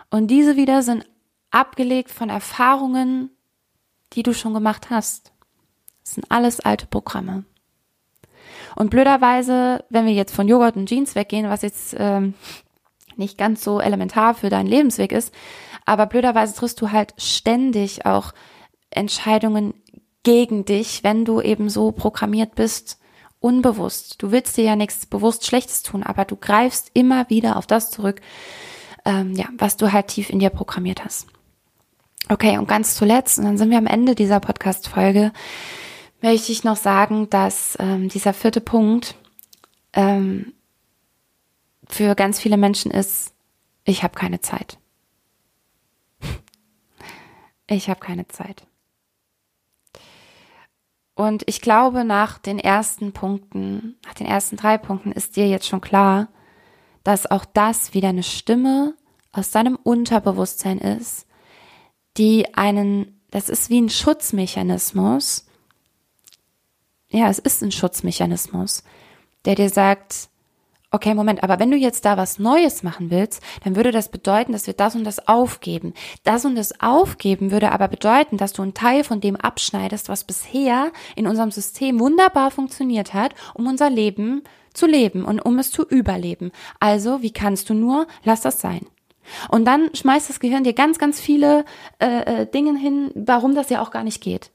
Und 0.10 0.28
diese 0.28 0.56
wieder 0.56 0.84
sind 0.84 1.06
abgelegt 1.52 2.12
von 2.12 2.30
Erfahrungen, 2.30 3.32
die 4.14 4.24
du 4.24 4.34
schon 4.34 4.54
gemacht 4.54 4.90
hast. 4.90 5.34
Das 6.02 6.14
sind 6.14 6.32
alles 6.32 6.62
alte 6.62 6.86
Programme. 6.86 7.44
Und 8.78 8.90
blöderweise, 8.90 9.84
wenn 9.90 10.06
wir 10.06 10.14
jetzt 10.14 10.34
von 10.34 10.48
Joghurt 10.48 10.78
und 10.78 10.88
Jeans 10.88 11.16
weggehen, 11.16 11.50
was 11.50 11.62
jetzt 11.62 11.98
ähm, 12.00 12.36
nicht 13.18 13.38
ganz 13.38 13.66
so 13.66 13.82
elementar 13.82 14.34
für 14.34 14.50
deinen 14.50 14.68
Lebensweg 14.68 15.12
ist. 15.12 15.34
Aber 15.86 16.06
blöderweise 16.06 16.56
triffst 16.56 16.80
du 16.80 16.94
halt 16.94 17.16
ständig 17.18 18.06
auch 18.06 18.32
Entscheidungen 18.92 19.74
gegen 20.24 20.64
dich, 20.64 21.04
wenn 21.04 21.26
du 21.26 21.42
eben 21.42 21.70
so 21.70 21.92
programmiert 21.92 22.56
bist, 22.56 22.99
unbewusst. 23.40 24.22
Du 24.22 24.32
willst 24.32 24.58
dir 24.58 24.64
ja 24.64 24.76
nichts 24.76 25.06
bewusst 25.06 25.46
Schlechtes 25.46 25.84
tun, 25.84 26.04
aber 26.04 26.26
du 26.26 26.36
greifst 26.36 26.92
immer 26.94 27.30
wieder 27.30 27.56
auf 27.56 27.68
das 27.68 27.92
zurück, 27.92 28.22
ähm, 29.06 29.34
ja, 29.36 29.46
was 29.58 29.78
du 29.78 29.92
halt 29.92 30.08
tief 30.08 30.30
in 30.30 30.40
dir 30.40 30.50
programmiert 30.50 31.04
hast. 31.04 31.28
Okay, 32.28 32.58
und 32.58 32.68
ganz 32.68 32.96
zuletzt, 32.96 33.40
und 33.40 33.46
dann 33.46 33.58
sind 33.58 33.72
wir 33.72 33.78
am 33.78 33.88
Ende 33.88 34.14
dieser 34.14 34.40
Podcast-Folge, 34.40 35.32
möchte 36.22 36.52
ich 36.52 36.64
noch 36.64 36.76
sagen, 36.76 37.30
dass 37.30 37.76
ähm, 37.80 38.10
dieser 38.10 38.34
vierte 38.34 38.62
Punkt 38.62 39.16
ähm, 39.94 40.54
für 41.88 42.14
ganz 42.16 42.40
viele 42.40 42.58
Menschen 42.58 42.92
ist, 42.92 43.34
ich 43.84 44.04
habe 44.04 44.16
keine 44.16 44.42
Zeit. 44.42 44.78
Ich 47.72 47.88
habe 47.88 48.00
keine 48.00 48.28
Zeit. 48.28 48.66
Und 51.20 51.44
ich 51.48 51.60
glaube, 51.60 52.06
nach 52.06 52.38
den 52.38 52.60
ersten 52.60 53.12
Punkten, 53.12 53.98
nach 54.06 54.14
den 54.14 54.26
ersten 54.26 54.56
drei 54.56 54.78
Punkten 54.78 55.12
ist 55.12 55.36
dir 55.36 55.50
jetzt 55.50 55.68
schon 55.68 55.82
klar, 55.82 56.30
dass 57.04 57.30
auch 57.30 57.44
das 57.44 57.94
wieder 57.94 58.08
eine 58.08 58.24
Stimme 58.24 58.96
aus 59.34 59.52
deinem 59.52 59.76
Unterbewusstsein 59.76 60.78
ist, 60.78 61.28
die 62.16 62.54
einen, 62.56 63.20
das 63.32 63.50
ist 63.50 63.70
wie 63.70 63.82
ein 63.82 63.90
Schutzmechanismus. 63.90 65.46
Ja, 67.10 67.30
es 67.30 67.40
ist 67.40 67.62
ein 67.64 67.74
Schutzmechanismus, 67.74 68.86
der 69.44 69.56
dir 69.56 69.70
sagt, 69.70 70.30
okay, 70.92 71.14
Moment, 71.14 71.44
aber 71.44 71.60
wenn 71.60 71.72
du 71.72 71.78
jetzt 71.78 72.06
da 72.06 72.18
was 72.18 72.40
Neues 72.40 72.84
machen 72.84 73.12
willst, 73.12 73.42
dann 73.64 73.76
würde 73.76 73.92
das 73.92 74.10
bedeuten, 74.10 74.52
dass 74.52 74.68
wir 74.68 74.74
das 74.74 74.96
und 74.96 75.04
das 75.04 75.28
aufgeben. 75.28 75.94
Das 76.24 76.46
und 76.46 76.56
das 76.56 76.80
aufgeben 76.82 77.52
würde 77.52 77.72
aber 77.72 77.88
bedeuten, 77.88 78.38
dass 78.38 78.54
du 78.54 78.62
einen 78.62 78.74
Teil 78.74 79.04
von 79.04 79.22
dem 79.22 79.36
abschneidest, 79.36 80.10
was 80.10 80.24
bisher 80.24 80.92
in 81.16 81.28
unserem 81.28 81.52
System 81.52 82.00
wunderbar 82.00 82.52
funktioniert 82.52 83.14
hat, 83.14 83.36
um 83.54 83.68
unser 83.68 83.90
Leben 83.90 84.44
zu 84.74 84.88
leben 84.88 85.26
und 85.26 85.40
um 85.40 85.60
es 85.60 85.72
zu 85.72 85.84
überleben. 85.84 86.52
Also, 86.80 87.22
wie 87.22 87.32
kannst 87.32 87.70
du 87.70 87.74
nur? 87.74 88.08
Lass 88.24 88.42
das 88.42 88.62
sein. 88.62 88.86
Und 89.50 89.66
dann 89.66 89.94
schmeißt 89.94 90.30
das 90.30 90.40
Gehirn 90.40 90.64
dir 90.64 90.74
ganz, 90.74 90.98
ganz 90.98 91.20
viele 91.20 91.66
äh, 92.00 92.42
äh, 92.42 92.46
Dinge 92.48 92.78
hin, 92.78 93.12
warum 93.14 93.54
das 93.54 93.70
ja 93.70 93.82
auch 93.82 93.92
gar 93.92 94.04
nicht 94.04 94.22
geht. 94.22 94.52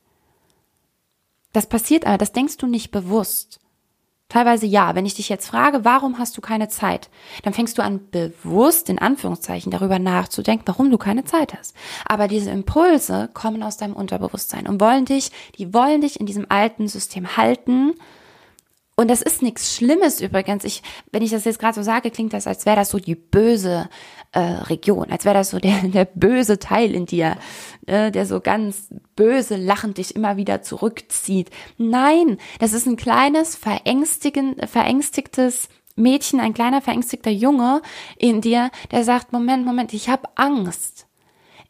Das 1.52 1.68
passiert 1.68 2.06
aber, 2.06 2.18
das 2.18 2.32
denkst 2.32 2.56
du 2.56 2.66
nicht 2.66 2.90
bewusst. 2.90 3.60
Teilweise 4.34 4.66
ja. 4.66 4.96
Wenn 4.96 5.06
ich 5.06 5.14
dich 5.14 5.28
jetzt 5.28 5.46
frage, 5.46 5.84
warum 5.84 6.18
hast 6.18 6.36
du 6.36 6.40
keine 6.40 6.68
Zeit, 6.68 7.08
dann 7.44 7.54
fängst 7.54 7.78
du 7.78 7.84
an, 7.84 8.00
bewusst 8.10 8.88
in 8.88 8.98
Anführungszeichen 8.98 9.70
darüber 9.70 10.00
nachzudenken, 10.00 10.64
warum 10.66 10.90
du 10.90 10.98
keine 10.98 11.22
Zeit 11.22 11.54
hast. 11.56 11.76
Aber 12.04 12.26
diese 12.26 12.50
Impulse 12.50 13.30
kommen 13.32 13.62
aus 13.62 13.76
deinem 13.76 13.94
Unterbewusstsein 13.94 14.66
und 14.66 14.80
wollen 14.80 15.04
dich, 15.04 15.30
die 15.56 15.72
wollen 15.72 16.00
dich 16.00 16.18
in 16.18 16.26
diesem 16.26 16.46
alten 16.48 16.88
System 16.88 17.36
halten 17.36 17.94
und 18.96 19.08
das 19.10 19.22
ist 19.22 19.42
nichts 19.42 19.74
Schlimmes 19.74 20.20
übrigens. 20.20 20.62
Ich, 20.62 20.82
wenn 21.10 21.22
ich 21.22 21.32
das 21.32 21.44
jetzt 21.44 21.58
gerade 21.58 21.74
so 21.74 21.82
sage, 21.82 22.12
klingt 22.12 22.32
das, 22.32 22.46
als 22.46 22.64
wäre 22.64 22.76
das 22.76 22.90
so 22.90 22.98
die 22.98 23.16
böse 23.16 23.88
äh, 24.30 24.38
Region, 24.38 25.10
als 25.10 25.24
wäre 25.24 25.34
das 25.34 25.50
so 25.50 25.58
der, 25.58 25.78
der 25.82 26.04
böse 26.04 26.60
Teil 26.60 26.94
in 26.94 27.04
dir, 27.04 27.36
äh, 27.86 28.12
der 28.12 28.24
so 28.24 28.40
ganz 28.40 28.88
böse 29.16 29.56
lachend 29.56 29.98
dich 29.98 30.14
immer 30.14 30.36
wieder 30.36 30.62
zurückzieht. 30.62 31.50
Nein, 31.76 32.38
das 32.60 32.72
ist 32.72 32.86
ein 32.86 32.96
kleines, 32.96 33.56
verängstigen, 33.56 34.56
verängstigtes 34.66 35.68
Mädchen, 35.96 36.38
ein 36.38 36.54
kleiner 36.54 36.80
verängstigter 36.80 37.30
Junge 37.30 37.82
in 38.16 38.40
dir, 38.40 38.70
der 38.92 39.02
sagt, 39.02 39.32
Moment, 39.32 39.64
Moment, 39.64 39.92
ich 39.92 40.08
habe 40.08 40.28
Angst. 40.36 41.06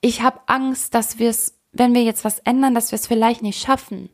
Ich 0.03 0.21
habe 0.21 0.41
Angst, 0.47 0.95
dass 0.95 1.19
wir 1.19 1.31
es, 1.31 1.59
wenn 1.73 1.95
wir 1.95 2.03
jetzt 2.03 2.25
was 2.25 2.39
ändern, 2.41 2.75
dass 2.75 2.93
wir 2.93 2.97
es 2.97 3.07
vielleicht 3.07 3.41
nicht 3.41 3.63
schaffen. 3.63 4.11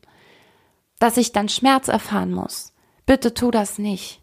Dass 1.00 1.16
ich 1.16 1.32
dann 1.32 1.48
Schmerz 1.48 1.88
erfahren 1.88 2.32
muss 2.32 2.72
Bitte 3.10 3.34
tu 3.34 3.50
das 3.50 3.80
nicht. 3.80 4.22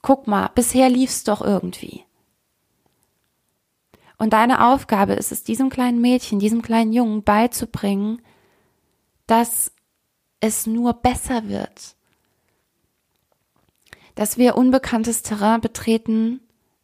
Guck 0.00 0.28
mal, 0.28 0.48
bisher 0.54 0.88
lief's 0.88 1.24
doch 1.24 1.40
irgendwie. 1.42 2.04
Und 4.18 4.32
deine 4.32 4.68
Aufgabe 4.68 5.14
ist 5.14 5.32
es, 5.32 5.42
diesem 5.42 5.68
kleinen 5.68 6.00
Mädchen, 6.00 6.38
diesem 6.38 6.62
kleinen 6.62 6.92
Jungen 6.92 7.24
beizubringen, 7.24 8.22
dass 9.26 9.72
es 10.38 10.64
nur 10.64 10.92
besser 10.92 11.48
wird. 11.48 11.96
Dass 14.14 14.38
wir 14.38 14.56
unbekanntes 14.56 15.22
Terrain 15.22 15.60
betreten, 15.60 16.40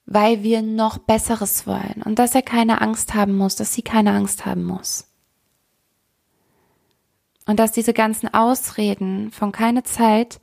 weil 0.07 0.43
wir 0.43 0.63
noch 0.63 0.99
Besseres 0.99 1.65
wollen. 1.65 2.03
Und 2.05 2.19
dass 2.19 2.35
er 2.35 2.43
keine 2.43 2.81
Angst 2.81 3.15
haben 3.15 3.37
muss, 3.37 3.55
dass 3.55 3.73
sie 3.73 3.83
keine 3.83 4.15
Angst 4.15 4.47
haben 4.47 4.65
muss. 4.65 5.07
Und 7.47 7.61
dass 7.61 7.71
diese 7.71 7.95
ganzen 7.95 8.35
Ausreden 8.35 9.31
von 9.31 9.53
keine 9.53 9.85
Zeit 9.85 10.41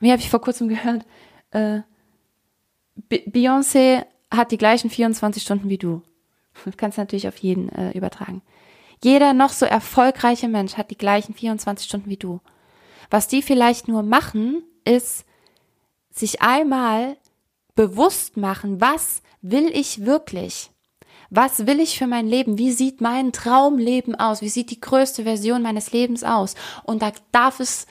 wie 0.00 0.10
habe 0.10 0.20
ich 0.20 0.30
vor 0.30 0.40
kurzem 0.40 0.68
gehört, 0.68 1.04
äh, 1.50 1.80
Beyoncé 3.10 4.04
hat 4.30 4.52
die 4.52 4.58
gleichen 4.58 4.90
24 4.90 5.42
Stunden 5.42 5.68
wie 5.68 5.78
du. 5.78 6.02
Das 6.64 6.76
kannst 6.76 6.98
du 6.98 7.02
natürlich 7.02 7.28
auf 7.28 7.36
jeden 7.38 7.68
äh, 7.68 7.92
übertragen. 7.92 8.42
Jeder 9.02 9.34
noch 9.34 9.50
so 9.50 9.66
erfolgreiche 9.66 10.48
Mensch 10.48 10.76
hat 10.76 10.90
die 10.90 10.98
gleichen 10.98 11.34
24 11.34 11.86
Stunden 11.86 12.08
wie 12.08 12.16
du. 12.16 12.40
Was 13.10 13.28
die 13.28 13.42
vielleicht 13.42 13.88
nur 13.88 14.02
machen, 14.02 14.62
ist 14.84 15.26
sich 16.10 16.40
einmal 16.40 17.16
bewusst 17.74 18.36
machen, 18.36 18.80
was 18.80 19.22
will 19.42 19.70
ich 19.72 20.06
wirklich? 20.06 20.70
Was 21.28 21.66
will 21.66 21.80
ich 21.80 21.98
für 21.98 22.06
mein 22.06 22.26
Leben? 22.26 22.56
Wie 22.56 22.72
sieht 22.72 23.00
mein 23.00 23.32
Traumleben 23.32 24.14
aus? 24.14 24.40
Wie 24.42 24.48
sieht 24.48 24.70
die 24.70 24.80
größte 24.80 25.24
Version 25.24 25.60
meines 25.60 25.92
Lebens 25.92 26.24
aus? 26.24 26.54
Und 26.84 27.02
da 27.02 27.12
darf 27.32 27.60
es 27.60 27.86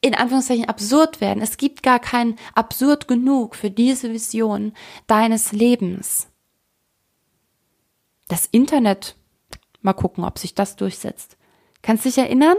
in 0.00 0.14
Anführungszeichen 0.14 0.68
absurd 0.68 1.20
werden. 1.20 1.42
Es 1.42 1.56
gibt 1.56 1.82
gar 1.82 1.98
kein 1.98 2.36
absurd 2.54 3.08
genug 3.08 3.54
für 3.54 3.70
diese 3.70 4.12
Vision 4.12 4.72
deines 5.06 5.52
Lebens. 5.52 6.28
Das 8.28 8.46
Internet, 8.46 9.16
mal 9.82 9.92
gucken, 9.92 10.24
ob 10.24 10.38
sich 10.38 10.54
das 10.54 10.76
durchsetzt. 10.76 11.36
Kannst 11.82 12.04
dich 12.04 12.16
erinnern? 12.16 12.56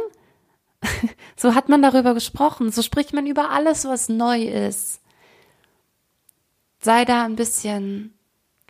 so 1.35 1.55
hat 1.55 1.69
man 1.69 1.81
darüber 1.81 2.13
gesprochen. 2.13 2.71
So 2.71 2.81
spricht 2.81 3.13
man 3.13 3.25
über 3.25 3.49
alles, 3.49 3.85
was 3.85 4.09
neu 4.09 4.43
ist. 4.43 5.01
Sei 6.79 7.05
da 7.05 7.23
ein 7.23 7.35
bisschen 7.35 8.17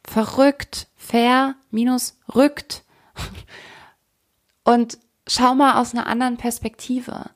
verrückt, 0.06 0.88
fair, 0.96 1.56
minus 1.72 2.18
rückt. 2.34 2.84
Und 4.64 4.98
schau 5.28 5.56
mal 5.56 5.80
aus 5.80 5.94
einer 5.94 6.08
anderen 6.08 6.38
Perspektive. 6.38 7.32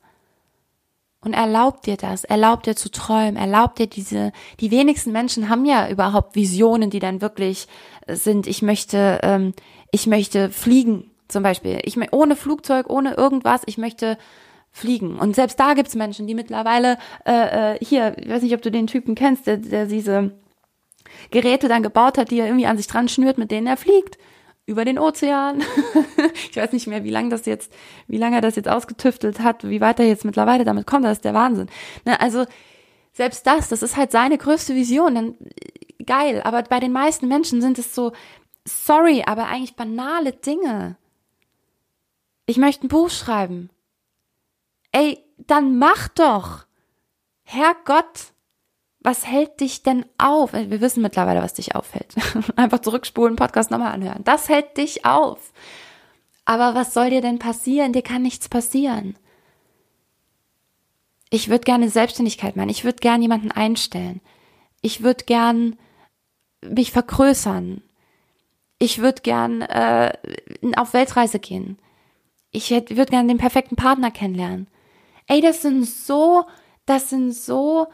Und 1.26 1.32
erlaub 1.32 1.82
dir 1.82 1.96
das, 1.96 2.22
erlaub 2.22 2.62
dir 2.62 2.76
zu 2.76 2.88
träumen, 2.88 3.34
erlaub 3.34 3.74
dir 3.74 3.88
diese, 3.88 4.30
die 4.60 4.70
wenigsten 4.70 5.10
Menschen 5.10 5.48
haben 5.48 5.64
ja 5.64 5.88
überhaupt 5.88 6.36
Visionen, 6.36 6.88
die 6.88 7.00
dann 7.00 7.20
wirklich 7.20 7.66
sind, 8.06 8.46
ich 8.46 8.62
möchte, 8.62 9.18
ähm, 9.24 9.52
ich 9.90 10.06
möchte 10.06 10.50
fliegen, 10.50 11.10
zum 11.26 11.42
Beispiel. 11.42 11.80
Ich 11.82 11.98
ohne 12.12 12.36
Flugzeug, 12.36 12.88
ohne 12.88 13.14
irgendwas, 13.14 13.62
ich 13.66 13.76
möchte 13.76 14.18
fliegen. 14.70 15.18
Und 15.18 15.34
selbst 15.34 15.58
da 15.58 15.74
gibt's 15.74 15.96
Menschen, 15.96 16.28
die 16.28 16.34
mittlerweile, 16.36 16.96
äh, 17.24 17.74
äh, 17.74 17.84
hier, 17.84 18.16
ich 18.18 18.28
weiß 18.28 18.42
nicht, 18.42 18.54
ob 18.54 18.62
du 18.62 18.70
den 18.70 18.86
Typen 18.86 19.16
kennst, 19.16 19.48
der, 19.48 19.56
der 19.56 19.86
diese 19.86 20.30
Geräte 21.32 21.66
dann 21.66 21.82
gebaut 21.82 22.18
hat, 22.18 22.30
die 22.30 22.38
er 22.38 22.46
irgendwie 22.46 22.68
an 22.68 22.76
sich 22.76 22.86
dran 22.86 23.08
schnürt, 23.08 23.36
mit 23.36 23.50
denen 23.50 23.66
er 23.66 23.76
fliegt 23.76 24.16
über 24.66 24.84
den 24.84 24.98
Ozean. 24.98 25.62
ich 26.50 26.56
weiß 26.56 26.72
nicht 26.72 26.86
mehr, 26.86 27.04
wie 27.04 27.10
lange 27.10 27.30
das 27.30 27.46
jetzt, 27.46 27.72
wie 28.08 28.18
lange 28.18 28.36
er 28.36 28.42
das 28.42 28.56
jetzt 28.56 28.68
ausgetüftelt 28.68 29.40
hat, 29.40 29.68
wie 29.68 29.80
weit 29.80 30.00
er 30.00 30.06
jetzt 30.06 30.24
mittlerweile 30.24 30.64
damit 30.64 30.86
kommt, 30.86 31.04
das 31.04 31.18
ist 31.18 31.24
der 31.24 31.34
Wahnsinn. 31.34 31.68
Ne, 32.04 32.20
also 32.20 32.46
selbst 33.12 33.46
das, 33.46 33.68
das 33.68 33.82
ist 33.82 33.96
halt 33.96 34.10
seine 34.10 34.36
größte 34.36 34.74
Vision, 34.74 35.14
dann 35.14 35.34
geil, 36.04 36.42
aber 36.42 36.62
bei 36.64 36.80
den 36.80 36.92
meisten 36.92 37.28
Menschen 37.28 37.60
sind 37.60 37.78
es 37.78 37.94
so, 37.94 38.12
sorry, 38.64 39.22
aber 39.24 39.46
eigentlich 39.46 39.76
banale 39.76 40.32
Dinge. 40.32 40.96
Ich 42.46 42.58
möchte 42.58 42.86
ein 42.86 42.88
Buch 42.88 43.10
schreiben. 43.10 43.70
Ey, 44.92 45.24
dann 45.38 45.78
mach 45.78 46.08
doch. 46.08 46.66
Herrgott, 47.42 48.32
was 49.06 49.24
hält 49.24 49.60
dich 49.60 49.84
denn 49.84 50.04
auf? 50.18 50.52
Wir 50.52 50.80
wissen 50.80 51.00
mittlerweile, 51.00 51.40
was 51.40 51.54
dich 51.54 51.76
auffällt. 51.76 52.12
Einfach 52.56 52.80
zurückspulen, 52.80 53.36
Podcast 53.36 53.70
nochmal 53.70 53.92
anhören. 53.92 54.24
Das 54.24 54.48
hält 54.48 54.76
dich 54.76 55.04
auf. 55.04 55.52
Aber 56.44 56.74
was 56.74 56.92
soll 56.92 57.10
dir 57.10 57.20
denn 57.20 57.38
passieren? 57.38 57.92
Dir 57.92 58.02
kann 58.02 58.22
nichts 58.22 58.48
passieren. 58.48 59.16
Ich 61.30 61.48
würde 61.48 61.62
gerne 61.62 61.88
Selbstständigkeit 61.88 62.56
machen. 62.56 62.68
Ich 62.68 62.82
würde 62.82 62.98
gerne 62.98 63.22
jemanden 63.22 63.52
einstellen. 63.52 64.20
Ich 64.82 65.04
würde 65.04 65.24
gern 65.24 65.76
mich 66.68 66.90
vergrößern. 66.90 67.82
Ich 68.80 68.98
würde 68.98 69.22
gern 69.22 69.62
äh, 69.62 70.14
auf 70.74 70.94
Weltreise 70.94 71.38
gehen. 71.38 71.78
Ich 72.50 72.72
würde 72.72 73.06
gern 73.06 73.28
den 73.28 73.38
perfekten 73.38 73.76
Partner 73.76 74.10
kennenlernen. 74.10 74.66
Ey, 75.28 75.40
das 75.40 75.62
sind 75.62 75.86
so, 75.86 76.44
das 76.86 77.10
sind 77.10 77.32
so 77.32 77.86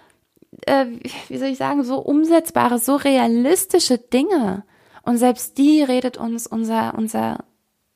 äh, 0.67 0.87
wie 1.29 1.39
soll 1.39 1.49
ich 1.49 1.59
sagen, 1.59 1.85
so 1.85 1.99
umsetzbare, 1.99 2.79
so 2.79 2.97
realistische 2.97 3.99
Dinge. 3.99 4.65
Und 5.03 5.19
selbst 5.19 5.59
die 5.59 5.83
redet 5.83 6.17
uns 6.17 6.47
unser, 6.47 6.95
unser, 6.97 7.45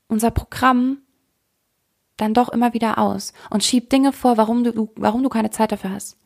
unser 0.09 0.31
Programm 0.31 0.99
dann 2.17 2.35
doch 2.35 2.49
immer 2.49 2.73
wieder 2.73 2.99
aus 2.99 3.33
und 3.51 3.63
schiebt 3.63 3.93
Dinge 3.93 4.13
vor, 4.13 4.37
warum 4.37 4.65
du, 4.65 4.91
warum 4.97 5.23
du 5.23 5.29
keine 5.29 5.51
Zeit 5.51 5.73
dafür 5.73 5.93
hast. 5.93 6.17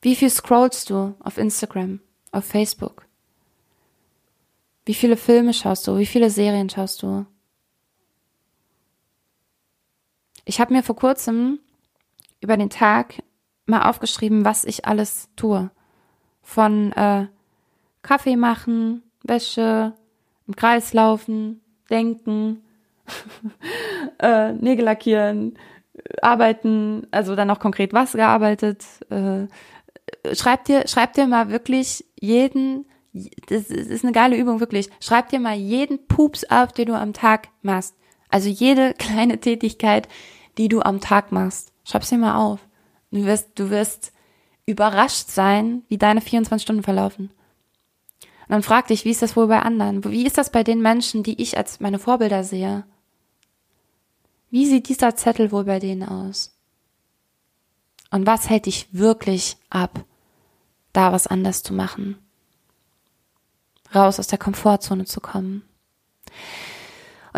Wie 0.00 0.16
viel 0.16 0.30
scrollst 0.30 0.90
du 0.90 1.14
auf 1.20 1.38
Instagram, 1.38 2.00
auf 2.32 2.44
Facebook? 2.44 3.06
Wie 4.84 4.94
viele 4.94 5.16
Filme 5.16 5.52
schaust 5.52 5.86
du? 5.86 5.98
Wie 5.98 6.06
viele 6.06 6.30
Serien 6.30 6.70
schaust 6.70 7.02
du? 7.02 7.26
Ich 10.44 10.60
habe 10.60 10.72
mir 10.72 10.82
vor 10.82 10.96
kurzem 10.96 11.60
über 12.40 12.56
den 12.56 12.70
Tag 12.70 13.22
mal 13.68 13.88
aufgeschrieben, 13.88 14.44
was 14.44 14.64
ich 14.64 14.86
alles 14.86 15.28
tue. 15.36 15.70
Von 16.42 16.92
äh, 16.92 17.26
Kaffee 18.02 18.36
machen, 18.36 19.02
Wäsche, 19.22 19.92
im 20.46 20.56
Kreis 20.56 20.94
laufen, 20.94 21.60
denken, 21.90 22.62
äh, 24.18 24.52
Nägel 24.54 24.84
lackieren, 24.86 25.58
arbeiten, 26.22 27.06
also 27.10 27.36
dann 27.36 27.50
auch 27.50 27.60
konkret 27.60 27.92
was 27.92 28.12
gearbeitet. 28.12 28.84
Äh, 29.10 29.46
schreib 30.34 30.64
dir, 30.64 30.88
schreib 30.88 31.12
dir 31.12 31.26
mal 31.26 31.50
wirklich 31.50 32.04
jeden, 32.18 32.86
das 33.12 33.70
ist 33.70 34.04
eine 34.04 34.12
geile 34.12 34.36
Übung, 34.36 34.60
wirklich. 34.60 34.88
Schreib 35.00 35.28
dir 35.28 35.40
mal 35.40 35.56
jeden 35.56 36.06
Pups 36.06 36.44
auf, 36.44 36.72
den 36.72 36.86
du 36.86 36.94
am 36.94 37.12
Tag 37.12 37.48
machst. 37.62 37.94
Also 38.30 38.48
jede 38.48 38.94
kleine 38.98 39.38
Tätigkeit, 39.38 40.08
die 40.56 40.68
du 40.68 40.80
am 40.80 41.00
Tag 41.00 41.32
machst. 41.32 41.72
Schreib's 41.84 42.08
dir 42.08 42.18
mal 42.18 42.36
auf. 42.36 42.67
Du 43.10 43.24
wirst, 43.24 43.50
du 43.54 43.70
wirst 43.70 44.12
überrascht 44.66 45.28
sein, 45.28 45.82
wie 45.88 45.98
deine 45.98 46.20
24 46.20 46.62
Stunden 46.62 46.82
verlaufen. 46.82 47.30
Und 48.20 48.50
dann 48.52 48.62
frag 48.62 48.86
dich, 48.88 49.04
wie 49.04 49.10
ist 49.10 49.22
das 49.22 49.36
wohl 49.36 49.46
bei 49.46 49.60
anderen? 49.60 50.04
Wie 50.04 50.26
ist 50.26 50.38
das 50.38 50.50
bei 50.50 50.64
den 50.64 50.80
Menschen, 50.80 51.22
die 51.22 51.40
ich 51.40 51.56
als 51.56 51.80
meine 51.80 51.98
Vorbilder 51.98 52.44
sehe? 52.44 52.84
Wie 54.50 54.66
sieht 54.66 54.88
dieser 54.88 55.16
Zettel 55.16 55.52
wohl 55.52 55.64
bei 55.64 55.78
denen 55.78 56.02
aus? 56.02 56.54
Und 58.10 58.26
was 58.26 58.48
hält 58.48 58.66
dich 58.66 58.88
wirklich 58.92 59.58
ab, 59.68 60.04
da 60.94 61.12
was 61.12 61.26
anders 61.26 61.62
zu 61.62 61.74
machen? 61.74 62.16
Raus 63.94 64.18
aus 64.18 64.28
der 64.28 64.38
Komfortzone 64.38 65.04
zu 65.04 65.20
kommen. 65.20 65.62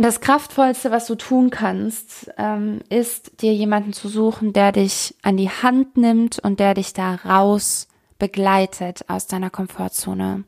Und 0.01 0.07
das 0.07 0.23
Kraftvollste, 0.23 0.91
was 0.91 1.05
du 1.05 1.15
tun 1.15 1.51
kannst, 1.51 2.33
ähm, 2.39 2.81
ist 2.89 3.43
dir 3.43 3.53
jemanden 3.53 3.93
zu 3.93 4.09
suchen, 4.09 4.55
der 4.55 4.73
dich 4.73 5.15
an 5.21 5.37
die 5.37 5.51
Hand 5.51 5.99
nimmt 5.99 6.39
und 6.39 6.59
der 6.59 6.73
dich 6.73 6.95
da 6.95 7.17
raus 7.17 7.87
begleitet 8.19 9.05
aus 9.11 9.27
deiner 9.27 9.51
Komfortzone. 9.51 10.45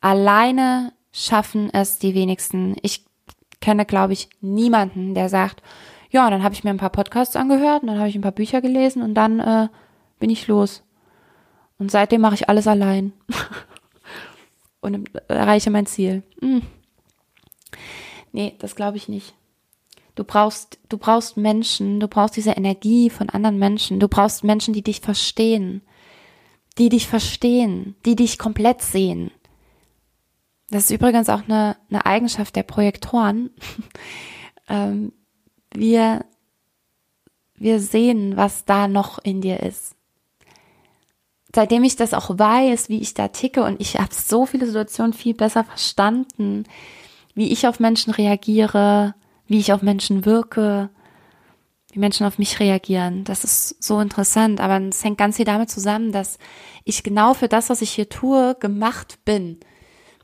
Alleine 0.00 0.92
schaffen 1.10 1.68
es 1.74 1.98
die 1.98 2.14
wenigsten. 2.14 2.76
Ich 2.80 3.04
kenne, 3.60 3.86
glaube 3.86 4.12
ich, 4.12 4.28
niemanden, 4.40 5.16
der 5.16 5.30
sagt, 5.30 5.64
ja, 6.10 6.30
dann 6.30 6.44
habe 6.44 6.54
ich 6.54 6.62
mir 6.62 6.70
ein 6.70 6.76
paar 6.76 6.90
Podcasts 6.90 7.34
angehört 7.34 7.82
und 7.82 7.88
dann 7.88 7.98
habe 7.98 8.08
ich 8.08 8.14
ein 8.14 8.22
paar 8.22 8.30
Bücher 8.30 8.60
gelesen 8.60 9.02
und 9.02 9.14
dann 9.14 9.40
äh, 9.40 9.66
bin 10.20 10.30
ich 10.30 10.46
los. 10.46 10.84
Und 11.80 11.90
seitdem 11.90 12.20
mache 12.20 12.36
ich 12.36 12.48
alles 12.48 12.68
allein 12.68 13.14
und 14.80 15.10
erreiche 15.26 15.72
mein 15.72 15.86
Ziel. 15.86 16.22
Hm. 16.40 16.62
Nee, 18.36 18.54
das 18.58 18.76
glaube 18.76 18.98
ich 18.98 19.08
nicht. 19.08 19.32
Du 20.14 20.22
brauchst, 20.22 20.78
du 20.90 20.98
brauchst 20.98 21.38
Menschen, 21.38 22.00
du 22.00 22.06
brauchst 22.06 22.36
diese 22.36 22.50
Energie 22.50 23.08
von 23.08 23.30
anderen 23.30 23.58
Menschen, 23.58 23.98
du 23.98 24.08
brauchst 24.08 24.44
Menschen, 24.44 24.74
die 24.74 24.82
dich 24.82 25.00
verstehen, 25.00 25.80
die 26.76 26.90
dich 26.90 27.06
verstehen, 27.06 27.96
die 28.04 28.14
dich 28.14 28.38
komplett 28.38 28.82
sehen. 28.82 29.30
Das 30.68 30.84
ist 30.84 30.90
übrigens 30.90 31.30
auch 31.30 31.44
eine, 31.48 31.78
eine 31.88 32.04
Eigenschaft 32.04 32.56
der 32.56 32.64
Projektoren. 32.64 33.52
ähm, 34.68 35.14
wir, 35.72 36.26
wir 37.54 37.80
sehen, 37.80 38.36
was 38.36 38.66
da 38.66 38.86
noch 38.86 39.18
in 39.18 39.40
dir 39.40 39.60
ist. 39.60 39.96
Seitdem 41.54 41.84
ich 41.84 41.96
das 41.96 42.12
auch 42.12 42.38
weiß, 42.38 42.90
wie 42.90 43.00
ich 43.00 43.14
da 43.14 43.28
ticke 43.28 43.62
und 43.62 43.80
ich 43.80 43.98
habe 43.98 44.12
so 44.12 44.44
viele 44.44 44.66
Situationen 44.66 45.14
viel 45.14 45.32
besser 45.32 45.64
verstanden, 45.64 46.64
wie 47.36 47.52
ich 47.52 47.68
auf 47.68 47.78
Menschen 47.78 48.12
reagiere, 48.12 49.14
wie 49.46 49.58
ich 49.58 49.72
auf 49.72 49.82
Menschen 49.82 50.24
wirke, 50.24 50.88
wie 51.92 52.00
Menschen 52.00 52.26
auf 52.26 52.38
mich 52.38 52.58
reagieren. 52.58 53.24
Das 53.24 53.44
ist 53.44 53.82
so 53.82 54.00
interessant, 54.00 54.60
aber 54.60 54.80
es 54.86 55.04
hängt 55.04 55.18
ganz 55.18 55.36
viel 55.36 55.44
damit 55.44 55.70
zusammen, 55.70 56.12
dass 56.12 56.38
ich 56.84 57.02
genau 57.02 57.34
für 57.34 57.46
das, 57.46 57.68
was 57.68 57.82
ich 57.82 57.90
hier 57.90 58.08
tue, 58.08 58.56
gemacht 58.58 59.18
bin. 59.24 59.60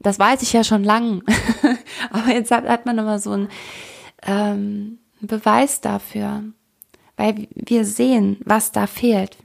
Das 0.00 0.18
weiß 0.18 0.42
ich 0.42 0.54
ja 0.54 0.64
schon 0.64 0.84
lang. 0.84 1.22
aber 2.10 2.32
jetzt 2.32 2.50
hat, 2.50 2.66
hat 2.66 2.86
man 2.86 2.98
immer 2.98 3.18
so 3.18 3.32
einen 3.32 3.48
ähm, 4.22 4.98
Beweis 5.20 5.82
dafür, 5.82 6.42
weil 7.16 7.46
wir 7.54 7.84
sehen, 7.84 8.38
was 8.44 8.72
da 8.72 8.86
fehlt. 8.86 9.36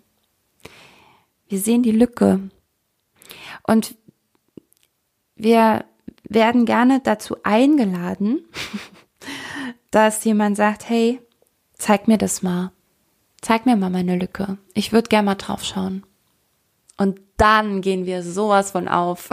Wir 1.49 1.59
sehen 1.59 1.83
die 1.83 1.91
Lücke. 1.91 2.49
Und 3.63 3.95
wir 5.35 5.83
werden 6.29 6.65
gerne 6.65 6.99
dazu 6.99 7.37
eingeladen, 7.43 8.45
dass 9.91 10.23
jemand 10.23 10.57
sagt, 10.57 10.89
hey, 10.89 11.19
zeig 11.73 12.07
mir 12.07 12.17
das 12.17 12.41
mal. 12.41 12.71
Zeig 13.41 13.65
mir 13.65 13.75
mal 13.75 13.89
meine 13.89 14.17
Lücke. 14.17 14.57
Ich 14.73 14.91
würde 14.91 15.09
gerne 15.09 15.25
mal 15.25 15.35
drauf 15.35 15.63
schauen. 15.63 16.05
Und 16.97 17.21
dann 17.37 17.81
gehen 17.81 18.05
wir 18.05 18.23
sowas 18.23 18.71
von 18.71 18.87
auf. 18.87 19.29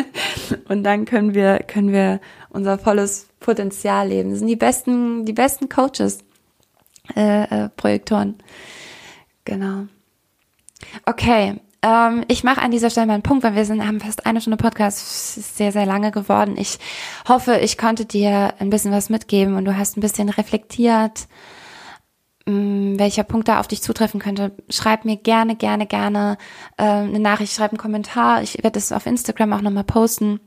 und 0.68 0.84
dann 0.84 1.06
können 1.06 1.34
wir, 1.34 1.60
können 1.60 1.92
wir 1.92 2.20
unser 2.50 2.78
volles 2.78 3.28
Potenzial 3.40 4.08
leben. 4.08 4.30
Das 4.30 4.40
sind 4.40 4.48
die 4.48 4.56
besten, 4.56 5.24
die 5.24 5.32
besten 5.32 5.68
Coaches, 5.70 6.18
äh, 7.16 7.44
äh, 7.64 7.68
Projektoren. 7.70 8.36
Genau. 9.46 9.86
Okay, 11.06 11.60
ähm, 11.82 12.24
ich 12.28 12.44
mache 12.44 12.60
an 12.60 12.70
dieser 12.70 12.90
Stelle 12.90 13.06
mal 13.06 13.14
einen 13.14 13.22
Punkt, 13.22 13.42
weil 13.42 13.54
wir 13.54 13.64
sind, 13.64 13.86
haben 13.86 14.00
fast 14.00 14.26
eine 14.26 14.40
Stunde 14.40 14.58
Podcast, 14.58 15.38
ist 15.38 15.56
sehr, 15.56 15.72
sehr 15.72 15.86
lange 15.86 16.10
geworden. 16.10 16.56
Ich 16.58 16.78
hoffe, 17.26 17.56
ich 17.56 17.78
konnte 17.78 18.04
dir 18.04 18.54
ein 18.58 18.70
bisschen 18.70 18.92
was 18.92 19.08
mitgeben 19.08 19.56
und 19.56 19.64
du 19.64 19.76
hast 19.76 19.96
ein 19.96 20.02
bisschen 20.02 20.28
reflektiert, 20.28 21.26
mh, 22.46 22.52
mm, 22.52 22.98
welcher 22.98 23.24
Punkt 23.24 23.48
da 23.48 23.60
auf 23.60 23.68
dich 23.68 23.82
zutreffen 23.82 24.20
könnte. 24.20 24.52
Schreib 24.68 25.04
mir 25.06 25.16
gerne, 25.16 25.56
gerne, 25.56 25.86
gerne 25.86 26.36
äh, 26.76 26.84
eine 26.84 27.18
Nachricht, 27.18 27.54
schreib 27.54 27.70
einen 27.70 27.78
Kommentar. 27.78 28.42
Ich 28.42 28.58
werde 28.58 28.72
das 28.72 28.92
auf 28.92 29.06
Instagram 29.06 29.54
auch 29.54 29.62
nochmal 29.62 29.84
posten. 29.84 30.40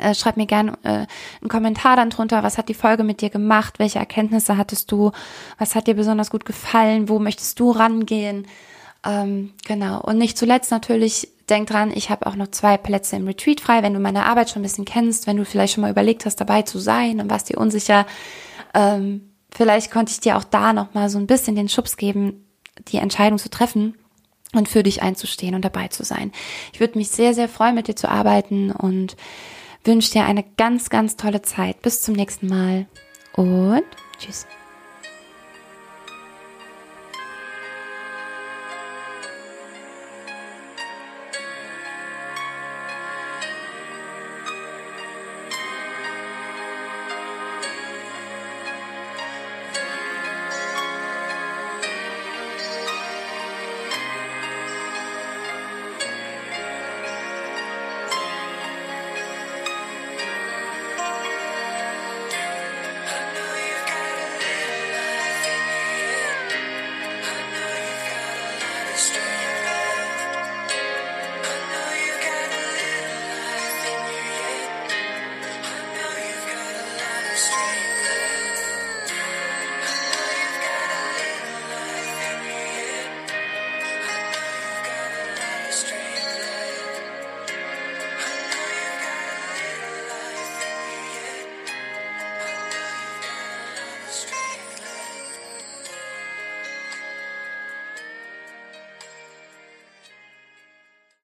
Äh, 0.00 0.14
schreib 0.16 0.36
mir 0.36 0.46
gerne 0.46 0.72
äh, 0.82 1.06
einen 1.40 1.48
Kommentar 1.48 1.94
dann 1.94 2.10
drunter. 2.10 2.42
Was 2.42 2.58
hat 2.58 2.68
die 2.68 2.74
Folge 2.74 3.04
mit 3.04 3.20
dir 3.20 3.30
gemacht? 3.30 3.78
Welche 3.78 4.00
Erkenntnisse 4.00 4.56
hattest 4.56 4.90
du? 4.90 5.12
Was 5.58 5.76
hat 5.76 5.86
dir 5.86 5.94
besonders 5.94 6.30
gut 6.30 6.44
gefallen? 6.44 7.08
Wo 7.08 7.20
möchtest 7.20 7.60
du 7.60 7.70
rangehen? 7.70 8.48
Ähm, 9.06 9.52
genau. 9.66 10.00
Und 10.00 10.18
nicht 10.18 10.36
zuletzt 10.36 10.70
natürlich, 10.70 11.28
denk 11.48 11.68
dran, 11.68 11.92
ich 11.94 12.10
habe 12.10 12.26
auch 12.26 12.34
noch 12.34 12.48
zwei 12.48 12.76
Plätze 12.76 13.16
im 13.16 13.26
Retreat 13.26 13.60
frei. 13.60 13.82
Wenn 13.82 13.94
du 13.94 14.00
meine 14.00 14.26
Arbeit 14.26 14.50
schon 14.50 14.60
ein 14.60 14.64
bisschen 14.64 14.84
kennst, 14.84 15.26
wenn 15.26 15.36
du 15.36 15.44
vielleicht 15.44 15.74
schon 15.74 15.82
mal 15.82 15.90
überlegt 15.90 16.26
hast, 16.26 16.36
dabei 16.36 16.62
zu 16.62 16.78
sein 16.78 17.20
und 17.20 17.30
warst 17.30 17.48
dir 17.48 17.58
unsicher, 17.58 18.06
ähm, 18.74 19.30
vielleicht 19.50 19.90
konnte 19.90 20.12
ich 20.12 20.20
dir 20.20 20.36
auch 20.36 20.44
da 20.44 20.72
noch 20.72 20.92
mal 20.94 21.08
so 21.08 21.18
ein 21.18 21.28
bisschen 21.28 21.54
den 21.54 21.68
Schubs 21.68 21.96
geben, 21.96 22.44
die 22.88 22.98
Entscheidung 22.98 23.38
zu 23.38 23.48
treffen 23.48 23.96
und 24.52 24.68
für 24.68 24.82
dich 24.82 25.02
einzustehen 25.02 25.54
und 25.54 25.64
dabei 25.64 25.88
zu 25.88 26.04
sein. 26.04 26.32
Ich 26.72 26.80
würde 26.80 26.98
mich 26.98 27.10
sehr, 27.10 27.32
sehr 27.32 27.48
freuen, 27.48 27.74
mit 27.74 27.88
dir 27.88 27.96
zu 27.96 28.08
arbeiten 28.08 28.72
und 28.72 29.16
wünsche 29.84 30.12
dir 30.12 30.24
eine 30.24 30.44
ganz, 30.56 30.90
ganz 30.90 31.16
tolle 31.16 31.42
Zeit. 31.42 31.80
Bis 31.82 32.02
zum 32.02 32.14
nächsten 32.14 32.48
Mal 32.48 32.86
und 33.34 33.84
tschüss. 34.18 34.46